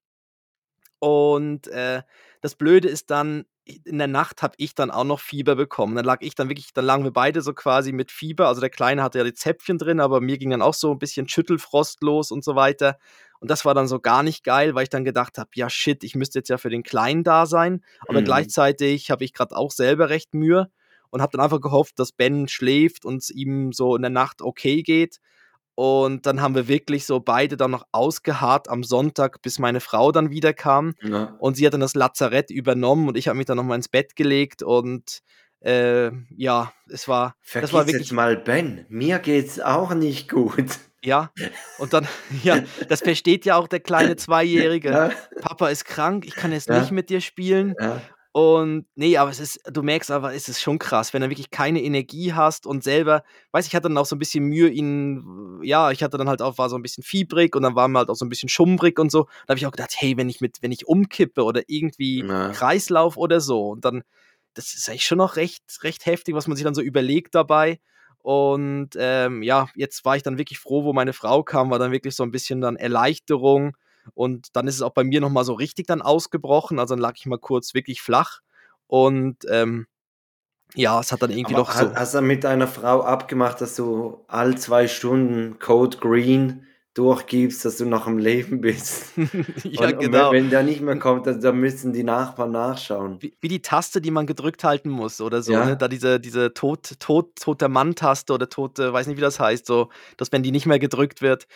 Und 0.99 1.69
äh, 1.69 2.03
das 2.41 2.57
Blöde 2.57 2.89
ist 2.89 3.11
dann, 3.11 3.45
in 3.65 3.99
der 3.99 4.09
Nacht 4.09 4.43
habe 4.43 4.55
ich 4.57 4.75
dann 4.75 4.91
auch 4.91 5.05
noch 5.05 5.21
Fieber 5.21 5.55
bekommen. 5.55 5.95
Dann 5.95 6.05
lag 6.05 6.19
ich 6.21 6.35
dann 6.35 6.49
wirklich, 6.49 6.73
dann 6.73 6.85
lagen 6.85 7.05
wir 7.05 7.13
beide 7.13 7.43
so 7.43 7.53
quasi 7.53 7.93
mit 7.93 8.11
Fieber. 8.11 8.49
Also 8.49 8.61
der 8.61 8.71
Kleine 8.71 9.03
hatte 9.03 9.19
ja 9.19 9.25
die 9.25 9.35
Zäpfchen 9.35 9.79
drin, 9.79 10.01
aber 10.01 10.21
mir 10.21 10.39
ging 10.39 10.51
dann 10.51 10.63
auch 10.63 10.75
so 10.75 10.93
ein 10.93 10.99
bisschen 10.99 11.29
Schüttelfrost 11.29 12.03
los 12.03 12.31
und 12.31 12.45
so 12.45 12.57
weiter. 12.57 12.99
Und 13.39 13.51
das 13.51 13.65
war 13.65 13.75
dann 13.75 13.89
so 13.89 14.01
gar 14.01 14.23
nicht 14.23 14.45
geil, 14.45 14.75
weil 14.75 14.85
ich 14.85 14.89
dann 14.89 15.05
gedacht 15.05 15.39
habe, 15.39 15.51
ja 15.55 15.71
shit, 15.71 16.05
ich 16.05 16.15
müsste 16.15 16.41
jetzt 16.41 16.49
ja 16.49 16.59
für 16.59 16.71
den 16.71 16.83
Kleinen 16.83 17.25
da 17.25 17.47
sein. 17.47 17.85
Aber 18.09 18.21
mhm. 18.21 18.25
gleichzeitig 18.25 19.11
habe 19.11 19.25
ich 19.25 19.33
gerade 19.33 19.57
auch 19.57 19.71
selber 19.71 20.09
recht 20.09 20.35
Mühe 20.35 20.71
und 21.11 21.23
habe 21.23 21.33
dann 21.33 21.41
einfach 21.41 21.61
gehofft, 21.61 21.99
dass 21.99 22.13
Ben 22.13 22.49
schläft 22.49 23.05
und 23.05 23.19
es 23.19 23.31
ihm 23.31 23.73
so 23.73 23.95
in 23.97 24.03
der 24.03 24.11
Nacht 24.11 24.43
okay 24.43 24.83
geht. 24.83 25.19
Und 25.75 26.27
dann 26.27 26.41
haben 26.41 26.55
wir 26.55 26.69
wirklich 26.69 27.07
so 27.07 27.21
beide 27.21 27.57
dann 27.57 27.71
noch 27.71 27.87
ausgeharrt 27.93 28.69
am 28.69 28.85
Sonntag, 28.85 29.41
bis 29.43 29.59
meine 29.59 29.81
Frau 29.81 30.13
dann 30.13 30.31
wieder 30.31 30.53
kam. 30.53 30.95
Ja. 31.03 31.35
Und 31.39 31.57
sie 31.57 31.67
hat 31.67 31.73
dann 31.73 31.81
das 31.81 31.95
Lazarett 31.95 32.51
übernommen 32.51 33.09
und 33.09 33.17
ich 33.17 33.29
habe 33.29 33.39
mich 33.39 33.47
dann 33.47 33.57
nochmal 33.57 33.77
ins 33.77 33.89
Bett 33.89 34.15
gelegt 34.15 34.63
und 34.63 35.21
äh, 35.61 36.11
ja, 36.37 36.73
es 36.89 37.09
war. 37.09 37.37
Vergiss 37.41 37.71
das 37.71 37.79
war 37.79 37.87
wirklich 37.87 38.09
jetzt 38.09 38.13
mal 38.13 38.37
Ben. 38.37 38.85
Mir 38.89 39.19
geht's 39.19 39.61
auch 39.61 39.95
nicht 39.95 40.29
gut. 40.29 40.79
Ja, 41.05 41.33
und 41.79 41.93
dann, 41.93 42.07
ja, 42.45 42.63
das 42.89 43.01
versteht 43.01 43.45
ja 43.45 43.57
auch 43.57 43.67
der 43.67 43.81
kleine 43.81 44.17
Zweijährige. 44.17 44.91
Ja. 44.91 45.11
Papa 45.41 45.69
ist 45.69 45.85
krank, 45.85 46.27
ich 46.27 46.35
kann 46.35 46.53
jetzt 46.53 46.69
ja. 46.69 46.79
nicht 46.81 46.93
mit 46.93 47.11
dir 47.11 47.21
spielen. 47.21 47.75
Ja. 47.81 48.01
Und 48.35 48.87
nee, 48.95 49.19
aber 49.19 49.31
es 49.31 49.41
ist, 49.41 49.61
du 49.71 49.83
merkst 49.83 50.11
aber, 50.11 50.33
es 50.33 50.49
ist 50.49 50.63
schon 50.63 50.79
krass, 50.79 51.13
wenn 51.13 51.21
du 51.21 51.29
wirklich 51.29 51.51
keine 51.51 51.83
Energie 51.83 52.33
hast 52.33 52.67
und 52.67 52.83
selber, 52.83 53.25
weiß 53.51 53.67
ich, 53.67 53.75
hatte 53.75 53.89
dann 53.89 53.99
auch 53.99 54.07
so 54.07 54.17
ein 54.17 54.19
bisschen 54.19 54.45
Mühe, 54.45 54.71
ihn, 54.71 55.61
ja, 55.63 55.91
ich 55.91 56.03
hatte 56.03 56.17
dann 56.17 56.31
halt 56.31 56.41
auch, 56.41 56.57
war 56.57 56.71
so 56.71 56.77
ein 56.77 56.83
bisschen 56.83 57.05
fiebrig 57.05 57.55
und 57.55 57.63
dann 57.63 57.75
war 57.75 57.89
mir 57.89 57.99
halt 57.99 58.09
auch 58.09 58.15
so 58.15 58.25
ein 58.25 58.31
bisschen 58.31 58.49
schummrig 58.49 58.99
und 58.99 59.13
so. 59.13 59.25
Da 59.47 59.51
habe 59.51 59.59
ich 59.59 59.67
auch 59.67 59.71
gedacht, 59.71 59.95
hey, 59.99 60.17
wenn 60.17 60.31
ich 60.31 60.41
mit, 60.41 60.63
wenn 60.63 60.73
ich 60.73 60.89
umkippe 60.89 61.45
oder 61.45 61.61
irgendwie 61.67 62.23
Na. 62.25 62.53
Kreislauf 62.53 63.19
oder 63.19 63.43
so, 63.43 63.69
und 63.69 63.85
dann, 63.85 64.03
das 64.55 64.73
ist 64.73 64.89
eigentlich 64.89 65.05
schon 65.05 65.19
noch 65.19 65.37
recht, 65.37 65.63
recht 65.83 66.07
heftig, 66.07 66.35
was 66.35 66.47
man 66.49 66.57
sich 66.57 66.65
dann 66.65 66.75
so 66.75 66.81
überlegt 66.81 67.35
dabei. 67.35 67.81
Und 68.23 68.91
ähm, 68.97 69.43
ja, 69.43 69.69
jetzt 69.75 70.07
war 70.07 70.17
ich 70.17 70.23
dann 70.23 70.39
wirklich 70.39 70.59
froh, 70.59 70.85
wo 70.85 70.95
meine 70.95 71.13
Frau 71.13 71.43
kam, 71.43 71.71
war 71.71 71.79
dann 71.79 71.93
wirklich 71.93 72.15
so 72.17 72.23
ein 72.23 72.31
bisschen 72.31 72.63
dann 72.63 72.77
Erleichterung. 72.77 73.77
Und 74.15 74.49
dann 74.57 74.67
ist 74.67 74.77
es 74.77 74.83
auch 74.83 74.93
bei 74.93 75.05
mir 75.05 75.21
nochmal 75.21 75.45
so 75.45 75.55
richtig 75.55 75.87
dann 75.87 76.03
ausgebrochen. 76.03 76.79
Also 76.79 76.95
dann 76.95 77.03
lag 77.03 77.15
ich 77.17 77.27
mal 77.27 77.39
kurz 77.39 77.75
wirklich 77.75 78.03
flach. 78.03 78.41
Und 78.87 79.39
ähm, 79.49 79.87
ja, 80.75 81.01
es 81.01 81.13
hat 81.13 81.23
dann 81.23 81.31
irgendwie 81.31 81.55
Aber 81.55 81.65
doch 81.65 81.73
so. 81.73 81.95
Hast 81.95 82.15
du 82.15 82.21
mit 82.23 82.45
deiner 82.45 82.69
Frau 82.69 83.03
abgemacht, 83.03 83.61
dass 83.61 83.77
du 83.77 84.25
all 84.29 84.57
zwei 84.59 84.89
Stunden 84.89 85.59
Code 85.59 85.99
Green 85.99 86.67
durchgibst, 86.95 87.65
dass 87.65 87.79
du 87.79 87.87
noch 87.87 88.07
am 88.07 88.19
Leben 88.19 88.61
bist. 88.61 89.13
ja, 89.65 89.87
und, 89.87 89.99
genau. 89.99 90.29
Und 90.29 90.35
wenn, 90.35 90.45
wenn, 90.45 90.51
der 90.51 90.63
nicht 90.63 90.83
mehr 90.83 90.99
kommt, 90.99 91.27
dann, 91.27 91.41
dann 91.41 91.59
müssen 91.59 91.93
die 91.93 92.05
Nachbarn 92.05 92.53
nachschauen. 92.53 93.17
Wie, 93.21 93.35
wie, 93.41 93.49
die 93.49 93.63
Taste, 93.63 94.03
die 94.03 94.11
man 94.11 94.27
gedrückt 94.27 94.63
halten 94.63 94.91
muss 94.91 95.21
oder 95.21 95.43
so. 95.43 95.53
Ja. 95.53 95.65
Ne? 95.65 95.77
Da 95.77 95.89
diese, 95.89 96.21
diese 96.21 96.53
tot, 96.53 97.01
tot, 97.01 97.37
toter 97.41 97.69
Mann-Taste 97.69 98.33
oder 98.33 98.49
tote, 98.49 98.93
weiß 98.93 99.07
nicht, 99.07 99.17
wie 99.17 99.23
das 99.23 99.41
heißt, 99.41 99.65
so, 99.65 99.89
dass 100.19 100.33
wenn 100.33 100.43
die 100.43 100.53
nicht 100.53 100.67
mehr 100.67 100.79
gedrückt 100.79 101.23
wird. 101.23 101.47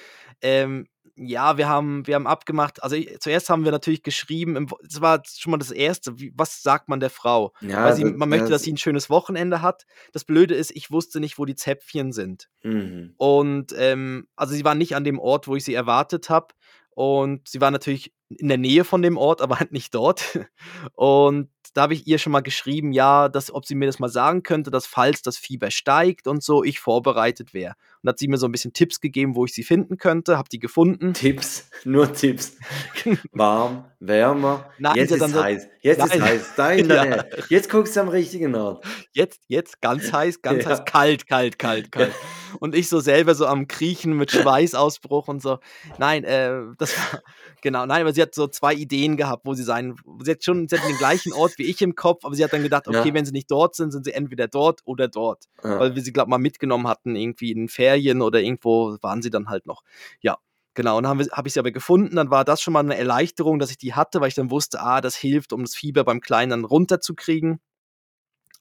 Ähm, 0.40 0.86
ja, 1.17 1.57
wir 1.57 1.69
haben, 1.69 2.07
wir 2.07 2.14
haben 2.14 2.27
abgemacht, 2.27 2.83
also 2.83 2.97
zuerst 3.19 3.49
haben 3.49 3.64
wir 3.64 3.73
natürlich 3.73 4.03
geschrieben, 4.03 4.69
das 4.83 5.01
war 5.01 5.23
schon 5.27 5.51
mal 5.51 5.59
das 5.59 5.71
Erste, 5.71 6.19
wie, 6.19 6.33
was 6.37 6.62
sagt 6.62 6.89
man 6.89 7.01
der 7.01 7.11
Frau? 7.11 7.53
Ja, 7.61 7.85
Weil 7.85 7.95
sie, 7.95 8.05
man 8.05 8.29
möchte, 8.29 8.51
dass 8.51 8.62
sie 8.62 8.73
ein 8.73 8.77
schönes 8.77 9.09
Wochenende 9.09 9.62
hat. 9.62 9.87
Das 10.12 10.25
Blöde 10.25 10.55
ist, 10.55 10.71
ich 10.73 10.91
wusste 10.91 11.21
nicht, 11.21 11.39
wo 11.39 11.45
die 11.45 11.55
Zäpfchen 11.55 12.12
sind. 12.12 12.49
Mhm. 12.62 13.14
Und 13.17 13.75
ähm, 13.79 14.29
also 14.37 14.55
sie 14.55 14.64
war 14.64 14.75
nicht 14.75 14.95
an 14.95 15.05
dem 15.05 15.19
Ort, 15.19 15.49
wo 15.49 15.57
ich 15.57 15.64
sie 15.64 15.75
erwartet 15.75 16.29
habe. 16.29 16.55
Und 16.91 17.49
sie 17.49 17.61
war 17.61 17.71
natürlich 17.71 18.14
in 18.29 18.49
der 18.49 18.59
Nähe 18.59 18.85
von 18.85 19.03
dem 19.03 19.17
Ort, 19.17 19.41
aber 19.41 19.59
halt 19.59 19.73
nicht 19.73 19.95
dort. 19.95 20.39
Und 20.95 21.51
da 21.77 21.83
habe 21.83 21.93
ich 21.93 22.07
ihr 22.07 22.16
schon 22.16 22.33
mal 22.33 22.41
geschrieben, 22.41 22.93
ja, 22.93 23.29
dass, 23.29 23.53
ob 23.53 23.66
sie 23.66 23.74
mir 23.74 23.85
das 23.85 23.99
mal 23.99 24.09
sagen 24.09 24.43
könnte, 24.43 24.70
dass 24.70 24.87
falls 24.87 25.20
das 25.20 25.37
Fieber 25.37 25.70
steigt 25.70 26.27
und 26.27 26.43
so, 26.43 26.64
ich 26.64 26.81
vorbereitet 26.81 27.53
wäre. 27.53 27.74
Und 28.03 28.09
hat 28.09 28.18
sie 28.18 28.29
mir 28.29 28.39
so 28.39 28.47
ein 28.47 28.53
bisschen 28.53 28.72
Tipps 28.72 29.01
gegeben, 29.01 29.35
wo 29.35 29.45
ich 29.45 29.53
sie 29.53 29.62
finden 29.62 29.99
könnte, 29.99 30.39
habe 30.39 30.49
die 30.49 30.59
gefunden. 30.59 31.12
Tipps, 31.12 31.68
nur 31.85 32.11
Tipps. 32.14 32.57
Warm, 33.33 33.85
wärmer. 34.01 34.70
Nein, 34.79 34.97
jetzt 34.97 35.11
ist 35.11 35.22
es 35.22 35.35
heiß. 35.35 35.68
Jetzt 35.83 35.99
nein. 35.99 36.09
ist 36.09 36.22
heiß. 36.22 36.53
Da 36.57 36.70
in 36.72 36.89
der 36.89 37.05
ja. 37.05 37.24
Jetzt 37.51 37.68
guckst 37.68 37.95
du 37.95 38.01
am 38.01 38.09
richtigen 38.09 38.55
Ort. 38.55 38.85
Jetzt, 39.12 39.43
jetzt 39.49 39.83
ganz 39.83 40.12
heiß, 40.12 40.41
ganz 40.41 40.64
ja. 40.64 40.70
heiß, 40.70 40.85
kalt, 40.87 41.27
kalt, 41.27 41.59
kalt, 41.59 41.93
kalt. 41.93 42.12
und 42.59 42.74
ich 42.74 42.89
so 42.89 43.01
selber 43.01 43.35
so 43.35 43.47
am 43.47 43.68
Kriechen 43.68 44.16
mit 44.16 44.31
Schweißausbruch 44.33 45.29
und 45.29 45.43
so. 45.43 45.59
Nein, 45.99 46.24
äh, 46.24 46.61
das 46.79 46.97
war, 46.97 47.22
genau, 47.62 47.87
nein, 47.87 48.03
aber 48.03 48.12
sie 48.12 48.22
hat 48.22 48.35
so 48.35 48.47
zwei 48.47 48.74
Ideen 48.74 49.16
gehabt, 49.16 49.45
wo 49.45 49.55
sie 49.55 49.62
sein, 49.62 49.97
sie 50.22 50.33
hat 50.33 50.45
schon, 50.45 50.68
sie 50.68 50.79
hat 50.79 50.89
den 50.89 50.97
gleichen 50.97 51.33
Ort 51.33 51.59
wie 51.59 51.66
ich 51.67 51.83
im 51.83 51.95
Kopf, 51.95 52.25
aber 52.25 52.35
sie 52.35 52.45
hat 52.45 52.53
dann 52.53 52.62
gedacht, 52.62 52.89
okay, 52.89 53.09
ja. 53.09 53.14
wenn 53.14 53.27
sie 53.27 53.33
nicht 53.33 53.51
dort 53.51 53.75
sind, 53.75 53.91
sind 53.91 54.05
sie 54.05 54.12
entweder 54.12 54.49
dort 54.49 54.81
oder 54.85 55.09
dort. 55.09 55.45
Ja. 55.62 55.81
Weil 55.81 55.95
wir 55.95 56.03
sie, 56.03 56.12
glaube 56.12 56.29
ich, 56.29 56.31
mal 56.31 56.39
mitgenommen 56.39 56.89
hatten, 56.89 57.17
irgendwie 57.17 57.53
in 57.53 57.69
Ferien 57.69 58.23
oder 58.23 58.41
irgendwo 58.41 58.97
waren 59.03 59.23
sie 59.23 59.31
dann 59.31 59.49
halt 59.49 59.67
noch. 59.67 59.83
Ja, 60.21 60.39
Genau, 60.77 60.99
und 60.99 61.05
dann 61.05 61.19
habe 61.19 61.25
hab 61.33 61.47
ich 61.47 61.55
sie 61.55 61.59
aber 61.59 61.71
gefunden. 61.71 62.17
Dann 62.17 62.31
war 62.31 62.45
das 62.45 62.61
schon 62.61 62.75
mal 62.75 62.81
eine 62.81 62.99
Erleichterung, 62.99 63.59
dass 63.59 63.71
ich 63.71 63.79
die 63.79 63.95
hatte, 63.95 64.21
weil 64.21 64.29
ich 64.29 64.35
dann 64.35 64.51
wusste, 64.51 64.79
ah, 64.79 65.01
das 65.01 65.17
hilft, 65.17 65.55
um 65.55 65.62
das 65.62 65.75
Fieber 65.75 66.05
beim 66.05 66.21
Kleinen 66.21 66.51
dann 66.51 66.64
runterzukriegen. 66.67 67.61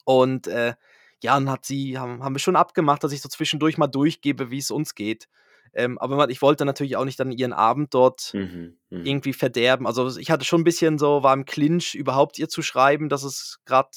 Und 0.06 0.48
äh, 0.48 0.76
ja, 1.22 1.34
dann 1.34 1.50
hat 1.50 1.66
sie, 1.66 1.98
haben, 2.00 2.24
haben 2.24 2.34
wir 2.34 2.40
schon 2.40 2.56
abgemacht, 2.56 3.04
dass 3.04 3.12
ich 3.12 3.22
so 3.22 3.28
zwischendurch 3.28 3.78
mal 3.78 3.88
durchgebe, 3.88 4.50
wie 4.50 4.60
es 4.60 4.72
uns 4.72 4.96
geht. 4.96 5.28
Ähm, 5.76 5.98
aber 6.00 6.30
ich 6.30 6.42
wollte 6.42 6.66
natürlich 6.66 6.96
auch 6.96 7.06
nicht 7.06 7.20
dann 7.20 7.32
ihren 7.32 7.54
Abend 7.54 7.94
dort 7.94 8.34
mhm, 8.34 8.78
mh. 8.90 9.02
irgendwie 9.04 9.34
verderben. 9.34 9.86
Also 9.86 10.18
ich 10.18 10.32
hatte 10.32 10.46
schon 10.46 10.62
ein 10.62 10.66
bisschen 10.66 10.98
so, 10.98 11.22
war 11.22 11.34
im 11.34 11.46
Clinch, 11.46 11.96
überhaupt 11.96 12.40
ihr 12.40 12.48
zu 12.48 12.62
schreiben, 12.62 13.10
dass 13.10 13.24
es 13.24 13.60
gerade 13.66 13.90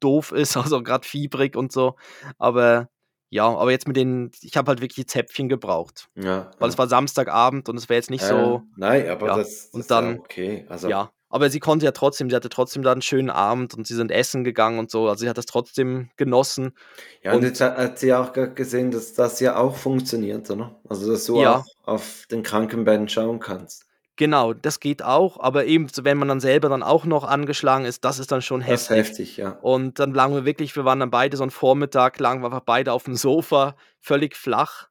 doof 0.00 0.32
ist, 0.32 0.56
also 0.56 0.82
gerade 0.82 1.06
fiebrig 1.06 1.56
und 1.56 1.72
so. 1.72 1.96
Aber 2.38 2.88
ja, 3.30 3.46
aber 3.46 3.70
jetzt 3.70 3.88
mit 3.88 3.96
den, 3.96 4.30
ich 4.42 4.56
habe 4.56 4.68
halt 4.68 4.80
wirklich 4.80 5.08
Zäpfchen 5.08 5.48
gebraucht. 5.48 6.08
Ja. 6.14 6.50
Weil 6.58 6.68
ja. 6.68 6.68
es 6.68 6.78
war 6.78 6.88
Samstagabend 6.88 7.68
und 7.68 7.76
es 7.76 7.88
wäre 7.88 7.96
jetzt 7.96 8.10
nicht 8.10 8.22
äh, 8.22 8.28
so. 8.28 8.62
Nein, 8.76 9.08
aber 9.08 9.26
ja. 9.26 9.36
das, 9.36 9.70
das 9.70 9.74
und 9.74 9.90
dann, 9.90 10.20
okay. 10.20 10.64
Also, 10.68 10.88
ja, 10.88 11.10
aber 11.34 11.50
sie 11.50 11.58
konnte 11.58 11.84
ja 11.84 11.90
trotzdem, 11.90 12.30
sie 12.30 12.36
hatte 12.36 12.48
trotzdem 12.48 12.84
da 12.84 12.92
einen 12.92 13.02
schönen 13.02 13.28
Abend 13.28 13.74
und 13.74 13.88
sie 13.88 13.96
sind 13.96 14.12
essen 14.12 14.44
gegangen 14.44 14.78
und 14.78 14.88
so. 14.88 15.08
Also 15.08 15.22
sie 15.22 15.28
hat 15.28 15.36
das 15.36 15.46
trotzdem 15.46 16.08
genossen. 16.16 16.76
Ja, 17.24 17.32
und, 17.32 17.38
und 17.38 17.42
jetzt 17.42 17.60
hat 17.60 17.98
sie 17.98 18.14
auch 18.14 18.32
gesehen, 18.32 18.92
dass 18.92 19.14
das 19.14 19.40
ja 19.40 19.56
auch 19.56 19.74
funktioniert, 19.74 20.48
oder? 20.48 20.80
Also 20.88 21.10
dass 21.10 21.24
du 21.24 21.40
ja. 21.40 21.56
auch 21.56 21.64
auf 21.82 22.26
den 22.30 22.44
Krankenbetten 22.44 23.08
schauen 23.08 23.40
kannst. 23.40 23.84
Genau, 24.14 24.52
das 24.52 24.78
geht 24.78 25.02
auch, 25.02 25.40
aber 25.40 25.64
eben, 25.64 25.88
wenn 26.02 26.18
man 26.18 26.28
dann 26.28 26.38
selber 26.38 26.68
dann 26.68 26.84
auch 26.84 27.04
noch 27.04 27.24
angeschlagen 27.24 27.84
ist, 27.84 28.04
das 28.04 28.20
ist 28.20 28.30
dann 28.30 28.40
schon 28.40 28.60
heftig. 28.60 28.86
Das 28.86 28.96
ist 28.96 28.96
heftig, 28.96 29.36
ja. 29.36 29.58
Und 29.60 29.98
dann 29.98 30.14
lagen 30.14 30.36
wir 30.36 30.44
wirklich, 30.44 30.76
wir 30.76 30.84
waren 30.84 31.00
dann 31.00 31.10
beide 31.10 31.36
so 31.36 31.42
einen 31.42 31.50
Vormittag, 31.50 32.20
lagen 32.20 32.42
wir 32.42 32.46
einfach 32.46 32.60
beide 32.60 32.92
auf 32.92 33.02
dem 33.02 33.16
Sofa, 33.16 33.74
völlig 33.98 34.36
flach 34.36 34.86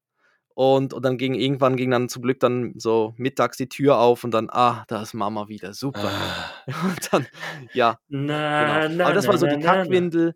und, 0.56 0.93
und 0.93 1.04
dann 1.04 1.18
ging 1.18 1.34
irgendwann 1.34 1.76
ging 1.76 1.91
dann 1.91 2.10
zum 2.10 2.22
Glück 2.22 2.39
dann 2.39 2.74
so 2.78 3.14
mittags 3.18 3.58
die 3.58 3.70
Tür 3.70 3.97
auf 3.97 4.24
und 4.24 4.32
dann, 4.32 4.49
ah, 4.51 4.84
da 4.88 5.01
ist 5.01 5.14
Mama 5.14 5.47
wieder, 5.47 5.74
super. 5.74 6.12
Ah. 6.12 6.72
Und 6.84 7.12
dann, 7.12 7.28
ja. 7.74 7.97
Na, 8.08 8.84
genau. 8.88 8.95
na, 8.97 9.06
Aber 9.06 9.14
das 9.14 9.28
war 9.28 9.38
so 9.38 9.45
na, 9.45 9.56
die 9.56 9.64
Kackwindel. 9.64 10.36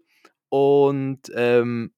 Und 0.49 1.31
ähm, 1.35 1.91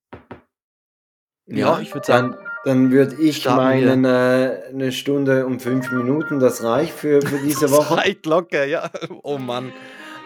ja, 1.46 1.58
ja, 1.58 1.80
ich 1.80 1.94
würde 1.94 2.06
sagen. 2.06 2.36
Dann 2.66 2.92
würde 2.92 3.16
ich 3.22 3.46
meinen 3.46 4.04
äh, 4.04 4.64
eine 4.70 4.92
Stunde 4.92 5.46
und 5.46 5.62
fünf 5.62 5.92
Minuten, 5.92 6.42
das 6.42 6.62
reicht 6.62 6.94
für, 6.94 7.22
für 7.22 7.38
diese 7.40 7.72
Woche. 7.72 7.96
Zeit 7.96 8.26
locker, 8.26 8.66
ja. 8.66 8.90
Oh 9.24 9.38
Mann. 9.38 9.72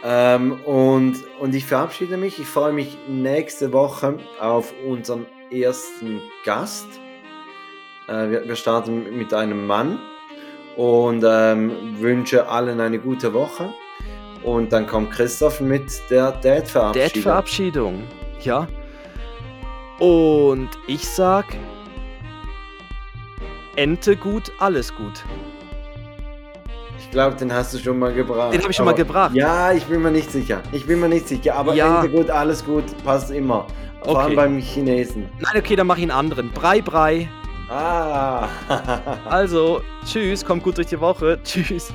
Ähm, 0.03 0.59
und, 0.65 1.15
und 1.39 1.53
ich 1.53 1.65
verabschiede 1.65 2.17
mich. 2.17 2.39
Ich 2.39 2.47
freue 2.47 2.73
mich 2.73 2.97
nächste 3.07 3.71
Woche 3.71 4.17
auf 4.39 4.73
unseren 4.83 5.27
ersten 5.51 6.21
Gast. 6.43 6.87
Äh, 8.07 8.29
wir, 8.29 8.47
wir 8.47 8.55
starten 8.55 9.17
mit 9.17 9.33
einem 9.33 9.65
Mann 9.67 9.99
und 10.75 11.23
ähm, 11.27 11.71
wünsche 11.99 12.47
allen 12.47 12.79
eine 12.79 12.99
gute 12.99 13.33
Woche. 13.33 13.73
Und 14.43 14.73
dann 14.73 14.85
kommt 14.87 15.11
Christoph 15.11 15.61
mit 15.61 15.89
der 16.09 16.31
Dad-Verabschiedung. 16.33 17.13
Dad-Verabschiedung. 17.13 18.03
Ja. 18.41 18.67
Und 19.99 20.69
ich 20.87 21.07
sag. 21.07 21.45
Ente 23.75 24.15
gut, 24.17 24.51
alles 24.59 24.93
gut. 24.93 25.23
Ich 26.99 27.09
glaube, 27.09 27.35
den 27.37 27.53
hast 27.53 27.73
du 27.73 27.77
schon 27.79 27.97
mal 27.99 28.13
gebracht. 28.13 28.53
Den 28.53 28.61
habe 28.61 28.71
ich 28.71 28.75
schon 28.75 28.85
mal 28.85 28.91
Aber- 28.91 28.97
gebracht. 28.97 29.33
Ja, 29.33 29.71
ich 29.71 29.83
bin 29.85 30.01
mir 30.01 30.11
nicht 30.11 30.31
sicher. 30.31 30.61
Ich 30.71 30.85
bin 30.85 30.99
mir 30.99 31.09
nicht 31.09 31.27
sicher. 31.27 31.55
Aber 31.55 31.73
Ja. 31.73 32.01
Ende 32.03 32.09
gut, 32.15 32.29
alles 32.29 32.65
gut, 32.65 32.83
passt 33.03 33.31
immer. 33.31 33.67
Vor 34.03 34.17
allem 34.19 34.25
Okay. 34.27 34.35
beim 34.35 34.57
Chinesen. 34.59 35.29
Nein, 35.39 35.53
okay, 35.61 35.75
dann 35.75 35.87
mache 35.87 35.99
ich 35.99 36.03
einen 36.03 36.11
anderen. 36.11 36.51
Brei, 36.51 36.81
Brei. 36.81 37.29
Ah. 37.73 38.47
Also, 39.29 39.81
tschüss, 40.05 40.45
kommt 40.45 40.63
gut 40.63 40.77
durch 40.77 40.87
die 40.87 40.99
Woche. 40.99 41.39
Tschüss. 41.43 41.91